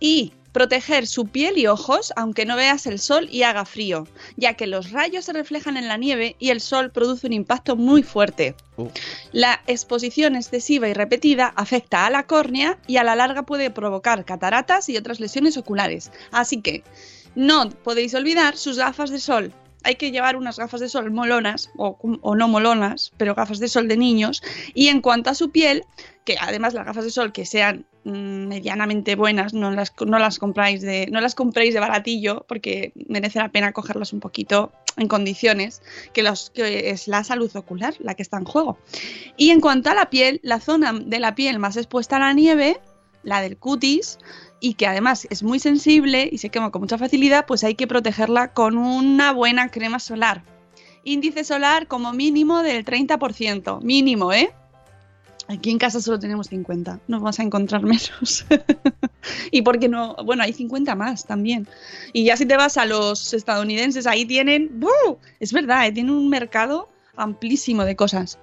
Y 0.00 0.32
proteger 0.52 1.06
su 1.06 1.26
piel 1.26 1.58
y 1.58 1.66
ojos 1.66 2.14
aunque 2.16 2.46
no 2.46 2.56
veas 2.56 2.86
el 2.86 2.98
sol 2.98 3.28
y 3.30 3.42
haga 3.42 3.66
frío, 3.66 4.06
ya 4.36 4.54
que 4.54 4.66
los 4.66 4.90
rayos 4.90 5.26
se 5.26 5.34
reflejan 5.34 5.76
en 5.76 5.86
la 5.88 5.98
nieve 5.98 6.36
y 6.38 6.48
el 6.48 6.62
sol 6.62 6.90
produce 6.90 7.26
un 7.26 7.34
impacto 7.34 7.76
muy 7.76 8.02
fuerte. 8.02 8.54
oh. 8.78 8.90
La 9.32 9.60
exposición 9.66 10.36
excesiva 10.36 10.88
y 10.88 10.94
repetida 10.94 11.52
afecta 11.56 12.06
a 12.06 12.10
la 12.10 12.26
córnea 12.26 12.78
y 12.86 12.96
a 12.96 13.04
la 13.04 13.16
larga 13.16 13.42
puede 13.42 13.70
provocar 13.70 14.24
cataratas 14.24 14.88
y 14.88 14.96
otras 14.96 15.20
lesiones 15.20 15.58
oculares. 15.58 16.10
Así 16.30 16.62
que 16.62 16.82
no 17.36 17.68
podéis 17.70 18.14
olvidar 18.14 18.56
sus 18.56 18.78
gafas 18.78 19.10
de 19.10 19.20
sol. 19.20 19.52
Hay 19.84 19.94
que 19.94 20.10
llevar 20.10 20.34
unas 20.34 20.58
gafas 20.58 20.80
de 20.80 20.88
sol 20.88 21.12
molonas 21.12 21.70
o, 21.76 21.96
no 22.34 22.48
molonas, 22.48 23.12
pero 23.18 23.36
gafas 23.36 23.60
de 23.60 23.68
sol 23.68 23.86
de 23.86 23.96
niños. 23.96 24.42
Y 24.74 24.88
en 24.88 25.00
cuanto 25.00 25.30
a 25.30 25.34
su 25.34 25.50
piel, 25.52 25.84
que 26.24 26.36
además 26.40 26.74
las 26.74 26.86
gafas 26.86 27.04
de 27.04 27.10
sol 27.10 27.32
que 27.32 27.46
sean 27.46 27.86
mm, 28.02 28.48
medianamente 28.48 29.14
buenas, 29.14 29.54
no 29.54 29.70
las, 29.70 29.92
no 30.04 30.18
las 30.18 30.40
compráis 30.40 30.82
de, 30.82 31.06
no 31.12 31.20
las 31.20 31.36
compréis 31.36 31.72
de 31.72 31.78
baratillo, 31.78 32.44
porque 32.48 32.92
merece 33.08 33.38
la 33.38 33.50
pena 33.50 33.72
cogerlas 33.72 34.12
un 34.12 34.18
poquito 34.18 34.72
en 34.96 35.06
condiciones, 35.06 35.82
que, 36.12 36.24
que 36.52 36.90
es 36.90 37.06
la 37.06 37.22
salud 37.22 37.54
ocular 37.54 37.94
la 38.00 38.14
que 38.14 38.22
está 38.22 38.38
en 38.38 38.44
juego. 38.44 38.78
Y 39.36 39.50
en 39.50 39.60
cuanto 39.60 39.90
a 39.90 39.94
la 39.94 40.10
piel, 40.10 40.40
la 40.42 40.58
zona 40.58 40.94
de 40.94 41.20
la 41.20 41.36
piel 41.36 41.60
más 41.60 41.76
expuesta 41.76 42.16
a 42.16 42.20
la 42.20 42.32
nieve, 42.32 42.80
la 43.22 43.40
del 43.40 43.56
cutis, 43.58 44.18
y 44.60 44.74
que 44.74 44.86
además 44.86 45.26
es 45.30 45.42
muy 45.42 45.58
sensible 45.58 46.28
y 46.30 46.38
se 46.38 46.48
quema 46.48 46.70
con 46.70 46.82
mucha 46.82 46.98
facilidad, 46.98 47.46
pues 47.46 47.64
hay 47.64 47.74
que 47.74 47.86
protegerla 47.86 48.52
con 48.52 48.78
una 48.78 49.32
buena 49.32 49.70
crema 49.70 49.98
solar. 49.98 50.42
Índice 51.04 51.44
solar 51.44 51.86
como 51.86 52.12
mínimo 52.12 52.62
del 52.62 52.84
30%. 52.84 53.80
Mínimo, 53.82 54.32
¿eh? 54.32 54.52
Aquí 55.48 55.70
en 55.70 55.78
casa 55.78 56.00
solo 56.00 56.18
tenemos 56.18 56.48
50, 56.48 57.00
no 57.06 57.20
vas 57.20 57.38
a 57.38 57.44
encontrar 57.44 57.82
menos. 57.84 58.44
y 59.52 59.62
porque 59.62 59.88
no, 59.88 60.16
bueno, 60.24 60.42
hay 60.42 60.52
50 60.52 60.96
más 60.96 61.24
también. 61.24 61.68
Y 62.12 62.24
ya 62.24 62.36
si 62.36 62.46
te 62.46 62.56
vas 62.56 62.76
a 62.76 62.84
los 62.84 63.32
estadounidenses, 63.32 64.08
ahí 64.08 64.24
tienen, 64.24 64.80
¡buh! 64.80 65.18
es 65.38 65.52
verdad, 65.52 65.86
¿eh? 65.86 65.92
tienen 65.92 66.12
un 66.12 66.28
mercado 66.28 66.88
amplísimo 67.14 67.84
de 67.84 67.94
cosas. 67.94 68.40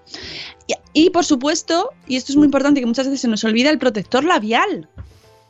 Y, 0.66 0.76
y, 0.94 1.10
por 1.10 1.26
supuesto, 1.26 1.90
y 2.08 2.16
esto 2.16 2.32
es 2.32 2.38
muy 2.38 2.46
importante 2.46 2.80
que 2.80 2.86
muchas 2.86 3.08
veces 3.08 3.20
se 3.20 3.28
nos 3.28 3.44
olvida, 3.44 3.70
el 3.70 3.80
protector 3.80 4.24
labial, 4.24 4.88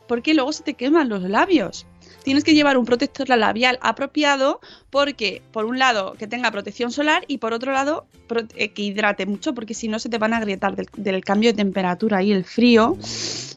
porque 0.08 0.34
luego 0.34 0.52
se 0.52 0.62
te 0.62 0.74
queman 0.74 1.08
los 1.08 1.22
labios. 1.22 1.86
Tienes 2.22 2.42
que 2.44 2.54
llevar 2.54 2.78
un 2.78 2.86
protector 2.86 3.28
labial 3.28 3.78
apropiado 3.82 4.60
porque, 4.88 5.42
por 5.52 5.66
un 5.66 5.78
lado, 5.78 6.14
que 6.18 6.26
tenga 6.26 6.50
protección 6.50 6.90
solar 6.90 7.24
y 7.28 7.36
por 7.38 7.52
otro 7.52 7.72
lado, 7.72 8.06
eh, 8.56 8.70
que 8.70 8.82
hidrate 8.82 9.26
mucho 9.26 9.54
porque 9.54 9.74
si 9.74 9.88
no 9.88 9.98
se 9.98 10.08
te 10.08 10.16
van 10.16 10.32
a 10.32 10.38
agrietar 10.38 10.74
del, 10.74 10.86
del 10.96 11.22
cambio 11.22 11.50
de 11.50 11.56
temperatura 11.56 12.22
y 12.22 12.32
el 12.32 12.44
frío 12.44 12.96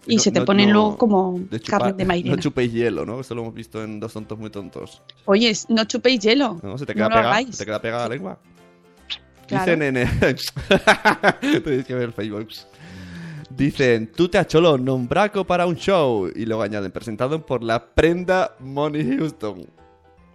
y 0.06 0.16
No- 0.18 0.22
se 0.22 0.32
te 0.32 0.40
no- 0.40 0.46
ponen 0.46 0.68
no- 0.70 0.74
luego 0.74 0.98
como 0.98 1.40
de 1.50 1.62
carne 1.62 1.94
de 1.94 2.04
mairena. 2.06 2.36
No 2.36 2.42
chupéis 2.42 2.74
hielo, 2.74 3.06
¿no? 3.06 3.22
Esto 3.22 3.36
lo 3.36 3.42
hemos 3.44 3.54
visto 3.54 3.82
en 3.82 4.02
Dos 4.02 4.12
Tontos 4.12 4.38
Muy 4.38 4.50
Tontos. 4.50 5.02
Oye, 5.26 5.54
no 5.70 5.86
chupéis 5.86 6.20
hielo. 6.22 6.60
¿No? 6.62 6.78
Se 6.78 6.86
te 6.86 6.94
queda 6.94 7.08
pegada, 7.08 7.40
se 7.44 7.58
te 7.58 7.66
queda 7.66 7.82
pegada 7.82 8.04
la 8.10 8.16
lengua. 8.16 8.40
Claro. 9.48 9.64
Dicen 9.64 9.82
en 9.82 9.96
el... 9.98 10.10
Tenéis 11.64 11.86
que 11.86 11.94
ver 11.94 12.04
el 12.04 12.14
Facebook. 12.14 12.50
Dicen, 13.58 14.12
tú 14.12 14.30
te 14.30 14.38
has 14.38 14.46
cholo, 14.46 14.78
nombraco 14.78 15.44
para 15.44 15.66
un 15.66 15.76
show. 15.76 16.30
Y 16.36 16.46
luego 16.46 16.62
añaden, 16.62 16.92
presentado 16.92 17.44
por 17.44 17.64
la 17.64 17.88
prenda 17.96 18.56
Money 18.60 19.18
Houston. 19.18 19.68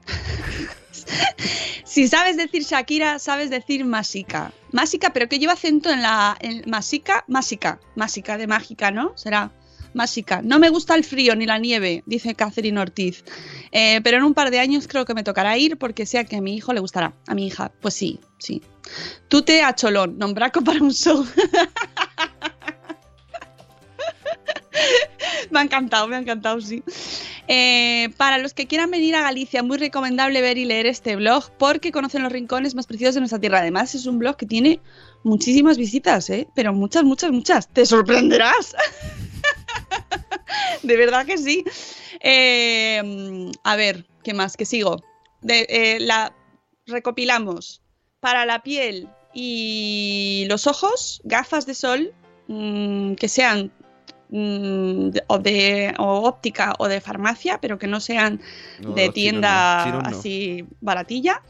Si 1.84 2.08
sabes 2.08 2.38
decir 2.38 2.62
Shakira, 2.62 3.18
sabes 3.18 3.50
decir 3.50 3.84
Másica. 3.84 4.50
Másica, 4.70 5.12
pero 5.12 5.28
que 5.28 5.38
lleva 5.38 5.52
acento 5.52 5.90
en 5.90 6.00
la. 6.00 6.38
En 6.40 6.62
Másica. 6.66 7.22
Másica 7.28 8.38
de 8.38 8.46
mágica, 8.46 8.90
¿no? 8.90 9.12
Será. 9.14 9.52
Másica. 9.92 10.40
No 10.42 10.58
me 10.58 10.70
gusta 10.70 10.94
el 10.94 11.04
frío 11.04 11.36
ni 11.36 11.44
la 11.44 11.58
nieve, 11.58 12.02
dice 12.06 12.34
Catherine 12.34 12.80
Ortiz. 12.80 13.24
Eh, 13.72 14.00
pero 14.02 14.16
en 14.16 14.22
un 14.22 14.32
par 14.32 14.50
de 14.50 14.58
años 14.58 14.88
creo 14.88 15.04
que 15.04 15.12
me 15.12 15.22
tocará 15.22 15.58
ir 15.58 15.76
porque 15.76 16.06
sé 16.06 16.24
que 16.24 16.36
a 16.36 16.40
mi 16.40 16.56
hijo 16.56 16.72
le 16.72 16.80
gustará. 16.80 17.12
A 17.26 17.34
mi 17.34 17.48
hija, 17.48 17.70
pues 17.82 17.92
sí, 17.92 18.18
sí. 18.38 18.62
Tute 19.28 19.62
a 19.62 19.74
Cholón, 19.74 20.16
nombraco 20.16 20.62
para 20.62 20.80
un 20.80 20.92
show. 20.92 21.26
me 25.52 25.60
ha 25.60 25.62
encantado, 25.62 26.08
me 26.08 26.16
ha 26.16 26.18
encantado, 26.18 26.60
sí. 26.60 26.82
Eh, 27.48 28.08
para 28.16 28.38
los 28.38 28.54
que 28.54 28.66
quieran 28.66 28.90
venir 28.90 29.14
a 29.14 29.22
Galicia, 29.22 29.62
muy 29.62 29.78
recomendable 29.78 30.40
ver 30.40 30.58
y 30.58 30.64
leer 30.64 30.86
este 30.86 31.16
blog 31.16 31.50
porque 31.58 31.92
conocen 31.92 32.22
los 32.22 32.32
rincones 32.32 32.74
más 32.74 32.86
preciosos 32.86 33.14
de 33.14 33.20
nuestra 33.20 33.38
tierra. 33.38 33.58
Además, 33.58 33.94
es 33.94 34.06
un 34.06 34.18
blog 34.18 34.36
que 34.36 34.46
tiene 34.46 34.80
muchísimas 35.22 35.78
visitas, 35.78 36.28
¿eh? 36.30 36.48
Pero 36.54 36.72
muchas, 36.72 37.04
muchas, 37.04 37.30
muchas. 37.30 37.68
¡Te 37.68 37.86
sorprenderás! 37.86 38.74
de 40.82 40.96
verdad 40.96 41.26
que 41.26 41.38
sí. 41.38 41.64
Eh, 42.20 43.50
a 43.64 43.76
ver, 43.76 44.06
¿qué 44.24 44.34
más? 44.34 44.56
Que 44.56 44.64
sigo. 44.64 45.02
Eh, 45.46 45.98
la 46.00 46.34
recopilamos 46.86 47.82
para 48.20 48.46
la 48.46 48.62
piel 48.62 49.08
y 49.34 50.46
los 50.48 50.66
ojos, 50.66 51.20
gafas 51.24 51.66
de 51.66 51.74
sol 51.74 52.14
mm, 52.48 53.14
que 53.14 53.28
sean 53.28 53.72
mm, 54.32 55.10
o 55.28 55.38
de 55.38 55.94
o 55.98 56.22
óptica 56.26 56.74
o 56.78 56.88
de 56.88 57.00
farmacia, 57.00 57.58
pero 57.60 57.78
que 57.78 57.86
no 57.86 58.00
sean 58.00 58.40
No, 58.80 58.92
de 58.94 59.10
tienda 59.10 59.78
no, 59.78 59.84
chinos 59.84 60.02
no. 60.02 60.18
así 60.18 60.64
baratilla. 60.80 61.42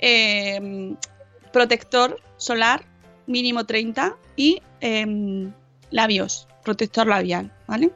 Eh, 0.00 0.94
protector 1.52 2.20
solar 2.36 2.84
mínimo 3.26 3.64
30 3.64 4.16
y 4.34 4.60
em, 4.80 5.52
labios, 5.90 6.48
protector 6.64 7.06
labial, 7.06 7.52
¿vale? 7.68 7.92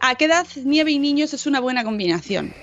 ¿A 0.00 0.14
qué 0.14 0.26
edad 0.26 0.46
nieve 0.64 0.92
y 0.92 0.98
niños 0.98 1.34
es 1.34 1.46
una 1.46 1.60
buena 1.60 1.84
combinación? 1.84 2.54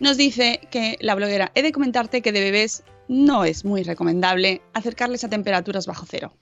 Nos 0.00 0.16
dice 0.16 0.60
que 0.70 0.96
la 1.00 1.14
bloguera, 1.14 1.52
he 1.54 1.62
de 1.62 1.72
comentarte 1.72 2.22
que 2.22 2.32
de 2.32 2.40
bebés 2.40 2.82
no 3.08 3.44
es 3.44 3.64
muy 3.64 3.82
recomendable 3.82 4.62
acercarles 4.72 5.22
a 5.24 5.28
temperaturas 5.28 5.86
bajo 5.86 6.06
cero. 6.08 6.32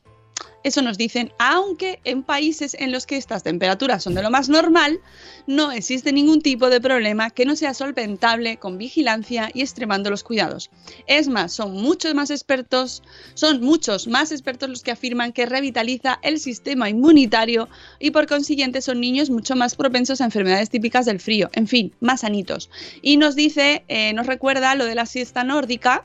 Eso 0.64 0.80
nos 0.80 0.96
dicen, 0.96 1.30
aunque 1.38 2.00
en 2.04 2.22
países 2.22 2.74
en 2.80 2.90
los 2.90 3.04
que 3.04 3.18
estas 3.18 3.42
temperaturas 3.42 4.02
son 4.02 4.14
de 4.14 4.22
lo 4.22 4.30
más 4.30 4.48
normal, 4.48 4.98
no 5.46 5.70
existe 5.70 6.10
ningún 6.10 6.40
tipo 6.40 6.70
de 6.70 6.80
problema 6.80 7.28
que 7.28 7.44
no 7.44 7.54
sea 7.54 7.74
solventable 7.74 8.56
con 8.56 8.78
vigilancia 8.78 9.50
y 9.52 9.60
extremando 9.60 10.08
los 10.08 10.24
cuidados. 10.24 10.70
Es 11.06 11.28
más, 11.28 11.52
son 11.52 11.72
muchos 11.74 12.14
más 12.14 12.30
expertos, 12.30 13.02
son 13.34 13.60
muchos 13.60 14.08
más 14.08 14.32
expertos 14.32 14.70
los 14.70 14.82
que 14.82 14.92
afirman 14.92 15.32
que 15.32 15.44
revitaliza 15.44 16.18
el 16.22 16.40
sistema 16.40 16.88
inmunitario 16.88 17.68
y 17.98 18.10
por 18.10 18.26
consiguiente 18.26 18.80
son 18.80 19.00
niños 19.00 19.28
mucho 19.28 19.56
más 19.56 19.74
propensos 19.74 20.22
a 20.22 20.24
enfermedades 20.24 20.70
típicas 20.70 21.04
del 21.04 21.20
frío, 21.20 21.50
en 21.52 21.68
fin, 21.68 21.92
más 22.00 22.20
sanitos. 22.20 22.70
Y 23.02 23.18
nos 23.18 23.36
dice, 23.36 23.84
eh, 23.88 24.14
nos 24.14 24.26
recuerda 24.26 24.74
lo 24.76 24.86
de 24.86 24.94
la 24.94 25.04
siesta 25.04 25.44
nórdica, 25.44 26.02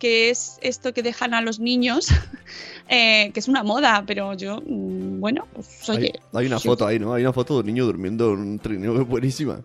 que 0.00 0.30
es 0.30 0.58
esto 0.62 0.92
que 0.92 1.04
dejan 1.04 1.34
a 1.34 1.42
los 1.42 1.60
niños, 1.60 2.08
eh, 2.88 3.30
que 3.32 3.38
es 3.38 3.46
una 3.46 3.62
moda, 3.62 4.02
pero 4.04 4.34
yo, 4.34 4.60
mm, 4.66 5.20
bueno, 5.20 5.46
pues 5.54 5.88
oye, 5.88 6.12
Hay, 6.32 6.40
hay 6.40 6.46
una 6.46 6.58
foto 6.58 6.86
ahí, 6.86 6.98
¿no? 6.98 7.14
Hay 7.14 7.22
una 7.22 7.32
foto 7.32 7.54
de 7.54 7.60
un 7.60 7.66
niño 7.66 7.84
durmiendo 7.84 8.32
en 8.32 8.40
un 8.40 8.58
trineo 8.58 8.94
que 8.94 9.02
es 9.02 9.08
buenísima. 9.08 9.60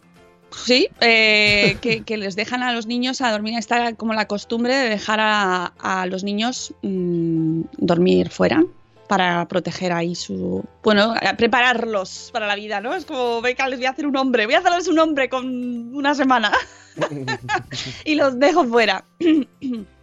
Sí, 0.51 0.87
eh, 1.01 1.77
que, 1.81 2.03
que 2.03 2.17
les 2.17 2.35
dejan 2.35 2.63
a 2.63 2.71
los 2.71 2.85
niños 2.85 3.19
a 3.21 3.31
dormir. 3.31 3.57
Está 3.57 3.93
como 3.93 4.13
la 4.13 4.27
costumbre 4.27 4.75
de 4.75 4.89
dejar 4.89 5.19
a, 5.19 5.73
a 5.79 6.05
los 6.05 6.23
niños 6.23 6.73
mm, 6.81 7.61
dormir 7.77 8.29
fuera 8.29 8.63
para 9.07 9.47
proteger 9.47 9.91
ahí 9.91 10.15
su... 10.15 10.63
Bueno, 10.83 11.13
prepararlos 11.37 12.29
para 12.31 12.47
la 12.47 12.55
vida, 12.55 12.81
¿no? 12.81 12.93
Es 12.93 13.05
como, 13.05 13.41
venga, 13.41 13.67
les 13.67 13.79
voy 13.79 13.85
a 13.85 13.91
hacer 13.91 14.07
un 14.07 14.15
hombre, 14.15 14.45
voy 14.45 14.55
a 14.55 14.59
hacerles 14.59 14.87
un 14.87 14.99
hombre 14.99 15.29
con 15.29 15.93
una 15.93 16.15
semana 16.15 16.51
y 18.05 18.15
los 18.15 18.39
dejo 18.39 18.65
fuera. 18.65 19.03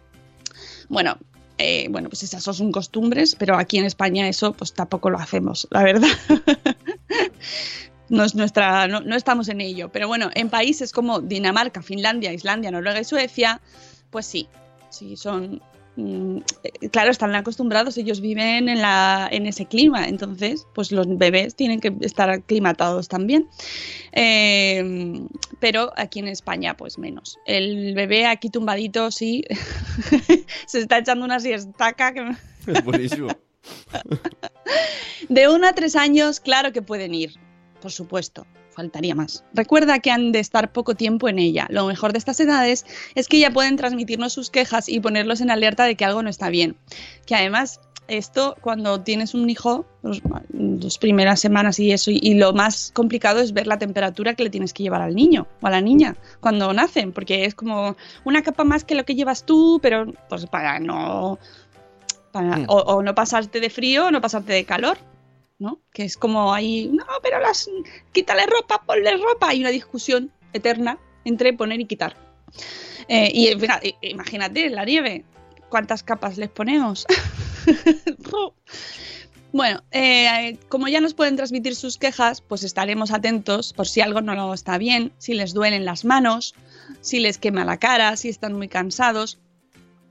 bueno, 0.93 1.17
eh, 1.57 1.87
bueno, 1.89 2.09
pues 2.09 2.23
esas 2.23 2.43
son 2.43 2.71
costumbres, 2.71 3.35
pero 3.37 3.57
aquí 3.57 3.77
en 3.77 3.85
España 3.85 4.27
eso 4.27 4.53
pues 4.53 4.73
tampoco 4.73 5.09
lo 5.09 5.17
hacemos, 5.17 5.67
la 5.71 5.83
verdad. 5.83 6.07
no 8.09 8.23
es 8.23 8.35
nuestra, 8.35 8.87
no, 8.87 9.01
no 9.01 9.15
estamos 9.15 9.49
en 9.49 9.61
ello. 9.61 9.89
Pero 9.91 10.07
bueno, 10.07 10.29
en 10.33 10.49
países 10.49 10.91
como 10.91 11.19
Dinamarca, 11.19 11.81
Finlandia, 11.81 12.33
Islandia, 12.33 12.71
Noruega 12.71 13.01
y 13.01 13.03
Suecia, 13.03 13.61
pues 14.09 14.25
sí, 14.25 14.47
sí 14.89 15.17
son. 15.17 15.61
Mm, 15.95 16.37
eh, 16.63 16.89
claro, 16.89 17.11
están 17.11 17.33
acostumbrados, 17.35 17.97
ellos 17.97 18.21
viven 18.21 18.69
en, 18.69 18.81
la, 18.81 19.27
en 19.31 19.45
ese 19.45 19.65
clima, 19.65 20.07
entonces, 20.07 20.67
pues 20.73 20.91
los 20.91 21.07
bebés 21.17 21.55
tienen 21.55 21.79
que 21.79 21.93
estar 22.01 22.29
aclimatados 22.29 23.07
también. 23.07 23.47
Eh, 24.11 25.21
pero 25.59 25.91
aquí 25.95 26.19
en 26.19 26.27
España, 26.27 26.75
pues 26.75 26.97
menos. 26.97 27.39
El 27.45 27.93
bebé 27.95 28.25
aquí 28.25 28.49
tumbadito, 28.49 29.11
sí, 29.11 29.43
se 30.67 30.79
está 30.79 30.99
echando 30.99 31.25
una 31.25 31.39
siestaca 31.39 32.13
que. 32.13 32.31
Es 32.67 32.83
buenísimo. 32.83 33.27
De 35.29 35.49
1 35.49 35.67
a 35.67 35.73
3 35.73 35.95
años, 35.95 36.39
claro 36.39 36.71
que 36.71 36.81
pueden 36.81 37.13
ir, 37.13 37.33
por 37.81 37.91
supuesto, 37.91 38.45
faltaría 38.73 39.15
más. 39.15 39.43
Recuerda 39.53 39.99
que 39.99 40.11
han 40.11 40.31
de 40.31 40.39
estar 40.39 40.71
poco 40.71 40.95
tiempo 40.95 41.29
en 41.29 41.39
ella. 41.39 41.67
Lo 41.69 41.85
mejor 41.87 42.11
de 42.11 42.17
estas 42.19 42.39
edades 42.39 42.85
es 43.15 43.27
que 43.27 43.39
ya 43.39 43.51
pueden 43.51 43.75
transmitirnos 43.77 44.33
sus 44.33 44.49
quejas 44.49 44.89
y 44.89 44.99
ponerlos 44.99 45.41
en 45.41 45.51
alerta 45.51 45.85
de 45.85 45.95
que 45.95 46.05
algo 46.05 46.23
no 46.23 46.29
está 46.29 46.49
bien. 46.49 46.75
Que 47.25 47.35
además, 47.35 47.79
esto 48.07 48.55
cuando 48.61 48.99
tienes 49.01 49.33
un 49.33 49.49
hijo, 49.49 49.85
los, 50.01 50.21
las 50.51 50.97
primeras 50.97 51.39
semanas 51.39 51.79
y 51.79 51.91
eso, 51.93 52.11
y, 52.11 52.19
y 52.21 52.33
lo 52.33 52.51
más 52.51 52.91
complicado 52.93 53.39
es 53.39 53.53
ver 53.53 53.65
la 53.67 53.77
temperatura 53.79 54.33
que 54.33 54.43
le 54.43 54.49
tienes 54.49 54.73
que 54.73 54.83
llevar 54.83 55.01
al 55.01 55.15
niño 55.15 55.47
o 55.61 55.67
a 55.67 55.69
la 55.69 55.79
niña 55.79 56.15
cuando 56.41 56.73
nacen, 56.73 57.13
porque 57.13 57.45
es 57.45 57.55
como 57.55 57.95
una 58.25 58.41
capa 58.43 58.65
más 58.65 58.83
que 58.83 58.95
lo 58.95 59.05
que 59.05 59.15
llevas 59.15 59.45
tú, 59.45 59.79
pero 59.81 60.11
pues 60.27 60.45
para 60.47 60.79
no 60.79 61.39
para- 62.33 62.57
Mm. 62.57 62.65
o, 62.67 62.75
o 62.77 63.03
no 63.03 63.13
pasarte 63.15 63.59
de 63.59 63.69
frío 63.69 64.07
o 64.07 64.11
no 64.11 64.19
pasarte 64.19 64.51
de 64.53 64.65
calor, 64.65 64.97
¿no? 65.63 65.79
Que 65.91 66.03
es 66.03 66.17
como 66.17 66.53
ahí, 66.53 66.89
no, 66.93 67.05
pero 67.23 67.39
las 67.39 67.69
quítale 68.11 68.45
ropa, 68.45 68.83
ponle 68.85 69.17
ropa. 69.17 69.47
Hay 69.49 69.61
una 69.61 69.69
discusión 69.69 70.31
eterna 70.53 70.99
entre 71.25 71.53
poner 71.53 71.79
y 71.79 71.85
quitar. 71.85 72.15
Eh, 73.07 73.31
y 73.33 73.47
fija- 73.59 73.79
i- 73.83 73.95
imagínate, 74.01 74.69
la 74.69 74.85
nieve, 74.85 75.23
¿cuántas 75.69 76.03
capas 76.03 76.37
les 76.37 76.49
ponemos? 76.49 77.05
Bueno, 79.51 79.83
eh, 79.91 80.57
como 80.67 80.87
ya 80.87 80.99
nos 80.99 81.13
pueden 81.13 81.35
transmitir 81.35 81.75
sus 81.75 81.99
quejas, 81.99 82.41
pues 82.41 82.63
estaremos 82.63 83.11
atentos 83.11 83.71
por 83.73 83.87
si 83.87 84.01
algo 84.01 84.19
no 84.21 84.51
está 84.51 84.79
bien, 84.79 85.11
si 85.19 85.35
les 85.35 85.53
duelen 85.53 85.85
las 85.85 86.05
manos, 86.05 86.55
si 87.01 87.19
les 87.19 87.37
quema 87.37 87.63
la 87.63 87.77
cara, 87.77 88.17
si 88.17 88.29
están 88.29 88.53
muy 88.53 88.67
cansados. 88.67 89.37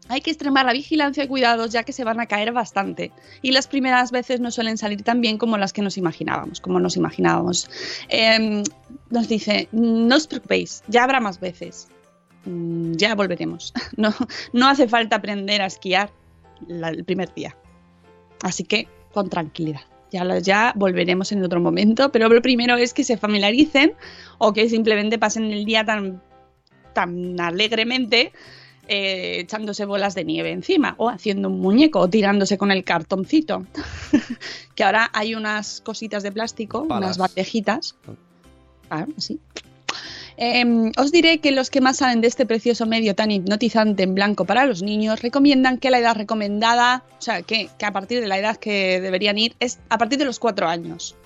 Hay 0.09 0.21
que 0.21 0.31
extremar 0.31 0.67
la 0.67 0.73
vigilancia 0.73 1.25
y 1.25 1.29
cuidados 1.29 1.71
ya 1.71 1.85
que 1.85 1.93
se 1.93 2.05
van 2.05 2.21
a 2.21 2.27
caer 2.27 2.53
bastante. 2.53 3.13
Y 3.41 3.53
las 3.53 3.67
primeras 3.67 4.11
veces 4.11 4.41
no 4.41 4.51
suelen 4.51 4.77
salir 4.77 5.03
tan 5.03 5.21
bien 5.21 5.39
como 5.39 5.57
las 5.59 5.73
que 5.73 5.83
nos 5.83 5.97
imaginábamos, 5.97 6.61
como 6.61 6.81
nos 6.81 6.97
imaginábamos. 6.97 7.71
Em, 8.09 8.63
nos 9.11 9.29
dice, 9.29 9.69
no 9.73 10.17
os 10.17 10.27
preocupéis, 10.27 10.83
ya 10.89 11.05
habrá 11.05 11.21
más 11.21 11.41
veces. 11.41 11.89
Mm, 12.45 12.93
Ya 12.97 13.15
volveremos. 13.15 13.73
No, 13.97 14.13
no 14.53 14.69
hace 14.69 14.89
falta 14.89 15.17
aprender 15.17 15.63
a 15.63 15.67
esquiar 15.67 16.11
el 16.69 17.05
primer 17.05 17.33
día. 17.35 17.57
Así 18.43 18.65
que 18.65 18.89
con 19.13 19.29
tranquilidad. 19.29 19.83
Ya, 20.11 20.39
ya 20.41 20.73
volveremos 20.77 21.33
en 21.33 21.43
otro 21.43 21.61
momento, 21.61 22.13
pero 22.13 22.29
lo 22.29 22.43
primero 22.43 22.77
es 22.77 22.93
que 22.93 23.05
se 23.05 23.17
familiaricen 23.17 23.95
o 24.39 24.53
que 24.53 24.69
simplemente 24.69 25.19
pasen 25.19 25.51
el 25.51 25.65
día 25.65 25.85
tan, 25.85 26.23
tan 26.93 27.41
alegremente 27.41 28.33
eh, 28.89 29.41
echándose 29.41 29.85
bolas 29.85 30.15
de 30.15 30.25
nieve 30.25 30.51
encima 30.51 30.95
o 30.99 31.09
haciendo 31.09 31.49
un 31.49 31.61
muñeco 31.61 32.01
o 32.01 32.09
tirándose 32.09 32.59
con 32.59 32.71
el 32.71 32.85
cartoncito. 32.85 33.67
que 34.75 34.85
ahora 34.85 35.11
hay 35.13 35.35
unas 35.35 35.81
cositas 35.81 36.23
de 36.23 36.33
plástico, 36.33 36.87
Palas. 36.89 37.17
unas 37.17 37.19
bandejitas. 37.19 37.95
Ah. 38.91 39.07
Em, 40.37 40.93
os 40.97 41.13
diré 41.13 41.39
que 41.39 41.53
los 41.53 41.71
que 41.71 41.81
más 41.81 41.99
saben 41.99 42.21
de 42.21 42.29
este 42.29 42.47
precioso 42.47 42.87
medio 42.87 43.15
tan 43.15 43.31
hipnotizante 43.31 44.03
en 44.03 44.15
blanco 44.15 44.45
para 44.45 44.67
los 44.67 44.83
niños 44.83 45.23
recomiendan 45.23 45.79
que 45.79 45.91
la 45.91 45.99
edad 45.99 46.17
recomendada, 46.17 47.05
o 47.19 47.23
sea, 47.23 47.43
que, 47.43 47.69
que 47.79 47.87
a 47.87 47.93
partir 47.93 48.21
de 48.21 48.29
la 48.29 48.39
edad 48.39 48.57
que 48.57 49.01
deberían 49.01 49.39
ir 49.39 49.55
es 49.61 49.79
a 49.89 49.99
partir 49.99 50.19
de 50.19 50.25
los 50.25 50.39
cuatro 50.39 50.69
años 50.69 51.17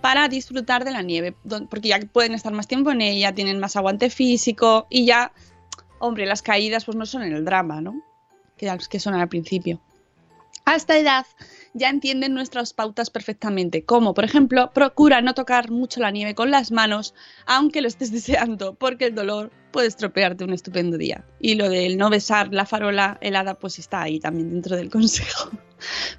para 0.00 0.28
disfrutar 0.28 0.84
de 0.84 0.92
la 0.92 1.02
nieve, 1.02 1.34
porque 1.70 1.88
ya 1.88 2.00
pueden 2.00 2.34
estar 2.34 2.52
más 2.52 2.68
tiempo 2.68 2.90
en 2.90 3.00
ella, 3.00 3.32
tienen 3.32 3.58
más 3.58 3.76
aguante 3.76 4.10
físico 4.10 4.86
y 4.90 5.06
ya, 5.06 5.32
hombre, 5.98 6.26
las 6.26 6.42
caídas 6.42 6.84
pues 6.84 6.96
no 6.96 7.06
son 7.06 7.22
el 7.22 7.44
drama, 7.44 7.80
¿no? 7.80 8.02
Que, 8.56 9.00
son 9.00 9.14
al 9.14 9.28
principio. 9.28 9.80
A 10.64 10.74
esta 10.74 10.98
edad 10.98 11.24
ya 11.74 11.88
entienden 11.88 12.34
nuestras 12.34 12.72
pautas 12.72 13.08
perfectamente, 13.08 13.84
como 13.84 14.14
por 14.14 14.24
ejemplo, 14.24 14.70
procura 14.74 15.20
no 15.20 15.34
tocar 15.34 15.70
mucho 15.70 16.00
la 16.00 16.10
nieve 16.10 16.34
con 16.34 16.50
las 16.50 16.72
manos, 16.72 17.14
aunque 17.46 17.80
lo 17.80 17.88
estés 17.88 18.10
deseando, 18.12 18.74
porque 18.74 19.06
el 19.06 19.14
dolor 19.14 19.50
puede 19.70 19.88
estropearte 19.88 20.44
un 20.44 20.52
estupendo 20.52 20.98
día. 20.98 21.24
Y 21.40 21.54
lo 21.54 21.68
del 21.68 21.96
no 21.96 22.10
besar 22.10 22.52
la 22.52 22.66
farola 22.66 23.18
helada, 23.20 23.54
pues 23.54 23.78
está 23.78 24.02
ahí 24.02 24.18
también 24.18 24.50
dentro 24.50 24.76
del 24.76 24.90
consejo. 24.90 25.50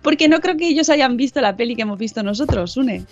Porque 0.02 0.30
no 0.30 0.40
creo 0.40 0.56
que 0.56 0.70
ellos 0.70 0.90
hayan 0.90 1.18
visto 1.18 1.42
la 1.42 1.58
peli 1.58 1.76
que 1.76 1.82
hemos 1.82 2.00
visto 2.00 2.24
nosotros, 2.24 2.78
Une. 2.78 3.06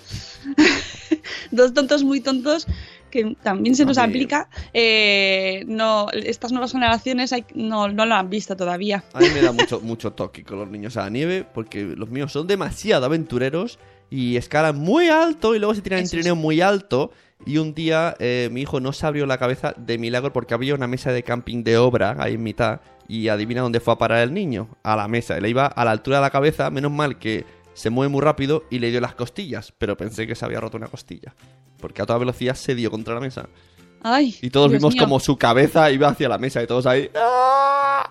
Dos 1.52 1.74
tontos 1.74 2.04
muy 2.04 2.22
tontos 2.22 2.68
que 3.10 3.36
también 3.44 3.76
se 3.76 3.86
nos 3.86 3.98
aplica. 3.98 4.50
eh, 4.74 5.64
no, 5.68 6.08
estas 6.12 6.52
nuevas 6.52 6.72
generaciones 6.72 7.34
hay- 7.34 7.46
no, 7.56 7.88
no 7.88 8.06
lo 8.06 8.16
han 8.16 8.30
visto 8.30 8.56
todavía. 8.56 9.04
A 9.14 9.20
mí 9.20 9.28
me 9.34 9.42
da 9.42 9.52
mucho, 9.54 9.80
mucho 9.82 10.12
toque 10.14 10.44
con 10.44 10.60
los 10.60 10.70
niños 10.70 10.98
a 10.98 11.02
la 11.04 11.10
nieve 11.10 11.46
porque 11.54 11.84
los 11.84 12.10
míos 12.10 12.32
son 12.32 12.48
demasiado 12.48 13.06
aventureros 13.06 13.80
y 14.10 14.38
escalan 14.38 14.78
muy 14.78 15.08
alto 15.10 15.54
y 15.56 15.60
luego 15.60 15.76
se 15.76 15.82
tiran 15.82 16.00
en 16.00 16.10
trineo 16.10 16.36
muy 16.36 16.62
alto 16.62 17.12
Y 17.46 17.58
un 17.58 17.74
día 17.74 18.16
eh, 18.20 18.50
mi 18.52 18.62
hijo 18.62 18.80
no 18.80 18.94
se 18.94 19.06
abrió 19.06 19.26
la 19.26 19.38
cabeza 19.38 19.74
de 19.78 19.98
milagro 19.98 20.32
porque 20.34 20.54
había 20.54 20.74
una 20.76 20.88
mesa 20.88 21.12
de 21.12 21.22
camping 21.24 21.64
de 21.64 21.78
obra 21.78 22.16
ahí 22.20 22.34
en 22.36 22.44
mitad. 22.44 22.80
Y 23.10 23.28
adivina 23.30 23.62
dónde 23.62 23.80
fue 23.80 23.94
a 23.94 23.98
parar 23.98 24.20
el 24.24 24.34
niño. 24.34 24.68
A 24.84 24.96
la 24.96 25.08
mesa. 25.08 25.40
Le 25.40 25.48
iba 25.50 25.66
a 25.68 25.86
la 25.86 25.92
altura 25.92 26.18
de 26.18 26.22
la 26.24 26.30
cabeza. 26.30 26.70
Menos 26.72 26.92
mal 26.92 27.18
que 27.20 27.46
se 27.78 27.92
mueve 27.92 28.10
muy 28.12 28.22
rápido 28.22 28.64
y 28.72 28.80
le 28.80 28.90
dio 28.90 29.00
las 29.00 29.14
costillas. 29.14 29.72
Pero 29.78 29.96
pensé 29.96 30.26
que 30.26 30.34
se 30.34 30.44
había 30.44 30.60
roto 30.60 30.78
una 30.78 30.88
costilla. 30.88 31.36
Porque 31.80 32.02
a 32.02 32.08
toda 32.08 32.18
velocidad 32.18 32.56
se 32.56 32.74
dio 32.74 32.90
contra 32.90 33.14
la 33.14 33.20
mesa. 33.20 33.48
Ay, 34.02 34.36
Y 34.42 34.50
todos 34.50 34.72
Dios 34.72 34.82
vimos 34.82 34.96
mío. 34.96 35.04
como 35.04 35.20
su 35.20 35.38
cabeza 35.38 35.92
iba 35.92 36.08
hacia 36.08 36.28
la 36.28 36.40
mesa 36.40 36.64
y 36.64 36.66
todos 36.66 36.88
ahí. 36.88 37.12
¡ah! 37.16 38.10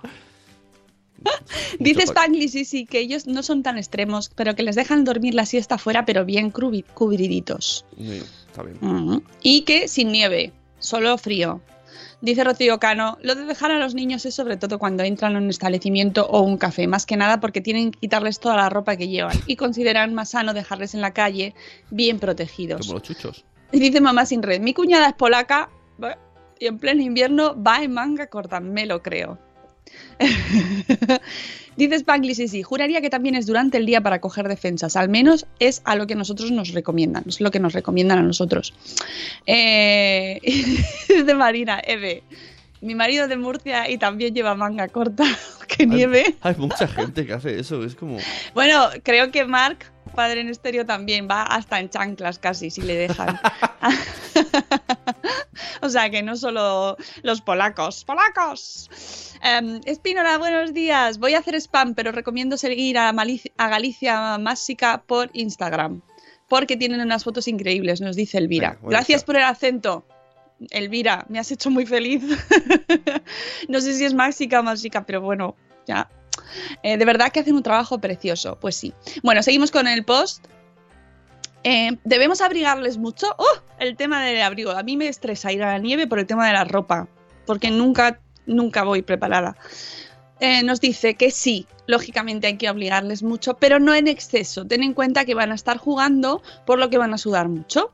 Dice 1.80 2.04
Spanglish, 2.04 2.50
sí, 2.50 2.64
sí, 2.64 2.86
que 2.86 3.00
ellos 3.00 3.26
no 3.26 3.42
son 3.42 3.64
tan 3.64 3.76
extremos, 3.76 4.30
pero 4.36 4.54
que 4.54 4.62
les 4.62 4.76
dejan 4.76 5.04
dormir 5.04 5.34
la 5.34 5.46
siesta 5.46 5.78
fuera, 5.78 6.04
pero 6.04 6.24
bien 6.24 6.52
cubriditos. 6.52 7.84
Sí, 7.98 8.22
está 8.46 8.62
bien. 8.62 9.22
Y 9.42 9.62
que 9.62 9.88
sin 9.88 10.12
nieve, 10.12 10.52
solo 10.78 11.18
frío. 11.18 11.60
Dice 12.22 12.44
Rocío 12.44 12.78
Cano, 12.78 13.18
lo 13.22 13.34
de 13.34 13.44
dejar 13.44 13.70
a 13.70 13.78
los 13.78 13.94
niños 13.94 14.24
es 14.24 14.34
sobre 14.34 14.56
todo 14.56 14.78
cuando 14.78 15.02
entran 15.02 15.36
a 15.36 15.38
un 15.38 15.50
establecimiento 15.50 16.26
o 16.26 16.40
un 16.40 16.56
café, 16.56 16.86
más 16.86 17.04
que 17.04 17.16
nada 17.16 17.40
porque 17.40 17.60
tienen 17.60 17.90
que 17.90 18.00
quitarles 18.00 18.40
toda 18.40 18.56
la 18.56 18.70
ropa 18.70 18.96
que 18.96 19.08
llevan 19.08 19.36
y 19.46 19.56
consideran 19.56 20.14
más 20.14 20.30
sano 20.30 20.54
dejarles 20.54 20.94
en 20.94 21.02
la 21.02 21.12
calle 21.12 21.54
bien 21.90 22.18
protegidos. 22.18 22.80
Como 22.80 22.94
los 22.94 23.02
chuchos. 23.02 23.44
Y 23.70 23.80
dice 23.80 24.00
mamá 24.00 24.24
sin 24.24 24.42
red, 24.42 24.60
mi 24.60 24.72
cuñada 24.72 25.08
es 25.08 25.14
polaca 25.14 25.68
y 26.58 26.66
en 26.66 26.78
pleno 26.78 27.02
invierno 27.02 27.54
va 27.62 27.82
en 27.82 27.92
manga 27.92 28.28
corta, 28.28 28.60
me 28.60 28.86
lo 28.86 29.02
creo. 29.02 29.38
dice 31.76 31.94
Spanglish, 31.96 32.36
sí, 32.36 32.48
sí, 32.48 32.62
juraría 32.62 33.00
que 33.00 33.10
también 33.10 33.34
es 33.34 33.46
durante 33.46 33.78
el 33.78 33.86
día 33.86 34.00
para 34.00 34.20
coger 34.20 34.48
defensas, 34.48 34.96
al 34.96 35.08
menos 35.08 35.46
es 35.58 35.82
a 35.84 35.96
lo 35.96 36.06
que 36.06 36.14
nosotros 36.14 36.50
nos 36.50 36.72
recomiendan, 36.72 37.24
es 37.26 37.40
lo 37.40 37.50
que 37.50 37.60
nos 37.60 37.72
recomiendan 37.72 38.18
a 38.18 38.22
nosotros. 38.22 38.72
Eh, 39.46 40.40
dice 41.08 41.34
Marina, 41.34 41.80
Eve, 41.86 42.22
mi 42.86 42.94
marido 42.94 43.24
es 43.24 43.28
de 43.28 43.36
Murcia 43.36 43.90
y 43.90 43.98
también 43.98 44.34
lleva 44.34 44.54
manga 44.54 44.88
corta, 44.88 45.24
que 45.68 45.86
nieve. 45.86 46.36
Hay 46.40 46.54
mucha 46.56 46.86
gente 46.86 47.26
que 47.26 47.32
hace 47.32 47.58
eso. 47.58 47.84
Es 47.84 47.94
como. 47.94 48.18
Bueno, 48.54 48.88
creo 49.02 49.30
que 49.30 49.44
Mark, 49.44 49.78
padre 50.14 50.40
en 50.40 50.48
estéreo, 50.48 50.86
también 50.86 51.28
va 51.30 51.42
hasta 51.42 51.80
en 51.80 51.90
chanclas 51.90 52.38
casi, 52.38 52.70
si 52.70 52.82
le 52.82 52.96
dejan. 52.96 53.38
o 55.82 55.88
sea 55.88 56.10
que 56.10 56.22
no 56.22 56.36
solo 56.36 56.96
los 57.22 57.40
polacos. 57.40 58.04
¡Polacos! 58.04 59.34
Em, 59.42 59.80
Espínola, 59.84 60.38
buenos 60.38 60.72
días. 60.72 61.18
Voy 61.18 61.34
a 61.34 61.38
hacer 61.38 61.54
spam, 61.56 61.94
pero 61.94 62.12
recomiendo 62.12 62.56
seguir 62.56 62.98
a, 62.98 63.12
Galicia 63.58 64.38
Másica 64.38 65.02
por 65.06 65.30
Instagram. 65.32 66.02
Porque 66.48 66.76
tienen 66.76 67.00
unas 67.00 67.24
fotos 67.24 67.48
increíbles, 67.48 68.00
nos 68.00 68.14
dice 68.14 68.38
Elvira. 68.38 68.76
Venga, 68.80 68.90
Gracias 68.90 69.24
por 69.24 69.36
el 69.36 69.42
acento. 69.42 70.06
Elvira, 70.70 71.26
me 71.28 71.38
has 71.38 71.50
hecho 71.50 71.70
muy 71.70 71.86
feliz. 71.86 72.22
no 73.68 73.80
sé 73.80 73.94
si 73.94 74.04
es 74.04 74.14
Máxica 74.14 74.60
o 74.60 74.62
Másica, 74.62 75.04
pero 75.04 75.20
bueno, 75.20 75.54
ya. 75.86 76.08
Eh, 76.82 76.96
de 76.96 77.04
verdad 77.04 77.30
que 77.30 77.40
hacen 77.40 77.54
un 77.54 77.62
trabajo 77.62 77.98
precioso. 77.98 78.58
Pues 78.60 78.76
sí. 78.76 78.94
Bueno, 79.22 79.42
seguimos 79.42 79.70
con 79.70 79.86
el 79.86 80.04
post. 80.04 80.46
Eh, 81.64 81.98
¿Debemos 82.04 82.40
abrigarles 82.40 82.96
mucho? 82.96 83.26
¡Oh! 83.38 83.58
El 83.78 83.96
tema 83.96 84.24
del 84.24 84.40
abrigo. 84.40 84.70
A 84.70 84.82
mí 84.82 84.96
me 84.96 85.08
estresa 85.08 85.52
ir 85.52 85.62
a 85.62 85.72
la 85.72 85.78
nieve 85.78 86.06
por 86.06 86.18
el 86.18 86.26
tema 86.26 86.46
de 86.46 86.52
la 86.52 86.64
ropa. 86.64 87.08
Porque 87.44 87.70
nunca, 87.70 88.20
nunca 88.46 88.84
voy 88.84 89.02
preparada. 89.02 89.56
Eh, 90.40 90.62
nos 90.62 90.80
dice 90.80 91.14
que 91.14 91.30
sí, 91.30 91.66
lógicamente 91.86 92.46
hay 92.46 92.58
que 92.58 92.68
obligarles 92.68 93.22
mucho, 93.22 93.54
pero 93.54 93.78
no 93.78 93.94
en 93.94 94.06
exceso. 94.06 94.66
Ten 94.66 94.82
en 94.82 94.92
cuenta 94.92 95.24
que 95.24 95.34
van 95.34 95.50
a 95.50 95.54
estar 95.54 95.78
jugando, 95.78 96.42
por 96.66 96.78
lo 96.78 96.90
que 96.90 96.98
van 96.98 97.14
a 97.14 97.18
sudar 97.18 97.48
mucho. 97.48 97.92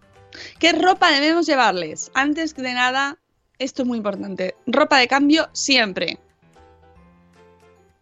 ¿Qué 0.58 0.72
ropa 0.72 1.10
debemos 1.10 1.46
llevarles? 1.46 2.10
Antes 2.14 2.54
de 2.54 2.72
nada, 2.72 3.18
esto 3.58 3.82
es 3.82 3.88
muy 3.88 3.98
importante. 3.98 4.54
Ropa 4.66 4.98
de 4.98 5.08
cambio 5.08 5.48
siempre. 5.52 6.18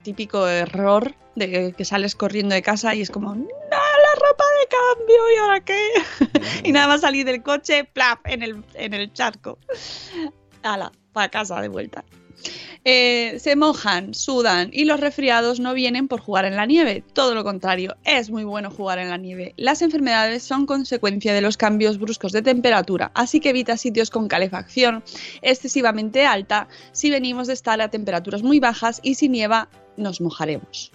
Típico 0.03 0.49
error 0.49 1.15
de 1.35 1.75
que, 1.77 1.85
sales 1.85 2.15
corriendo 2.15 2.55
de 2.55 2.63
casa 2.63 2.95
y 2.95 3.03
es 3.03 3.11
como, 3.11 3.35
no, 3.35 3.45
la 3.71 4.29
ropa 4.29 4.45
de 4.61 4.69
cambio, 4.69 5.33
¿y 5.35 5.39
ahora 5.39 5.61
qué? 5.61 5.89
y 6.69 6.73
nada 6.73 6.89
más 6.89 7.03
salir 7.03 7.27
del 7.27 7.43
coche, 7.43 7.85
plaf, 7.85 8.21
en 8.25 8.43
el, 8.43 8.65
en 8.75 8.95
el 8.95 9.13
charco. 9.13 9.59
Ala, 10.63 10.93
para 11.13 11.29
casa 11.29 11.61
de 11.61 11.69
vuelta. 11.69 12.05
Eh, 12.85 13.39
se 13.39 13.57
mojan, 13.57 14.15
sudan 14.15 14.71
y 14.73 14.85
los 14.85 15.01
resfriados 15.01 15.61
no 15.61 15.75
vienen 15.75 16.09
por 16.09 16.21
jugar 16.21 16.47
en 16.47 16.57
la 16.57 16.65
nieve. 16.65 17.05
Todo 17.13 17.35
lo 17.35 17.45
contrario, 17.45 17.97
es 18.05 18.31
muy 18.31 18.45
bueno 18.45 18.71
jugar 18.71 18.99
en 18.99 19.11
la 19.11 19.19
nieve. 19.19 19.53
Las 19.57 19.83
enfermedades 19.83 20.43
son 20.43 20.65
consecuencia 20.65 21.35
de 21.35 21.43
los 21.43 21.57
cambios 21.57 21.99
bruscos 21.99 22.33
de 22.33 22.43
temperatura, 22.43 23.11
así 23.15 23.41
que 23.41 23.51
evita 23.51 23.77
sitios 23.77 24.11
con 24.11 24.29
calefacción 24.29 25.05
excesivamente 25.43 26.25
alta 26.25 26.69
si 26.93 27.11
venimos 27.11 27.49
de 27.49 27.53
estar 27.53 27.81
a 27.81 27.89
temperaturas 27.89 28.43
muy 28.43 28.61
bajas 28.61 29.01
y 29.03 29.15
si 29.15 29.29
nieva 29.29 29.69
nos 29.97 30.21
mojaremos. 30.21 30.93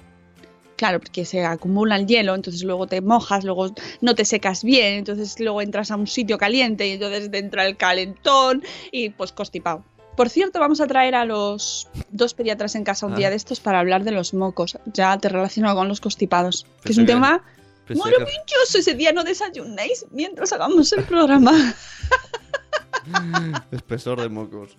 Claro, 0.75 0.99
porque 0.99 1.23
se 1.23 1.45
acumula 1.45 1.95
el 1.95 2.05
hielo, 2.05 2.35
entonces 2.35 2.63
luego 2.63 2.85
te 2.87 2.99
mojas, 2.99 3.45
luego 3.45 3.73
no 4.01 4.15
te 4.15 4.25
secas 4.25 4.63
bien, 4.63 4.95
entonces 4.95 5.39
luego 5.39 5.61
entras 5.61 5.89
a 5.91 5.95
un 5.95 6.07
sitio 6.07 6.37
caliente 6.37 6.87
y 6.87 6.93
entonces 6.93 7.31
te 7.31 7.37
entra 7.37 7.65
el 7.65 7.77
calentón 7.77 8.61
y 8.91 9.09
pues 9.11 9.31
constipado. 9.31 9.85
Por 10.15 10.29
cierto, 10.29 10.59
vamos 10.59 10.81
a 10.81 10.87
traer 10.87 11.15
a 11.15 11.25
los 11.25 11.87
dos 12.09 12.33
pediatras 12.33 12.75
en 12.75 12.83
casa 12.83 13.05
un 13.05 13.13
Ah. 13.13 13.17
día 13.17 13.29
de 13.29 13.35
estos 13.35 13.59
para 13.59 13.79
hablar 13.79 14.03
de 14.03 14.11
los 14.11 14.33
mocos. 14.33 14.77
Ya 14.93 15.17
te 15.17 15.29
relaciono 15.29 15.73
con 15.75 15.87
los 15.87 16.01
constipados, 16.01 16.65
que 16.83 16.91
es 16.93 16.97
un 16.97 17.05
que- 17.05 17.13
tema 17.13 17.43
Pensé 17.87 18.01
muy 18.01 18.11
que- 18.11 18.25
pinchoso. 18.25 18.79
Ese 18.79 18.93
día 18.95 19.11
no 19.13 19.23
desayunéis 19.23 20.05
mientras 20.11 20.51
hagamos 20.53 20.91
el 20.93 21.03
programa. 21.03 21.51
Espesor 23.71 24.21
de 24.21 24.29
mocos. 24.29 24.75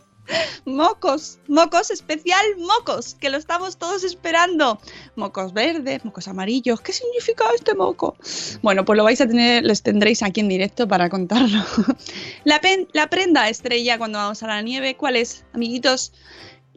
Mocos, 0.64 1.38
mocos 1.48 1.90
especial 1.90 2.44
mocos, 2.58 3.14
que 3.14 3.30
lo 3.30 3.38
estamos 3.38 3.76
todos 3.76 4.04
esperando. 4.04 4.80
Mocos 5.14 5.52
verdes, 5.52 6.04
mocos 6.04 6.28
amarillos. 6.28 6.80
¿Qué 6.80 6.92
significa 6.92 7.44
este 7.54 7.74
moco? 7.74 8.16
Bueno, 8.62 8.84
pues 8.84 8.96
lo 8.96 9.04
vais 9.04 9.20
a 9.20 9.26
tener, 9.26 9.64
les 9.64 9.82
tendréis 9.82 10.22
aquí 10.22 10.40
en 10.40 10.48
directo 10.48 10.88
para 10.88 11.08
contarlo. 11.08 11.62
La, 12.44 12.60
la 12.92 13.08
prenda 13.08 13.48
estrella 13.48 13.98
cuando 13.98 14.18
vamos 14.18 14.42
a 14.42 14.46
la 14.46 14.62
nieve, 14.62 14.96
¿cuál 14.96 15.16
es, 15.16 15.44
amiguitos? 15.52 16.12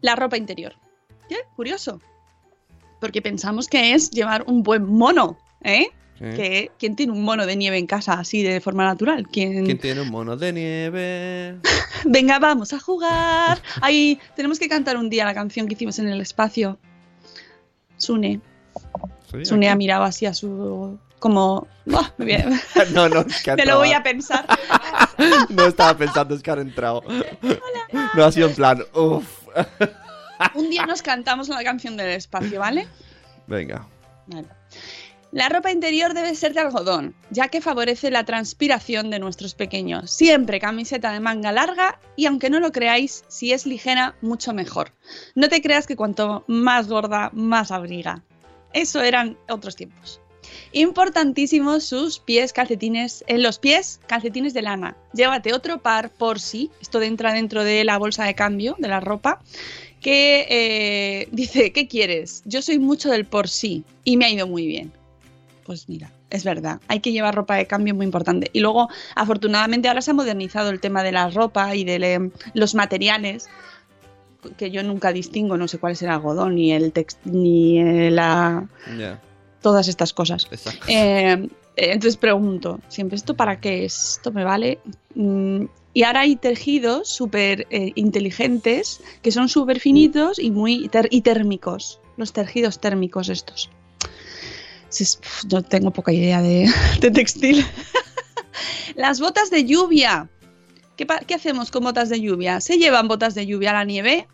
La 0.02 0.16
ropa 0.16 0.38
interior. 0.38 0.76
¿Qué? 1.28 1.38
Curioso. 1.56 2.02
Porque 3.00 3.22
pensamos 3.22 3.68
que 3.68 3.94
es 3.94 4.12
llevar 4.12 4.44
un 4.48 4.64
buen 4.64 4.86
mono, 4.86 5.38
¿eh? 5.64 5.88
Que, 6.20 6.72
¿Quién 6.78 6.98
tiene 6.98 7.14
un 7.14 7.24
mono 7.24 7.46
de 7.46 7.56
nieve 7.56 7.78
en 7.78 7.88
casa 7.88 8.14
así 8.14 8.44
de 8.44 8.60
forma 8.60 8.84
natural? 8.84 9.28
¿Quién, 9.32 9.64
¿Quién 9.64 9.80
tiene 9.80 10.02
un 10.02 10.10
mono 10.10 10.36
de 10.36 10.52
nieve? 10.52 11.56
Venga, 12.06 12.40
vamos 12.40 12.74
a 12.74 12.80
jugar. 12.80 13.62
Ahí 13.82 14.20
tenemos 14.36 14.60
que 14.60 14.68
cantar 14.68 14.98
un 14.98 15.10
día 15.10 15.24
la 15.24 15.34
canción 15.34 15.68
que 15.68 15.76
hicimos 15.76 15.98
en 16.00 16.10
el 16.10 16.20
espacio. 16.20 16.78
Sune. 17.96 18.42
Sí, 19.32 19.46
Sune 19.46 19.70
ha 19.70 19.76
mirado 19.76 20.04
así 20.04 20.26
a 20.26 20.34
su. 20.34 21.00
como. 21.20 21.68
Buah, 21.86 22.12
No, 22.94 23.08
no, 23.08 23.22
es 23.22 23.42
que 23.42 23.56
me 23.56 23.66
lo 23.66 23.78
voy 23.78 23.94
a 23.94 24.04
pensar. 24.04 24.46
No 25.50 25.68
estaba 25.68 25.98
pensando, 25.98 26.36
es 26.36 26.44
que 26.44 26.52
han 26.52 26.60
entrado. 26.60 27.02
No 28.14 28.26
ha 28.26 28.32
sido 28.32 28.50
en 28.50 28.56
plan, 28.56 28.84
uff. 28.94 29.48
Un 30.54 30.70
día 30.70 30.86
nos 30.86 31.02
cantamos 31.02 31.48
la 31.48 31.64
canción 31.64 31.96
del 31.96 32.10
espacio, 32.10 32.60
¿vale? 32.60 32.88
Venga. 33.48 33.88
Vale. 34.28 34.59
La 35.32 35.48
ropa 35.48 35.72
interior 35.72 36.16
debe 36.16 36.34
ser 36.34 36.56
de 36.56 36.62
algodón, 36.62 37.14
ya 37.30 37.50
que 37.50 37.62
favorece 37.62 38.10
la 38.10 38.24
transpiración 38.24 39.12
de 39.12 39.20
nuestros 39.20 39.54
pequeños. 39.54 40.10
Siempre 40.10 40.60
camiseta 40.60 41.12
de 41.12 41.20
manga 41.20 41.52
larga 41.52 42.00
y 42.16 42.26
aunque 42.26 42.50
no 42.50 42.60
lo 42.60 42.72
creáis, 42.72 43.24
si 43.28 43.54
es 43.54 43.68
ligera, 43.68 44.16
mucho 44.22 44.54
mejor. 44.54 44.92
No 45.36 45.48
te 45.48 45.62
creas 45.62 45.86
que 45.86 45.96
cuanto 45.96 46.44
más 46.48 46.88
gorda, 46.88 47.30
más 47.32 47.70
abriga. 47.70 48.24
Eso 48.74 49.04
eran 49.04 49.38
otros 49.48 49.76
tiempos. 49.76 50.20
Importantísimos 50.72 51.84
sus 51.84 52.18
pies 52.18 52.52
calcetines, 52.52 53.24
en 53.28 53.44
los 53.44 53.60
pies 53.60 54.00
calcetines 54.08 54.56
de 54.56 54.64
lana. 54.64 54.98
Llévate 55.14 55.54
otro 55.54 55.80
par 55.80 56.10
por 56.10 56.40
si, 56.40 56.72
esto 56.82 57.00
entra 57.04 57.34
dentro 57.34 57.64
de 57.64 57.84
la 57.84 58.00
bolsa 58.00 58.24
de 58.24 58.34
cambio 58.34 58.76
de 58.80 58.88
la 58.88 59.00
ropa, 59.00 59.44
que 60.02 60.48
eh, 60.50 61.28
dice, 61.32 61.72
¿qué 61.72 61.88
quieres? 61.88 62.42
Yo 62.46 62.64
soy 62.64 62.80
mucho 62.80 63.12
del 63.12 63.26
por 63.26 63.48
sí 63.48 63.84
y 64.04 64.18
me 64.18 64.26
ha 64.26 64.32
ido 64.32 64.48
muy 64.48 64.66
bien. 64.66 64.92
Pues 65.70 65.88
mira, 65.88 66.12
es 66.32 66.44
verdad, 66.46 66.82
hay 66.88 67.00
que 67.00 67.12
llevar 67.12 67.36
ropa 67.36 67.54
de 67.56 67.68
cambio 67.68 67.94
muy 67.94 68.04
importante. 68.04 68.50
Y 68.54 68.60
luego, 68.60 68.90
afortunadamente, 69.14 69.88
ahora 69.88 70.02
se 70.02 70.10
ha 70.10 70.14
modernizado 70.16 70.72
el 70.72 70.80
tema 70.80 71.04
de 71.04 71.12
la 71.12 71.30
ropa 71.30 71.76
y 71.76 71.84
de 71.84 72.00
le- 72.00 72.32
los 72.56 72.74
materiales, 72.74 73.48
que 74.58 74.72
yo 74.72 74.82
nunca 74.82 75.14
distingo, 75.14 75.58
no 75.58 75.68
sé 75.68 75.78
cuál 75.78 75.92
es 75.94 76.02
el 76.02 76.10
algodón, 76.10 76.56
ni 76.56 76.72
el 76.72 76.92
text, 76.92 77.20
ni 77.24 77.80
eh, 77.80 78.10
la, 78.10 78.68
todas 79.62 79.88
estas 79.88 80.12
cosas. 80.12 80.48
exacto. 80.50 80.86
Eh, 80.88 81.34
eh, 81.34 81.50
entonces 81.76 82.18
pregunto, 82.18 82.80
siempre 82.88 83.16
esto 83.18 83.36
para 83.36 83.60
qué 83.62 83.86
es, 83.86 84.14
esto 84.18 84.32
me 84.32 84.44
vale. 84.44 84.80
Mm, 85.14 85.66
y 85.94 86.02
ahora 86.02 86.22
hay 86.22 86.36
tejidos 86.36 87.10
súper 87.10 87.68
eh, 87.70 87.92
inteligentes 87.94 89.02
que 89.22 89.32
son 89.32 89.50
súper 89.50 89.80
finitos 89.80 90.40
y 90.40 90.50
muy 90.50 90.90
y 91.12 91.22
térmicos. 91.22 92.00
Los 92.18 92.34
tejidos 92.34 92.80
térmicos 92.80 93.30
estos. 93.30 93.70
No 95.52 95.62
tengo 95.62 95.92
poca 95.92 96.12
idea 96.12 96.42
de, 96.42 96.70
de 97.02 97.12
textil. 97.12 97.66
Las 98.96 99.20
botas 99.20 99.50
de 99.50 99.66
lluvia. 99.66 100.30
¿Qué, 100.96 101.34
hacemos 101.34 101.72
con 101.72 101.84
botas 101.84 102.10
de 102.10 102.20
lluvia? 102.20 102.60
¿Se 102.60 102.78
llevan 102.78 103.08
botas 103.08 103.34
de 103.34 103.46
lluvia 103.46 103.70
a 103.72 103.74
la 103.74 103.86
nieve? 103.86 104.28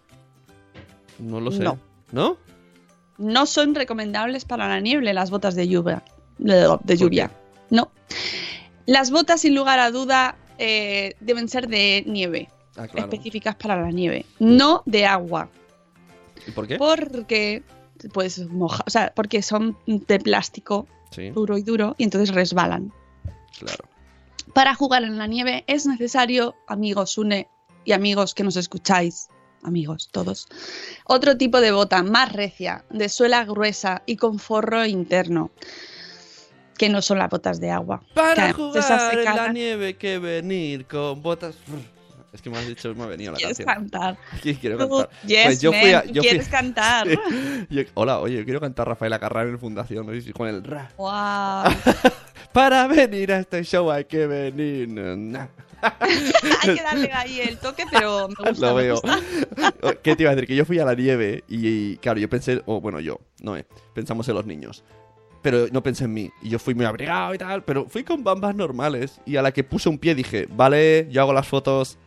No 1.20 1.40
lo 1.40 1.52
sé. 1.52 1.60
No. 1.60 1.78
¿No? 2.12 2.38
No 3.18 3.46
son 3.46 3.76
recomendables 3.76 4.46
para 4.46 4.68
la 4.68 4.80
nieve 4.80 5.14
las 5.14 5.30
botas 5.30 5.56
de 5.56 5.68
lluvia. 5.68 6.04
De, 6.38 6.76
de 6.84 6.98
lluvia. 6.98 7.32
No. 7.70 7.92
Las 8.88 9.12
botas, 9.12 9.42
sin 9.42 9.56
lugar 9.56 9.80
a 9.80 9.92
duda, 9.92 10.38
eh, 10.58 11.16
deben 11.20 11.48
ser 11.50 11.68
de 11.68 12.04
nieve, 12.08 12.50
Ah, 12.78 12.88
claro. 12.88 13.10
específicas 13.10 13.56
para 13.56 13.80
la 13.82 13.92
nieve, 13.92 14.26
no 14.40 14.84
de 14.86 15.06
agua. 15.06 15.50
¿Y 16.46 16.52
por 16.52 16.68
qué? 16.68 16.78
Porque 16.78 17.64
pues 18.14 18.40
moja, 18.50 18.84
o 18.86 18.90
sea, 18.90 19.14
porque 19.16 19.42
son 19.42 19.78
de 19.86 20.20
plástico 20.20 20.88
Sí, 21.12 21.30
duro 21.30 21.58
y 21.58 21.64
duro 21.64 21.96
y 21.98 22.04
entonces 22.04 22.34
resbalan. 22.34 22.92
claro. 23.60 23.86
Para 24.54 24.76
jugar 24.76 25.04
en 25.04 25.18
la 25.18 25.28
nieve 25.28 25.64
es 25.68 25.86
necesario, 25.86 26.56
amigos 26.68 27.18
Une 27.18 27.48
y 27.84 27.94
amigos 27.94 28.34
que 28.34 28.44
nos 28.44 28.56
escucháis, 28.58 29.28
amigos 29.64 30.10
todos, 30.12 30.48
otro 31.06 31.38
tipo 31.38 31.62
de 31.62 31.72
bota 31.72 32.04
más 32.04 32.32
recia, 32.32 32.86
de 32.90 33.10
suela 33.10 33.44
gruesa 33.46 34.04
y 34.06 34.18
con 34.18 34.40
forro 34.40 34.86
interno, 34.86 35.52
que 36.78 36.90
no 36.90 37.02
son 37.02 37.20
las 37.20 37.30
botas 37.30 37.60
de 37.60 37.72
agua. 37.72 38.04
Para 38.14 38.54
jugar 38.54 39.18
en 39.18 39.24
la 39.24 39.52
nieve 39.52 39.98
que 39.98 40.20
venir 40.20 40.86
con 40.86 41.22
botas... 41.22 41.56
Es 42.36 42.42
que 42.42 42.50
me 42.50 42.58
has 42.58 42.68
dicho, 42.68 42.94
me 42.94 43.04
ha 43.04 43.08
venido 43.08 43.32
la 43.32 43.38
¿Quieres 43.38 43.58
canción. 43.58 43.90
cantar? 43.90 44.18
Quiero 44.42 44.78
cantar. 44.78 45.10
yes, 45.26 45.46
Pues 45.46 45.62
yo 45.62 45.72
fui 45.72 45.92
a- 45.94 45.98
man, 46.04 46.08
yo 46.14 46.22
fui- 46.22 46.30
¿Quieres 46.30 46.48
cantar? 46.50 47.08
Yo- 47.70 47.84
hola, 47.96 48.20
oye, 48.20 48.36
yo 48.38 48.44
quiero 48.44 48.60
cantar 48.60 48.88
Rafaela 48.88 49.18
Carrera 49.20 49.50
en 49.50 49.58
Fundación, 49.60 50.06
¿no? 50.06 50.14
Y 50.14 50.32
con 50.34 50.48
el 50.48 50.64
ra. 50.64 50.92
Wow. 50.98 51.74
Para 52.52 52.88
venir 52.88 53.32
a 53.32 53.40
este 53.40 53.64
show 53.64 53.90
hay 53.92 54.06
que 54.06 54.28
venir. 54.28 54.90
Hay 55.82 56.76
que 56.76 56.82
darle 56.82 57.12
ahí 57.14 57.40
el 57.42 57.58
toque, 57.58 57.84
pero 57.92 58.28
me 58.28 58.50
gusta. 58.50 58.68
Lo 58.68 58.76
me 58.76 58.84
veo. 58.84 58.94
gusta. 58.94 59.20
¿Qué 60.02 60.16
te 60.16 60.24
iba 60.24 60.32
a 60.32 60.36
decir? 60.36 60.48
Que 60.48 60.56
yo 60.56 60.66
fui 60.66 60.80
a 60.80 60.86
la 60.86 60.96
nieve 60.96 61.44
y, 61.48 61.68
y, 61.68 61.98
claro, 61.98 62.20
yo 62.20 62.28
pensé, 62.30 62.62
o 62.66 62.82
bueno, 62.82 63.00
yo, 63.00 63.20
no, 63.42 63.56
eh, 63.56 63.66
pensamos 63.94 64.28
en 64.30 64.36
los 64.36 64.46
niños. 64.48 64.84
Pero 65.44 65.68
no 65.72 65.84
pensé 65.84 66.06
en 66.06 66.14
mí. 66.14 66.32
Y 66.42 66.50
yo 66.50 66.58
fui 66.58 66.74
muy 66.74 66.86
abrigado 66.86 67.36
y 67.36 67.38
tal, 67.38 67.64
pero 67.64 67.86
fui 67.88 68.04
con 68.04 68.24
bambas 68.24 68.56
normales. 68.56 69.22
Y 69.28 69.36
a 69.36 69.44
la 69.44 69.52
que 69.52 69.64
puse 69.64 69.88
un 69.90 70.00
pie 70.00 70.16
dije, 70.16 70.48
vale, 70.50 71.08
yo 71.12 71.22
hago 71.22 71.34
las 71.34 71.48
fotos 71.48 72.00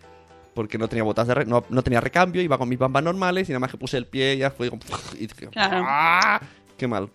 porque 0.59 0.77
no 0.77 0.89
tenía 0.89 1.05
botas 1.05 1.29
de 1.29 1.35
re- 1.35 1.47
no, 1.47 1.63
no 1.71 1.83
tenía 1.85 2.01
recambio, 2.01 2.43
iba 2.43 2.59
con 2.59 2.69
mis 2.69 2.81
bambas 2.81 3.05
normales 3.05 3.49
y 3.49 3.53
nada 3.53 3.61
más 3.61 3.71
que 3.71 3.77
puse 3.77 3.97
el 3.97 4.07
pie 4.07 4.37
ya 4.37 4.51
fue 4.51 4.69
como... 4.71 4.83
Y 5.15 5.29
dije, 5.29 5.47
Claro. 5.53 5.85
¡ah! 5.87 6.41
¡Qué 6.77 6.89
mal! 6.89 7.09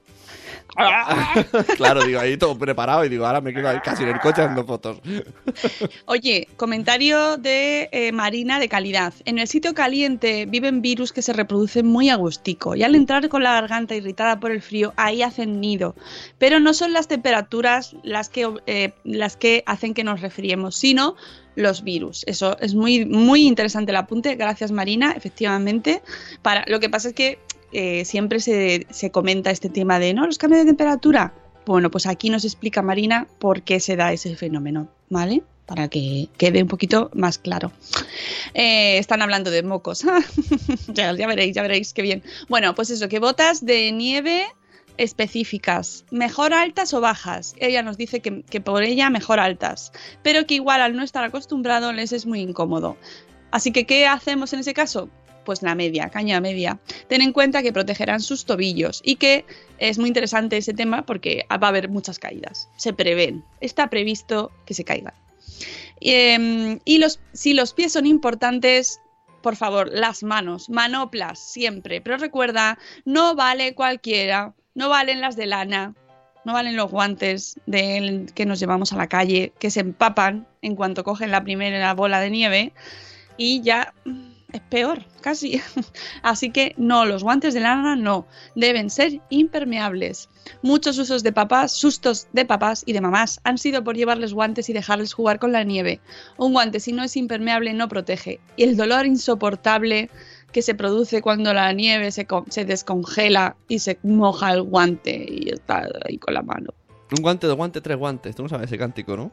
claro, 1.75 2.03
digo, 2.05 2.21
ahí 2.21 2.37
todo 2.37 2.57
preparado 2.57 3.03
y 3.03 3.09
digo, 3.09 3.25
ahora 3.25 3.41
me 3.41 3.53
quedo 3.53 3.67
ahí 3.67 3.79
casi 3.83 4.03
en 4.03 4.09
el 4.09 4.19
coche 4.21 4.41
dando 4.43 4.63
fotos. 4.65 4.99
Oye, 6.05 6.47
comentario 6.55 7.35
de 7.37 7.89
eh, 7.91 8.11
Marina 8.13 8.59
de 8.59 8.69
calidad. 8.69 9.13
En 9.25 9.39
el 9.39 9.47
sitio 9.49 9.73
caliente 9.73 10.45
viven 10.47 10.81
virus 10.81 11.11
que 11.11 11.21
se 11.21 11.33
reproducen 11.33 11.85
muy 11.85 12.09
agustico 12.09 12.75
y 12.75 12.83
al 12.83 12.95
entrar 12.95 13.27
con 13.29 13.43
la 13.43 13.51
garganta 13.53 13.93
irritada 13.93 14.39
por 14.39 14.51
el 14.51 14.61
frío, 14.61 14.93
ahí 14.95 15.21
hacen 15.21 15.59
nido. 15.59 15.95
Pero 16.37 16.59
no 16.61 16.73
son 16.73 16.93
las 16.93 17.07
temperaturas 17.09 17.95
las 18.03 18.29
que, 18.29 18.49
eh, 18.65 18.93
las 19.03 19.35
que 19.35 19.63
hacen 19.65 19.93
que 19.93 20.03
nos 20.05 20.21
resfriemos, 20.21 20.75
sino 20.75 21.15
los 21.55 21.83
virus. 21.83 22.23
Eso 22.27 22.57
es 22.59 22.73
muy, 22.75 23.05
muy 23.05 23.47
interesante 23.47 23.91
el 23.91 23.97
apunte. 23.97 24.35
Gracias, 24.35 24.71
Marina. 24.71 25.13
Efectivamente. 25.15 26.01
Para, 26.41 26.63
lo 26.67 26.79
que 26.79 26.89
pasa 26.89 27.09
es 27.09 27.13
que 27.13 27.39
eh, 27.71 28.05
siempre 28.05 28.39
se, 28.39 28.87
se 28.89 29.11
comenta 29.11 29.51
este 29.51 29.69
tema 29.69 29.99
de 29.99 30.13
no 30.13 30.25
los 30.25 30.37
cambios 30.37 30.61
de 30.61 30.67
temperatura. 30.67 31.33
Bueno, 31.65 31.89
pues 31.89 32.07
aquí 32.07 32.29
nos 32.29 32.43
explica 32.43 32.81
Marina 32.81 33.27
por 33.39 33.61
qué 33.63 33.79
se 33.79 33.95
da 33.95 34.11
ese 34.11 34.35
fenómeno, 34.35 34.89
¿vale? 35.09 35.43
Para 35.65 35.87
que 35.87 36.27
quede 36.37 36.61
un 36.61 36.67
poquito 36.67 37.09
más 37.13 37.37
claro. 37.37 37.71
Eh, 38.53 38.97
están 38.97 39.21
hablando 39.21 39.49
de 39.49 39.63
mocos. 39.63 40.03
ya, 40.89 41.15
ya 41.15 41.27
veréis, 41.27 41.55
ya 41.55 41.61
veréis 41.61 41.93
qué 41.93 42.01
bien. 42.01 42.21
Bueno, 42.49 42.75
pues 42.75 42.89
eso, 42.89 43.07
que 43.07 43.19
botas 43.19 43.65
de 43.65 43.91
nieve 43.93 44.45
específicas, 44.97 46.05
mejor 46.11 46.53
altas 46.53 46.93
o 46.93 47.01
bajas. 47.01 47.55
Ella 47.57 47.83
nos 47.83 47.97
dice 47.97 48.19
que, 48.19 48.43
que 48.43 48.61
por 48.61 48.83
ella 48.83 49.09
mejor 49.09 49.39
altas, 49.39 49.91
pero 50.21 50.45
que 50.45 50.55
igual 50.55 50.81
al 50.81 50.95
no 50.95 51.03
estar 51.03 51.23
acostumbrado 51.23 51.93
les 51.93 52.11
es 52.11 52.25
muy 52.25 52.41
incómodo. 52.41 52.97
Así 53.51 53.71
que, 53.71 53.85
¿qué 53.85 54.07
hacemos 54.07 54.51
en 54.53 54.59
ese 54.59 54.73
caso? 54.73 55.09
Pues 55.45 55.61
la 55.61 55.75
media, 55.75 56.09
caña 56.09 56.39
media. 56.39 56.79
Ten 57.07 57.21
en 57.21 57.33
cuenta 57.33 57.61
que 57.61 57.73
protegerán 57.73 58.21
sus 58.21 58.45
tobillos 58.45 59.01
y 59.03 59.17
que 59.17 59.45
es 59.77 59.99
muy 59.99 60.07
interesante 60.07 60.57
ese 60.57 60.73
tema 60.73 61.05
porque 61.05 61.45
va 61.51 61.67
a 61.67 61.69
haber 61.69 61.89
muchas 61.89 62.17
caídas. 62.17 62.69
Se 62.77 62.93
prevén, 62.93 63.43
está 63.61 63.89
previsto 63.89 64.51
que 64.65 64.73
se 64.73 64.83
caigan. 64.83 65.13
Eh, 66.01 66.79
y 66.83 66.97
los, 66.97 67.19
si 67.33 67.53
los 67.53 67.73
pies 67.73 67.93
son 67.93 68.05
importantes, 68.05 68.99
por 69.43 69.55
favor, 69.55 69.91
las 69.93 70.23
manos, 70.23 70.69
manoplas 70.69 71.37
siempre. 71.37 72.01
Pero 72.01 72.17
recuerda, 72.17 72.79
no 73.05 73.35
vale 73.35 73.75
cualquiera, 73.75 74.55
no 74.75 74.89
valen 74.89 75.21
las 75.21 75.35
de 75.35 75.45
lana, 75.45 75.93
no 76.45 76.53
valen 76.53 76.75
los 76.75 76.91
guantes 76.91 77.59
de, 77.65 78.25
que 78.35 78.45
nos 78.45 78.59
llevamos 78.59 78.93
a 78.93 78.97
la 78.97 79.07
calle, 79.07 79.53
que 79.59 79.71
se 79.71 79.79
empapan 79.79 80.47
en 80.61 80.75
cuanto 80.75 81.03
cogen 81.03 81.31
la 81.31 81.43
primera 81.43 81.93
bola 81.93 82.19
de 82.19 82.29
nieve 82.29 82.73
y 83.37 83.61
ya 83.61 83.93
es 84.53 84.61
peor, 84.61 85.03
casi. 85.21 85.61
Así 86.21 86.51
que 86.51 86.75
no, 86.77 87.05
los 87.05 87.23
guantes 87.23 87.53
de 87.53 87.59
lana 87.59 87.95
no, 87.95 88.27
deben 88.55 88.89
ser 88.89 89.19
impermeables. 89.29 90.29
Muchos 90.61 90.97
usos 90.99 91.23
de 91.23 91.31
papás, 91.31 91.71
sustos 91.71 92.27
de 92.33 92.45
papás 92.45 92.83
y 92.85 92.93
de 92.93 93.01
mamás 93.01 93.39
han 93.43 93.57
sido 93.57 93.83
por 93.83 93.95
llevarles 93.95 94.33
guantes 94.33 94.69
y 94.69 94.73
dejarles 94.73 95.13
jugar 95.13 95.39
con 95.39 95.51
la 95.51 95.63
nieve. 95.63 96.01
Un 96.37 96.53
guante 96.53 96.79
si 96.79 96.93
no 96.93 97.03
es 97.03 97.17
impermeable 97.17 97.73
no 97.73 97.87
protege. 97.87 98.39
Y 98.55 98.63
el 98.63 98.77
dolor 98.77 99.05
insoportable 99.05 100.09
que 100.53 100.61
se 100.61 100.73
produce 100.75 101.21
cuando 101.21 101.53
la 101.53 101.73
nieve 101.73 102.11
se, 102.11 102.25
se 102.49 102.63
descongela 102.63 103.57
y 103.67 103.79
se 103.79 103.97
moja 104.03 104.53
el 104.53 104.61
guante 104.61 105.25
y 105.27 105.49
está 105.49 105.89
ahí 106.07 106.17
con 106.17 106.33
la 106.33 106.41
mano. 106.41 106.73
Un 107.11 107.21
guante, 107.21 107.47
dos 107.47 107.57
guantes, 107.57 107.83
tres 107.83 107.97
guantes. 107.97 108.35
Tú 108.35 108.43
no 108.43 108.49
sabes 108.49 108.67
ese 108.67 108.77
cántico, 108.77 109.17
¿no? 109.17 109.31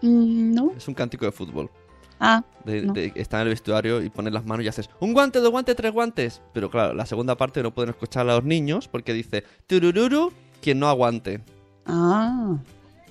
Mm, 0.00 0.54
¿No? 0.54 0.72
Es 0.76 0.88
un 0.88 0.94
cántico 0.94 1.24
de 1.26 1.32
fútbol. 1.32 1.70
Ah, 2.18 2.44
De, 2.64 2.82
No. 2.82 2.92
de- 2.92 3.12
está 3.16 3.38
en 3.38 3.42
el 3.42 3.48
vestuario 3.50 4.02
y 4.02 4.08
pones 4.10 4.32
las 4.32 4.44
manos 4.44 4.64
y 4.64 4.68
haces 4.68 4.88
un 5.00 5.12
guante, 5.12 5.40
dos 5.40 5.50
guantes, 5.50 5.74
tres 5.76 5.92
guantes. 5.92 6.40
Pero 6.52 6.70
claro, 6.70 6.94
la 6.94 7.06
segunda 7.06 7.36
parte 7.36 7.62
no 7.62 7.72
pueden 7.74 7.90
escuchar 7.90 8.28
a 8.28 8.34
los 8.34 8.44
niños 8.44 8.86
porque 8.88 9.12
dice 9.12 9.44
turururu, 9.66 10.32
quien 10.60 10.78
no 10.80 10.88
aguante. 10.88 11.40
ah. 11.86 12.56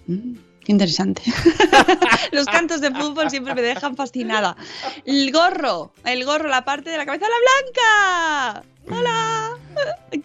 Mm, 0.08 0.34
qué 0.64 0.72
interesante. 0.72 1.22
Los 2.32 2.46
cantos 2.46 2.82
de 2.82 2.92
fútbol 2.92 3.30
siempre 3.30 3.54
me 3.56 3.62
dejan 3.62 3.96
fascinada. 3.96 4.56
El 5.06 5.32
gorro, 5.32 5.92
el 6.06 6.24
gorro, 6.26 6.48
la 6.50 6.64
parte 6.64 6.90
de 6.90 6.98
la 6.98 7.06
cabeza, 7.06 7.26
la 7.28 8.62
blanca. 8.62 8.68
¡Hola! 8.90 9.50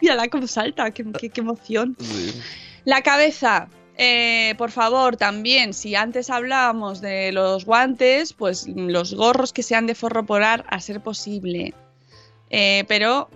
Mírala 0.00 0.28
cómo 0.28 0.46
salta, 0.46 0.90
qué, 0.90 1.04
qué- 1.18 1.30
qué 1.30 1.40
emoción. 1.40 1.96
Sí. 2.00 2.40
La 2.84 3.02
cabeza. 3.02 3.68
eh, 3.98 4.54
por 4.58 4.70
favor, 4.70 5.16
también, 5.16 5.72
si 5.72 5.94
antes 5.94 6.28
hablábamos 6.28 7.00
de 7.00 7.32
los 7.32 7.64
guantes, 7.64 8.32
pues 8.34 8.66
los 8.68 9.14
gorros 9.14 9.52
que 9.54 9.62
sean 9.62 9.86
de 9.86 9.94
forro 9.94 10.26
polar 10.26 10.64
a 10.68 10.80
ser 10.80 11.00
posible. 11.00 11.72
Eh, 12.50 12.84
pero 12.88 13.30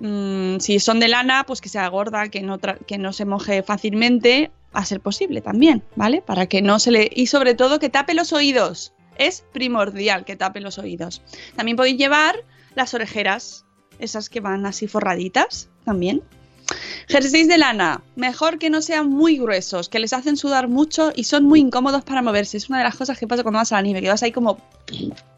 mm, 0.00 0.56
si 0.58 0.80
son 0.80 1.00
de 1.00 1.08
lana, 1.08 1.44
pues 1.46 1.60
que 1.60 1.68
sea 1.68 1.86
gorda, 1.88 2.28
que 2.30 2.40
no, 2.40 2.58
tra- 2.58 2.78
que 2.86 2.96
no 2.98 3.12
se 3.12 3.26
moje 3.26 3.62
fácilmente, 3.62 4.50
a 4.76 4.84
ser 4.84 5.00
posible 5.00 5.40
también, 5.40 5.82
¿vale? 5.96 6.20
Para 6.20 6.46
que 6.46 6.60
no 6.60 6.78
se 6.78 6.90
le... 6.90 7.10
Y 7.12 7.26
sobre 7.28 7.54
todo 7.54 7.78
que 7.78 7.88
tape 7.88 8.14
los 8.14 8.32
oídos. 8.32 8.92
Es 9.16 9.44
primordial 9.52 10.26
que 10.26 10.36
tape 10.36 10.60
los 10.60 10.78
oídos. 10.78 11.22
También 11.56 11.76
podéis 11.76 11.96
llevar 11.96 12.44
las 12.74 12.92
orejeras, 12.92 13.64
esas 13.98 14.28
que 14.28 14.40
van 14.40 14.66
así 14.66 14.86
forraditas, 14.86 15.70
también. 15.84 16.22
Jerseys 17.08 17.48
de 17.48 17.56
lana, 17.56 18.02
mejor 18.16 18.58
que 18.58 18.68
no 18.68 18.82
sean 18.82 19.08
muy 19.08 19.38
gruesos, 19.38 19.88
que 19.88 19.98
les 19.98 20.12
hacen 20.12 20.36
sudar 20.36 20.68
mucho 20.68 21.12
y 21.14 21.24
son 21.24 21.44
muy 21.44 21.60
incómodos 21.60 22.04
para 22.04 22.20
moverse. 22.20 22.58
Es 22.58 22.68
una 22.68 22.78
de 22.78 22.84
las 22.84 22.96
cosas 22.96 23.18
que 23.18 23.26
pasa 23.26 23.42
cuando 23.42 23.58
vas 23.58 23.72
a 23.72 23.76
la 23.76 23.82
nieve, 23.82 24.02
que 24.02 24.08
vas 24.08 24.22
ahí 24.22 24.32
como... 24.32 24.58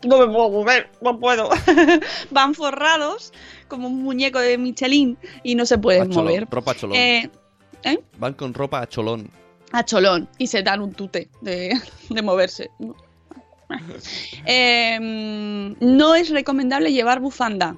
No 0.05 0.19
me 0.19 0.27
puedo 0.27 0.51
mover, 0.51 0.91
no 1.01 1.19
puedo. 1.19 1.51
Van 2.31 2.55
forrados 2.55 3.33
como 3.69 3.89
un 3.89 4.03
muñeco 4.03 4.41
de 4.41 4.59
Michelin 4.59 5.19
y 5.43 5.55
no 5.55 5.67
se 5.67 5.79
pueden 5.79 6.09
mover. 6.09 6.49
Eh, 6.93 7.31
¿eh? 7.85 7.99
Van 8.19 8.35
con 8.35 8.55
ropa 8.55 8.81
a 8.81 8.89
cholón. 8.89 9.31
a 9.73 9.85
cholón 9.85 10.29
y 10.39 10.47
se 10.47 10.63
dan 10.63 10.81
un 10.81 10.93
tute 10.93 11.29
de, 11.41 11.79
de 12.11 12.23
moverse. 12.23 12.71
Eh, 14.47 14.99
no 15.81 16.15
es 16.15 16.31
recomendable 16.31 16.93
llevar 16.93 17.21
bufanda 17.21 17.77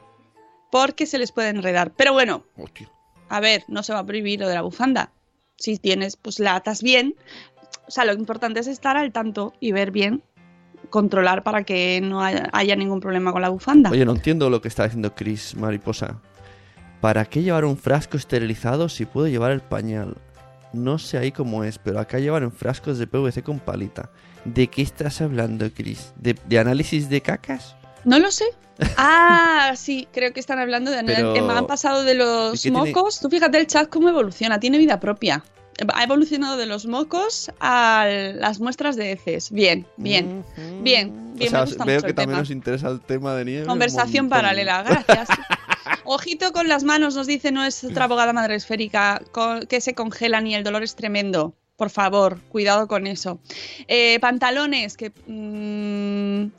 porque 0.71 1.07
se 1.07 1.19
les 1.19 1.33
puede 1.33 1.49
enredar. 1.49 1.93
Pero 1.97 2.13
bueno, 2.13 2.45
Hostia. 2.57 2.89
a 3.29 3.41
ver, 3.41 3.65
no 3.69 3.83
se 3.83 3.93
va 3.93 4.01
a 4.01 4.07
prohibir 4.07 4.41
lo 4.41 4.49
de 4.49 4.55
la 4.55 4.63
bufanda. 4.63 5.11
Si 5.57 5.77
tienes, 5.79 6.17
pues 6.17 6.39
la 6.39 6.55
atas 6.55 6.83
bien. 6.83 7.17
O 7.87 7.91
sea, 7.91 8.05
lo 8.05 8.13
importante 8.13 8.61
es 8.61 8.67
estar 8.69 8.97
al 8.97 9.11
tanto 9.13 9.53
y 9.59 9.73
ver 9.73 9.91
bien, 9.91 10.23
controlar 10.91 11.43
para 11.43 11.65
que 11.65 12.01
no 12.01 12.23
haya, 12.23 12.49
haya 12.53 12.77
ningún 12.77 13.01
problema 13.01 13.33
con 13.33 13.43
la 13.43 13.49
bufanda. 13.49 13.91
Oye, 13.91 14.05
no 14.05 14.13
entiendo 14.13 14.49
lo 14.49 14.61
que 14.63 14.69
está 14.69 14.85
diciendo 14.85 15.13
Chris 15.15 15.57
Mariposa. 15.57 16.21
¿Para 17.01 17.25
qué 17.25 17.43
llevar 17.43 17.65
un 17.65 17.77
frasco 17.77 18.17
esterilizado 18.17 18.89
si 18.89 19.07
puedo 19.07 19.27
llevar 19.29 19.53
el 19.53 19.61
pañal? 19.61 20.17
no 20.73 21.01
sé 21.01 21.19
ahí 21.19 21.33
cómo 21.33 21.65
es, 21.65 21.79
pero 21.79 21.99
acá 21.99 22.21
llevan 22.21 22.53
frascos 22.53 22.97
de 22.99 23.09
PVC 23.09 23.43
con 23.43 23.59
palita. 23.59 24.09
¿De 24.45 24.69
qué 24.69 24.83
estás 24.83 25.21
hablando, 25.21 25.69
Chris? 25.75 26.13
¿De, 26.15 26.37
de 26.47 26.59
análisis 26.61 27.09
de 27.09 27.21
cacas? 27.21 27.75
No 28.05 28.19
lo 28.21 28.31
sé. 28.31 28.45
Ah, 28.97 29.73
sí, 29.77 30.07
creo 30.13 30.33
que 30.33 30.39
están 30.41 30.59
hablando 30.61 30.91
de... 30.93 31.03
Pero- 31.05 31.35
eh, 31.35 31.43
me 31.43 31.53
han 31.55 31.67
pasado 31.67 32.05
de 32.05 32.15
los 32.15 32.55
¿Y 32.65 32.69
qué 32.71 32.73
tiene- 32.77 32.93
mocos. 32.95 33.19
Tú 33.19 33.29
fíjate 33.29 33.59
el 33.59 33.67
chat 33.67 33.89
cómo 33.91 34.09
evoluciona, 34.09 34.61
tiene 34.61 34.79
vida 34.79 35.01
propia. 35.01 35.43
Ha 35.95 36.05
evolucionado 36.05 36.57
de 36.57 36.67
los 36.67 36.87
mocos 36.87 37.51
a 37.59 38.07
las 38.37 38.61
muestras 38.61 38.97
de 38.97 39.13
heces. 39.13 39.51
Bien, 39.51 39.87
bien. 39.97 40.45
Bien, 40.83 41.35
bien, 41.35 41.49
o 41.49 41.51
sea, 41.51 41.61
me 41.61 41.67
gusta 41.67 41.85
veo 41.85 41.95
mucho 41.97 42.05
que 42.05 42.11
el 42.11 42.15
también 42.17 42.31
tema. 42.37 42.43
os 42.43 42.51
interesa 42.51 42.89
el 42.91 43.01
tema 43.01 43.35
de 43.35 43.45
nieve. 43.47 43.67
Conversación 43.67 44.29
paralela, 44.29 44.83
gracias. 44.83 45.29
Ojito 46.13 46.53
con 46.53 46.67
las 46.67 46.83
manos, 46.83 47.15
nos 47.15 47.29
dice 47.29 47.53
nuestra 47.53 48.07
abogada 48.07 48.33
madre 48.33 48.57
esférica, 48.57 49.23
que 49.69 49.81
se 49.81 49.95
congelan 49.95 50.45
y 50.49 50.57
el 50.57 50.65
dolor 50.65 50.83
es 50.83 50.97
tremendo. 50.97 51.55
Por 51.81 51.89
favor, 51.89 52.39
cuidado 52.51 52.87
con 52.87 53.07
eso. 53.07 53.41
Eh, 53.89 54.21
pantalones 54.21 54.99
que 54.99 55.13
mm, 55.27 56.51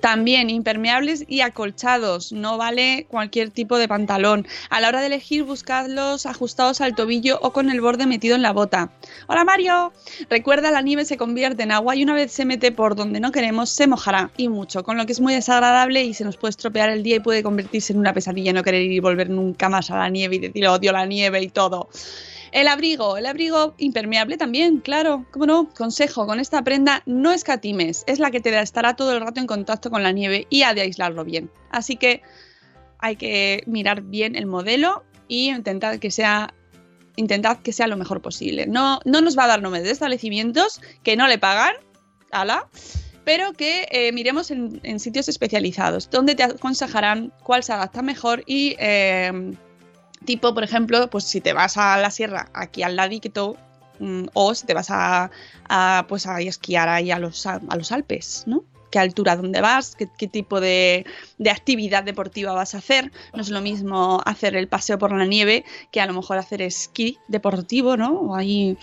también 0.00 0.50
impermeables 0.50 1.24
y 1.28 1.42
acolchados. 1.42 2.32
No 2.32 2.58
vale 2.58 3.06
cualquier 3.08 3.50
tipo 3.50 3.78
de 3.78 3.86
pantalón. 3.86 4.48
A 4.68 4.80
la 4.80 4.88
hora 4.88 4.98
de 4.98 5.06
elegir, 5.06 5.44
buscadlos 5.44 6.26
ajustados 6.26 6.80
al 6.80 6.96
tobillo 6.96 7.38
o 7.40 7.52
con 7.52 7.70
el 7.70 7.80
borde 7.80 8.06
metido 8.06 8.34
en 8.34 8.42
la 8.42 8.52
bota. 8.52 8.90
Hola 9.28 9.44
Mario. 9.44 9.92
Recuerda, 10.28 10.72
la 10.72 10.82
nieve 10.82 11.04
se 11.04 11.16
convierte 11.16 11.62
en 11.62 11.70
agua 11.70 11.94
y 11.94 12.02
una 12.02 12.14
vez 12.14 12.32
se 12.32 12.44
mete 12.44 12.72
por 12.72 12.96
donde 12.96 13.20
no 13.20 13.30
queremos, 13.30 13.70
se 13.70 13.86
mojará 13.86 14.32
y 14.36 14.48
mucho, 14.48 14.82
con 14.82 14.96
lo 14.96 15.06
que 15.06 15.12
es 15.12 15.20
muy 15.20 15.34
desagradable 15.34 16.02
y 16.02 16.14
se 16.14 16.24
nos 16.24 16.36
puede 16.36 16.50
estropear 16.50 16.90
el 16.90 17.04
día 17.04 17.14
y 17.14 17.20
puede 17.20 17.44
convertirse 17.44 17.92
en 17.92 18.00
una 18.00 18.12
pesadilla 18.12 18.52
no 18.52 18.64
querer 18.64 18.82
ir 18.82 18.90
y 18.90 18.98
volver 18.98 19.30
nunca 19.30 19.68
más 19.68 19.92
a 19.92 19.98
la 19.98 20.08
nieve 20.08 20.34
y 20.34 20.38
decir 20.40 20.66
odio 20.66 20.90
la 20.90 21.06
nieve 21.06 21.40
y 21.42 21.48
todo. 21.48 21.88
El 22.52 22.68
abrigo, 22.68 23.16
el 23.16 23.26
abrigo 23.26 23.74
impermeable 23.78 24.36
también, 24.36 24.78
claro, 24.78 25.26
cómo 25.30 25.46
no. 25.46 25.68
Consejo, 25.70 26.26
con 26.26 26.40
esta 26.40 26.62
prenda 26.62 27.02
no 27.06 27.32
escatimes, 27.32 28.04
es 28.06 28.18
la 28.18 28.30
que 28.30 28.40
te 28.40 28.58
estará 28.60 28.96
todo 28.96 29.14
el 29.14 29.20
rato 29.20 29.40
en 29.40 29.46
contacto 29.46 29.90
con 29.90 30.02
la 30.02 30.12
nieve 30.12 30.46
y 30.50 30.62
ha 30.62 30.74
de 30.74 30.82
aislarlo 30.82 31.24
bien. 31.24 31.50
Así 31.70 31.96
que 31.96 32.22
hay 32.98 33.16
que 33.16 33.62
mirar 33.66 34.02
bien 34.02 34.36
el 34.36 34.46
modelo 34.46 35.04
y 35.28 35.50
intentar 35.50 36.00
que 36.00 36.10
sea 36.10 36.54
intentad 37.16 37.58
que 37.58 37.72
sea 37.72 37.88
lo 37.88 37.96
mejor 37.96 38.22
posible. 38.22 38.66
No, 38.66 39.00
no 39.04 39.20
nos 39.20 39.36
va 39.36 39.44
a 39.44 39.48
dar 39.48 39.60
nombres 39.60 39.84
de 39.84 39.90
establecimientos 39.90 40.80
que 41.02 41.16
no 41.16 41.26
le 41.26 41.36
pagan, 41.36 41.74
ala, 42.30 42.68
pero 43.24 43.52
que 43.52 43.88
eh, 43.90 44.12
miremos 44.12 44.50
en, 44.52 44.80
en 44.84 45.00
sitios 45.00 45.28
especializados, 45.28 46.08
donde 46.10 46.36
te 46.36 46.44
aconsejarán 46.44 47.32
cuál 47.42 47.64
se 47.64 47.72
adapta 47.72 48.02
mejor 48.02 48.44
y 48.46 48.76
eh, 48.78 49.52
tipo, 50.24 50.54
por 50.54 50.64
ejemplo, 50.64 51.08
pues 51.10 51.24
si 51.24 51.40
te 51.40 51.52
vas 51.52 51.76
a 51.76 51.96
la 51.98 52.10
sierra 52.10 52.48
aquí 52.54 52.82
al 52.82 52.96
ladito 52.96 53.56
mm, 53.98 54.26
o 54.34 54.54
si 54.54 54.66
te 54.66 54.74
vas 54.74 54.88
a, 54.90 55.30
pues 56.08 56.26
a 56.26 56.40
esquiar 56.40 56.88
ahí 56.88 57.10
a 57.10 57.18
los, 57.18 57.46
a, 57.46 57.60
los 57.76 57.92
Alpes, 57.92 58.44
¿no? 58.46 58.64
qué 58.90 58.98
altura 58.98 59.36
dónde 59.36 59.60
vas, 59.60 59.94
qué, 59.96 60.08
qué 60.16 60.28
tipo 60.28 60.60
de, 60.60 61.04
de, 61.36 61.50
actividad 61.50 62.04
deportiva 62.04 62.54
vas 62.54 62.74
a 62.74 62.78
hacer. 62.78 63.12
No 63.34 63.42
es 63.42 63.50
lo 63.50 63.60
mismo 63.60 64.22
hacer 64.24 64.56
el 64.56 64.66
paseo 64.66 64.98
por 64.98 65.12
la 65.12 65.26
nieve 65.26 65.64
que 65.92 66.00
a 66.00 66.06
lo 66.06 66.14
mejor 66.14 66.38
hacer 66.38 66.62
esquí 66.62 67.18
deportivo, 67.28 67.98
¿no? 67.98 68.12
O 68.12 68.34
ahí, 68.34 68.78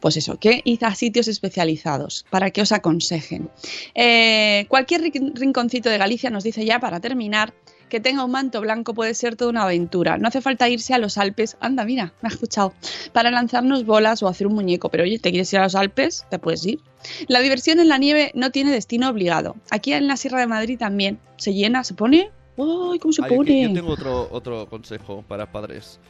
pues 0.00 0.16
eso, 0.16 0.38
que 0.38 0.62
ir 0.64 0.84
a 0.86 0.94
sitios 0.94 1.28
especializados 1.28 2.24
para 2.30 2.50
que 2.50 2.62
os 2.62 2.72
aconsejen. 2.72 3.50
Eh, 3.94 4.64
cualquier 4.68 5.02
rinconcito 5.02 5.90
de 5.90 5.98
Galicia 5.98 6.30
nos 6.30 6.44
dice 6.44 6.64
ya 6.64 6.80
para 6.80 7.00
terminar 7.00 7.52
que 7.92 8.00
tenga 8.00 8.24
un 8.24 8.30
manto 8.30 8.62
blanco 8.62 8.94
puede 8.94 9.12
ser 9.12 9.36
toda 9.36 9.50
una 9.50 9.64
aventura. 9.64 10.16
No 10.16 10.26
hace 10.26 10.40
falta 10.40 10.66
irse 10.66 10.94
a 10.94 10.98
los 10.98 11.18
Alpes. 11.18 11.58
Anda, 11.60 11.84
mira, 11.84 12.14
me 12.22 12.30
ha 12.30 12.32
escuchado. 12.32 12.72
Para 13.12 13.30
lanzarnos 13.30 13.84
bolas 13.84 14.22
o 14.22 14.28
hacer 14.28 14.46
un 14.46 14.54
muñeco. 14.54 14.88
Pero 14.88 15.04
oye, 15.04 15.18
¿te 15.18 15.28
quieres 15.28 15.52
ir 15.52 15.58
a 15.58 15.64
los 15.64 15.74
Alpes? 15.74 16.24
Te 16.30 16.38
puedes 16.38 16.64
ir. 16.64 16.80
La 17.28 17.40
diversión 17.40 17.80
en 17.80 17.90
la 17.90 17.98
nieve 17.98 18.32
no 18.34 18.50
tiene 18.50 18.70
destino 18.70 19.10
obligado. 19.10 19.56
Aquí 19.70 19.92
en 19.92 20.06
la 20.06 20.16
Sierra 20.16 20.40
de 20.40 20.46
Madrid 20.46 20.78
también 20.78 21.18
se 21.36 21.52
llena, 21.52 21.84
se 21.84 21.92
pone. 21.92 22.30
¡Uy, 22.56 22.98
cómo 22.98 23.12
se 23.12 23.24
Ay, 23.24 23.36
pone! 23.36 23.62
Yo 23.62 23.74
tengo 23.74 23.92
otro, 23.92 24.26
otro 24.32 24.66
consejo 24.70 25.22
para 25.28 25.52
padres. 25.52 26.00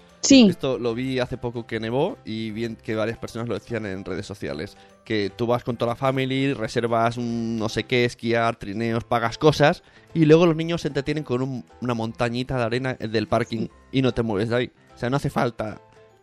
Esto 0.49 0.79
lo 0.79 0.95
vi 0.95 1.19
hace 1.19 1.37
poco 1.37 1.67
que 1.67 1.81
nevó 1.81 2.17
y 2.25 2.53
vi 2.53 2.77
que 2.77 2.95
varias 2.95 3.19
personas 3.19 3.49
lo 3.49 3.55
decían 3.55 3.87
en 3.87 4.05
redes 4.05 4.25
sociales. 4.25 4.77
Que 5.05 5.31
tú 5.35 5.47
vas 5.47 5.65
con 5.65 5.77
toda 5.77 5.93
la 5.93 5.97
familia, 5.97 6.55
reservas 6.55 7.17
un 7.17 7.59
no 7.59 7.69
sé 7.69 7.85
qué, 7.85 8.05
esquiar, 8.05 8.57
trineos, 8.57 9.03
pagas 9.05 9.37
cosas 9.37 9.83
y 10.15 10.25
luego 10.25 10.47
los 10.47 10.55
niños 10.55 10.83
se 10.83 10.89
entretienen 10.89 11.25
con 11.25 11.43
un- 11.43 11.65
una 11.81 11.95
montañita 11.95 12.57
de 12.57 12.63
arena 12.63 12.95
del 12.95 13.27
parking 13.27 13.67
y 13.91 14.01
no 14.03 14.13
te 14.13 14.23
mueves 14.23 14.49
de 14.49 14.57
ahí. 14.57 14.71
O 14.95 14.99
sea, 14.99 15.11
no 15.11 15.17
hace 15.17 15.29
falta. 15.31 15.81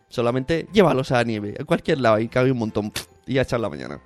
Solamente 0.08 0.66
llévalos 0.72 1.12
a 1.12 1.16
la 1.16 1.24
nieve, 1.24 1.54
a 1.60 1.64
cualquier 1.64 2.00
lado 2.00 2.18
y 2.20 2.28
cabe 2.28 2.50
un 2.50 2.58
montón 2.58 2.92
y 3.26 3.36
a 3.38 3.42
echar 3.42 3.60
la 3.60 3.68
mañana. 3.68 4.00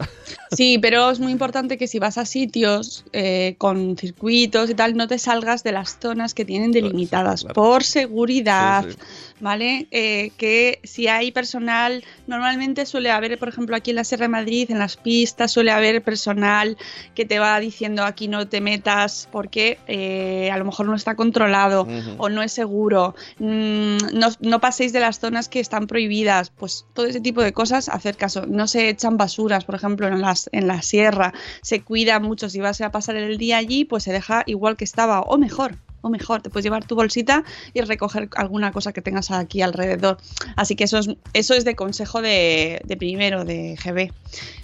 Sí, 0.52 0.78
pero 0.78 1.10
es 1.10 1.20
muy 1.20 1.30
importante 1.30 1.78
que 1.78 1.86
si 1.86 2.00
vas 2.00 2.18
a 2.18 2.24
sitios 2.24 3.04
eh, 3.12 3.54
con 3.56 3.96
circuitos 3.96 4.68
y 4.68 4.74
tal, 4.74 4.96
no 4.96 5.06
te 5.06 5.16
salgas 5.16 5.62
de 5.62 5.70
las 5.70 5.96
zonas 6.00 6.34
que 6.34 6.44
tienen 6.44 6.72
delimitadas 6.72 7.42
claro. 7.42 7.54
por 7.54 7.84
seguridad, 7.84 8.84
Sí, 8.84 8.90
sí. 8.90 8.98
¿vale? 9.38 9.86
Eh, 9.92 10.32
que 10.36 10.80
si 10.82 11.06
hay 11.06 11.30
personal, 11.30 12.02
normalmente 12.26 12.84
suele 12.84 13.12
haber, 13.12 13.38
por 13.38 13.48
ejemplo, 13.48 13.76
aquí 13.76 13.90
en 13.90 13.96
la 13.96 14.04
Sierra 14.04 14.24
de 14.24 14.30
Madrid, 14.30 14.70
en 14.70 14.80
las 14.80 14.96
pistas, 14.96 15.52
suele 15.52 15.70
haber 15.70 16.02
personal 16.02 16.76
que 17.14 17.24
te 17.24 17.38
va 17.38 17.60
diciendo 17.60 18.04
aquí 18.04 18.26
no 18.26 18.48
te 18.48 18.60
metas 18.60 19.28
porque 19.30 19.78
eh, 19.86 20.50
a 20.50 20.58
lo 20.58 20.64
mejor 20.64 20.86
no 20.86 20.96
está 20.96 21.14
controlado 21.14 21.86
o 22.18 22.28
no 22.28 22.42
es 22.42 22.52
seguro, 22.52 23.14
mm, 23.38 23.96
no, 24.14 24.28
no 24.40 24.60
paséis 24.60 24.92
de 24.92 25.00
las 25.00 25.20
zonas 25.20 25.48
que 25.48 25.60
están 25.60 25.86
prohibidas, 25.86 26.50
pues 26.50 26.86
todo 26.92 27.06
ese 27.06 27.20
tipo 27.20 27.40
de 27.40 27.52
cosas, 27.52 27.88
hacer 27.88 28.16
caso. 28.16 28.46
No 28.46 28.66
se 28.66 28.88
echan 28.88 29.16
basuras, 29.16 29.64
por 29.64 29.76
ejemplo, 29.76 29.89
en, 29.98 30.20
las, 30.20 30.48
en 30.52 30.66
la 30.66 30.82
sierra, 30.82 31.32
se 31.62 31.82
cuida 31.82 32.20
mucho. 32.20 32.48
Si 32.48 32.60
vas 32.60 32.80
a 32.80 32.90
pasar 32.90 33.16
el 33.16 33.38
día 33.38 33.58
allí, 33.58 33.84
pues 33.84 34.04
se 34.04 34.12
deja 34.12 34.42
igual 34.46 34.76
que 34.76 34.84
estaba, 34.84 35.20
o 35.20 35.38
mejor. 35.38 35.76
O 36.02 36.08
mejor, 36.08 36.40
te 36.40 36.48
puedes 36.48 36.64
llevar 36.64 36.86
tu 36.86 36.94
bolsita 36.94 37.44
y 37.74 37.82
recoger 37.82 38.30
alguna 38.34 38.72
cosa 38.72 38.92
que 38.92 39.02
tengas 39.02 39.30
aquí 39.30 39.60
alrededor. 39.60 40.16
Así 40.56 40.74
que 40.74 40.84
eso 40.84 40.98
es, 40.98 41.10
eso 41.34 41.52
es 41.52 41.64
de 41.66 41.76
consejo 41.76 42.22
de, 42.22 42.80
de 42.84 42.96
primero, 42.96 43.44
de 43.44 43.76
GB 43.76 44.10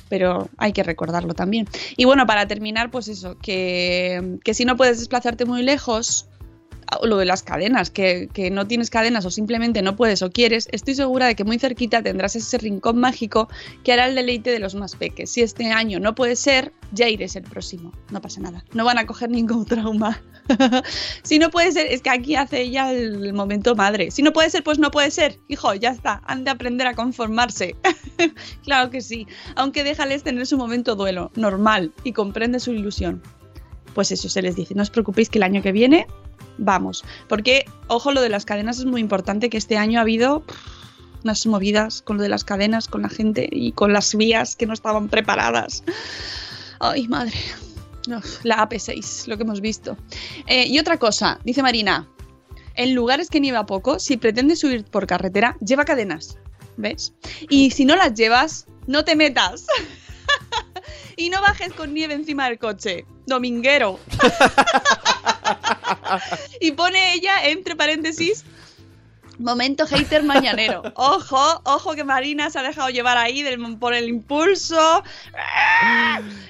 pero 0.08 0.48
hay 0.56 0.72
que 0.72 0.82
recordarlo 0.82 1.34
también. 1.34 1.66
Y 1.96 2.04
bueno, 2.04 2.26
para 2.26 2.46
terminar, 2.46 2.90
pues 2.90 3.08
eso, 3.08 3.36
que, 3.38 4.38
que 4.44 4.54
si 4.54 4.64
no 4.64 4.76
puedes 4.76 4.98
desplazarte 4.98 5.44
muy 5.44 5.62
lejos, 5.62 6.28
lo 7.02 7.16
de 7.18 7.24
las 7.24 7.42
cadenas, 7.42 7.90
que, 7.90 8.28
que 8.32 8.50
no 8.50 8.66
tienes 8.66 8.90
cadenas 8.90 9.24
o 9.24 9.30
simplemente 9.30 9.82
no 9.82 9.96
puedes 9.96 10.22
o 10.22 10.30
quieres, 10.30 10.68
estoy 10.72 10.94
segura 10.94 11.26
de 11.26 11.34
que 11.34 11.44
muy 11.44 11.58
cerquita 11.58 12.02
tendrás 12.02 12.36
ese 12.36 12.58
rincón 12.58 12.98
mágico 12.98 13.48
que 13.84 13.92
hará 13.92 14.06
el 14.06 14.14
deleite 14.14 14.50
de 14.50 14.58
los 14.58 14.74
más 14.74 14.96
peques. 14.96 15.30
Si 15.30 15.42
este 15.42 15.72
año 15.72 16.00
no 16.00 16.14
puede 16.14 16.36
ser, 16.36 16.72
ya 16.92 17.08
iré 17.08 17.26
el 17.34 17.42
próximo. 17.42 17.92
No 18.10 18.20
pasa 18.20 18.40
nada. 18.40 18.64
No 18.72 18.84
van 18.84 18.98
a 18.98 19.06
coger 19.06 19.30
ningún 19.30 19.64
trauma. 19.66 20.22
si 21.22 21.38
no 21.38 21.50
puede 21.50 21.72
ser, 21.72 21.86
es 21.86 22.02
que 22.02 22.10
aquí 22.10 22.36
hace 22.36 22.70
ya 22.70 22.92
el 22.92 23.32
momento 23.32 23.74
madre. 23.74 24.10
Si 24.10 24.22
no 24.22 24.32
puede 24.32 24.50
ser, 24.50 24.62
pues 24.62 24.78
no 24.78 24.90
puede 24.90 25.10
ser. 25.10 25.38
Hijo, 25.48 25.74
ya 25.74 25.90
está. 25.90 26.22
Han 26.26 26.44
de 26.44 26.50
aprender 26.50 26.86
a 26.86 26.94
conformarse. 26.94 27.76
claro 28.64 28.90
que 28.90 29.00
sí. 29.00 29.26
Aunque 29.56 29.84
déjales 29.84 30.22
tener 30.22 30.46
su 30.46 30.56
momento 30.56 30.94
duelo, 30.94 31.32
normal, 31.34 31.92
y 32.04 32.12
comprende 32.12 32.60
su 32.60 32.72
ilusión. 32.72 33.22
Pues 33.96 34.12
eso 34.12 34.28
se 34.28 34.42
les 34.42 34.56
dice. 34.56 34.74
No 34.74 34.82
os 34.82 34.90
preocupéis 34.90 35.30
que 35.30 35.38
el 35.38 35.42
año 35.42 35.62
que 35.62 35.72
viene 35.72 36.06
vamos. 36.58 37.02
Porque, 37.28 37.64
ojo, 37.86 38.12
lo 38.12 38.20
de 38.20 38.28
las 38.28 38.44
cadenas 38.44 38.78
es 38.78 38.84
muy 38.84 39.00
importante, 39.00 39.48
que 39.48 39.56
este 39.56 39.78
año 39.78 39.98
ha 39.98 40.02
habido 40.02 40.44
unas 41.24 41.46
movidas 41.46 42.02
con 42.02 42.18
lo 42.18 42.22
de 42.22 42.28
las 42.28 42.44
cadenas, 42.44 42.88
con 42.88 43.00
la 43.00 43.08
gente 43.08 43.48
y 43.50 43.72
con 43.72 43.94
las 43.94 44.14
vías 44.14 44.54
que 44.54 44.66
no 44.66 44.74
estaban 44.74 45.08
preparadas. 45.08 45.82
Ay, 46.78 47.08
madre. 47.08 47.32
La 48.42 48.68
AP6, 48.68 49.28
lo 49.28 49.38
que 49.38 49.44
hemos 49.44 49.62
visto. 49.62 49.96
Eh, 50.46 50.66
y 50.66 50.78
otra 50.78 50.98
cosa, 50.98 51.40
dice 51.42 51.62
Marina, 51.62 52.06
en 52.74 52.94
lugares 52.94 53.30
que 53.30 53.40
nieva 53.40 53.64
poco, 53.64 53.98
si 53.98 54.18
pretendes 54.18 54.58
subir 54.58 54.84
por 54.84 55.06
carretera, 55.06 55.56
lleva 55.64 55.86
cadenas. 55.86 56.36
¿Ves? 56.76 57.14
Y 57.48 57.70
si 57.70 57.86
no 57.86 57.96
las 57.96 58.12
llevas, 58.12 58.66
no 58.86 59.06
te 59.06 59.16
metas. 59.16 59.66
y 61.16 61.30
no 61.30 61.40
bajes 61.40 61.72
con 61.72 61.94
nieve 61.94 62.14
encima 62.14 62.48
del 62.48 62.58
coche. 62.58 63.06
Dominguero. 63.26 63.98
y 66.60 66.72
pone 66.72 67.14
ella, 67.14 67.48
entre 67.48 67.76
paréntesis, 67.76 68.44
momento 69.38 69.86
hater 69.86 70.22
mañanero. 70.22 70.82
Ojo, 70.94 71.60
ojo 71.64 71.94
que 71.94 72.04
Marina 72.04 72.50
se 72.50 72.58
ha 72.58 72.62
dejado 72.62 72.88
llevar 72.90 73.18
ahí 73.18 73.42
del- 73.42 73.78
por 73.78 73.94
el 73.94 74.08
impulso. 74.08 75.02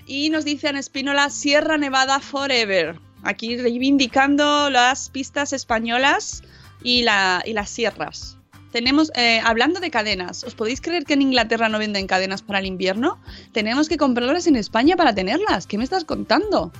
Y 0.06 0.30
nos 0.30 0.44
dice 0.44 0.68
en 0.68 0.76
Espínola, 0.76 1.30
Sierra 1.30 1.78
Nevada 1.78 2.20
Forever. 2.20 2.98
Aquí 3.22 3.56
reivindicando 3.56 4.70
las 4.70 5.10
pistas 5.10 5.52
españolas 5.52 6.42
y, 6.82 7.02
la, 7.02 7.42
y 7.44 7.54
las 7.54 7.70
sierras. 7.70 8.35
Tenemos, 8.76 9.10
eh, 9.14 9.40
hablando 9.42 9.80
de 9.80 9.90
cadenas, 9.90 10.44
¿os 10.44 10.54
podéis 10.54 10.82
creer 10.82 11.04
que 11.06 11.14
en 11.14 11.22
Inglaterra 11.22 11.70
no 11.70 11.78
venden 11.78 12.06
cadenas 12.06 12.42
para 12.42 12.58
el 12.58 12.66
invierno? 12.66 13.18
Tenemos 13.52 13.88
que 13.88 13.96
comprarlas 13.96 14.46
en 14.48 14.54
España 14.54 14.96
para 14.96 15.14
tenerlas. 15.14 15.66
¿Qué 15.66 15.78
me 15.78 15.84
estás 15.84 16.04
contando? 16.04 16.70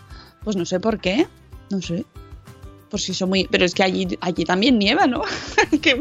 Pues 0.45 0.57
no 0.57 0.67
sé 0.67 0.79
por 0.79 1.01
qué. 1.01 1.27
No 1.71 1.81
sé. 1.81 2.05
Por 2.91 3.01
si 3.01 3.15
son 3.15 3.31
muy. 3.31 3.49
Pero 3.51 3.65
es 3.65 3.73
que 3.73 3.83
allí, 3.83 4.07
allí 4.21 4.45
también 4.45 4.79
nieva, 4.79 5.07
¿no? 5.07 5.23
¿Qué- 5.81 5.99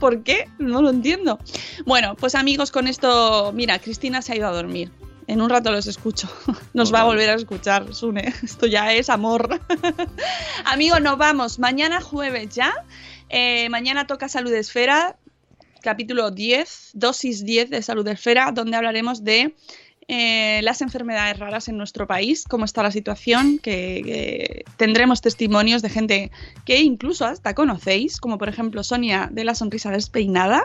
¿Por 0.00 0.22
qué? 0.22 0.48
No 0.58 0.80
lo 0.80 0.88
entiendo. 0.88 1.38
Bueno, 1.84 2.14
pues 2.14 2.34
amigos, 2.34 2.70
con 2.70 2.88
esto. 2.88 3.52
Mira, 3.54 3.78
Cristina 3.78 4.22
se 4.22 4.32
ha 4.32 4.36
ido 4.36 4.48
a 4.48 4.52
dormir. 4.52 4.90
En 5.26 5.42
un 5.42 5.50
rato 5.50 5.70
los 5.70 5.86
escucho. 5.86 6.30
Nos 6.72 6.94
va 6.94 7.02
a 7.02 7.04
volver 7.04 7.28
a 7.28 7.34
escuchar, 7.34 7.94
Sune. 7.94 8.32
Esto 8.42 8.64
ya 8.66 8.94
es 8.94 9.10
amor. 9.10 9.60
Amigos, 10.64 11.02
nos 11.02 11.18
vamos. 11.18 11.58
Mañana 11.58 12.00
jueves 12.00 12.54
ya. 12.54 12.72
Eh, 13.28 13.68
mañana 13.68 14.06
toca 14.06 14.28
Salud 14.30 14.52
Esfera, 14.54 15.16
capítulo 15.86 16.32
10, 16.32 16.90
dosis 16.94 17.44
10 17.44 17.70
de 17.70 17.80
Salud 17.80 18.08
Esfera, 18.08 18.50
donde 18.50 18.76
hablaremos 18.76 19.22
de 19.22 19.54
eh, 20.08 20.60
las 20.64 20.82
enfermedades 20.82 21.38
raras 21.38 21.68
en 21.68 21.78
nuestro 21.78 22.08
país, 22.08 22.42
cómo 22.42 22.64
está 22.64 22.82
la 22.82 22.90
situación, 22.90 23.60
que, 23.60 24.02
que 24.04 24.64
tendremos 24.78 25.20
testimonios 25.20 25.82
de 25.82 25.88
gente 25.88 26.32
que 26.64 26.80
incluso 26.80 27.24
hasta 27.24 27.54
conocéis, 27.54 28.18
como 28.18 28.36
por 28.36 28.48
ejemplo 28.48 28.82
Sonia 28.82 29.28
de 29.30 29.44
la 29.44 29.54
Sonrisa 29.54 29.92
Despeinada, 29.92 30.64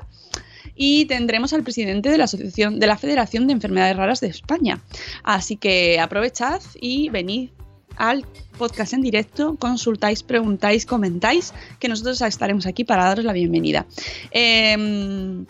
y 0.74 1.05
tendremos 1.05 1.53
al 1.53 1.61
presidente 1.61 2.09
de 2.09 2.17
la 2.17 2.24
Asociación 2.24 2.80
de 2.80 2.88
la 2.88 2.97
Federación 2.97 3.45
de 3.45 3.53
Enfermedades 3.53 3.97
Raras 3.97 4.22
de 4.22 4.28
España. 4.28 4.82
Así 5.24 5.55
que 5.55 5.99
aprovechad 5.99 6.61
y 6.80 7.09
venid 7.09 7.51
al 7.97 8.25
podcast 8.57 8.93
en 8.93 9.01
directo, 9.01 9.55
consultáis, 9.55 10.23
preguntáis, 10.23 10.85
comentáis, 10.85 11.53
que 11.79 11.87
nosotros 11.87 12.21
estaremos 12.21 12.65
aquí 12.65 12.83
para 12.83 13.05
daros 13.05 13.25
la 13.25 13.33
bienvenida. 13.33 13.85
Em, 14.31 15.45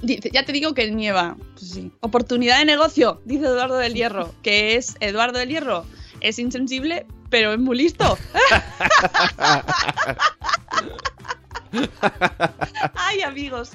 dice, 0.00 0.30
ya 0.32 0.44
te 0.44 0.52
digo 0.52 0.74
que 0.74 0.90
nieva. 0.90 1.36
Pues 1.54 1.70
sí. 1.70 1.92
Oportunidad 2.00 2.58
de 2.58 2.64
negocio, 2.64 3.20
dice 3.24 3.44
Eduardo 3.46 3.76
del 3.76 3.94
Hierro, 3.94 4.32
que 4.42 4.76
es 4.76 4.96
Eduardo 5.00 5.38
del 5.38 5.48
Hierro. 5.48 5.84
Es 6.20 6.38
insensible, 6.38 7.06
pero 7.30 7.52
es 7.52 7.58
muy 7.58 7.76
listo. 7.76 8.16
Ay, 12.94 13.22
amigos, 13.22 13.70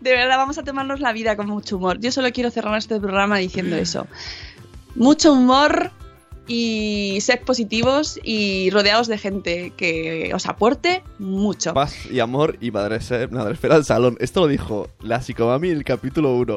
de 0.00 0.12
verdad 0.12 0.36
vamos 0.36 0.58
a 0.58 0.64
tomarnos 0.64 1.00
la 1.00 1.12
vida 1.12 1.36
con 1.36 1.46
mucho 1.46 1.76
humor. 1.76 2.00
Yo 2.00 2.10
solo 2.12 2.32
quiero 2.32 2.50
cerrar 2.50 2.76
este 2.76 2.98
programa 2.98 3.38
diciendo 3.38 3.76
eso. 3.76 4.06
Mucho 4.94 5.32
humor 5.32 5.92
y 6.46 7.18
sed 7.20 7.40
positivos 7.40 8.18
y 8.22 8.70
rodeados 8.70 9.06
de 9.06 9.16
gente 9.18 9.72
que 9.76 10.32
os 10.34 10.46
aporte 10.46 11.02
mucho. 11.18 11.72
Paz 11.74 11.94
y 12.10 12.20
amor 12.20 12.58
y 12.60 12.70
madre, 12.70 12.98
madre 13.30 13.54
espera 13.54 13.76
al 13.76 13.84
salón. 13.84 14.16
Esto 14.20 14.40
lo 14.40 14.48
dijo 14.48 14.88
la 15.00 15.22
psicomami 15.22 15.70
en 15.70 15.76
el 15.78 15.84
capítulo 15.84 16.34
1. 16.36 16.56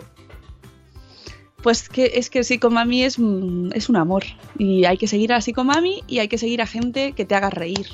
Pues 1.64 1.90
que 1.90 2.12
es 2.16 2.30
que 2.30 2.44
Psicomami 2.44 3.04
es, 3.04 3.18
un- 3.18 3.72
es 3.74 3.90
un 3.90 3.96
amor. 3.96 4.24
Y 4.58 4.86
hay 4.86 4.98
que 4.98 5.08
seguir 5.08 5.34
a 5.34 5.42
Psicomami 5.42 6.04
y 6.08 6.20
hay 6.20 6.28
que 6.28 6.38
seguir 6.38 6.62
a 6.62 6.68
gente 6.68 7.14
que 7.14 7.26
te 7.26 7.34
haga 7.34 7.50
reír 7.50 7.88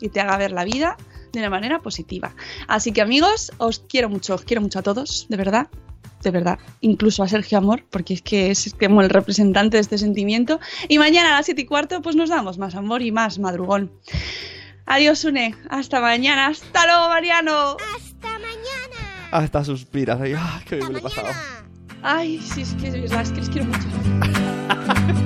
y 0.00 0.10
te 0.10 0.20
haga 0.20 0.36
ver 0.36 0.52
la 0.52 0.64
vida 0.64 0.96
de 1.32 1.38
una 1.40 1.48
manera 1.50 1.78
positiva. 1.80 2.34
Así 2.68 2.92
que 2.92 3.00
amigos, 3.00 3.52
os 3.58 3.78
quiero 3.88 4.10
mucho, 4.10 4.34
os 4.34 4.42
quiero 4.42 4.60
mucho 4.60 4.80
a 4.80 4.82
todos, 4.82 5.26
de 5.30 5.36
verdad. 5.38 5.68
De 6.26 6.32
verdad, 6.32 6.58
incluso 6.80 7.22
a 7.22 7.28
Sergio 7.28 7.56
Amor, 7.56 7.84
porque 7.88 8.14
es 8.14 8.20
que 8.20 8.50
es 8.50 8.74
como 8.84 9.00
el 9.00 9.10
representante 9.10 9.76
de 9.76 9.80
este 9.80 9.96
sentimiento. 9.96 10.58
Y 10.88 10.98
mañana 10.98 11.28
a 11.28 11.36
las 11.36 11.46
7 11.46 11.60
y 11.60 11.66
cuarto, 11.66 12.02
pues 12.02 12.16
nos 12.16 12.30
damos 12.30 12.58
más 12.58 12.74
amor 12.74 13.00
y 13.00 13.12
más 13.12 13.38
madrugón. 13.38 13.92
Adiós, 14.86 15.24
Une. 15.24 15.54
Hasta 15.70 16.00
mañana. 16.00 16.48
Hasta 16.48 16.84
luego, 16.84 17.10
Mariano. 17.10 17.76
Hasta 17.94 18.28
mañana. 18.40 19.28
Hasta 19.30 19.62
suspiras. 19.62 20.20
Ay, 20.20 20.34
ah, 20.36 20.60
qué 20.68 20.74
bien 20.74 20.88
me 20.88 20.94
lo 20.94 20.98
he 20.98 21.02
pasado. 21.02 21.28
Ay, 22.02 22.40
sí, 22.40 22.62
es 22.62 22.74
que 22.74 22.88
es 22.88 22.94
verdad, 22.94 23.22
es 23.22 23.30
que 23.30 23.40
les 23.42 23.48
quiero 23.48 23.66
mucho. 23.66 25.22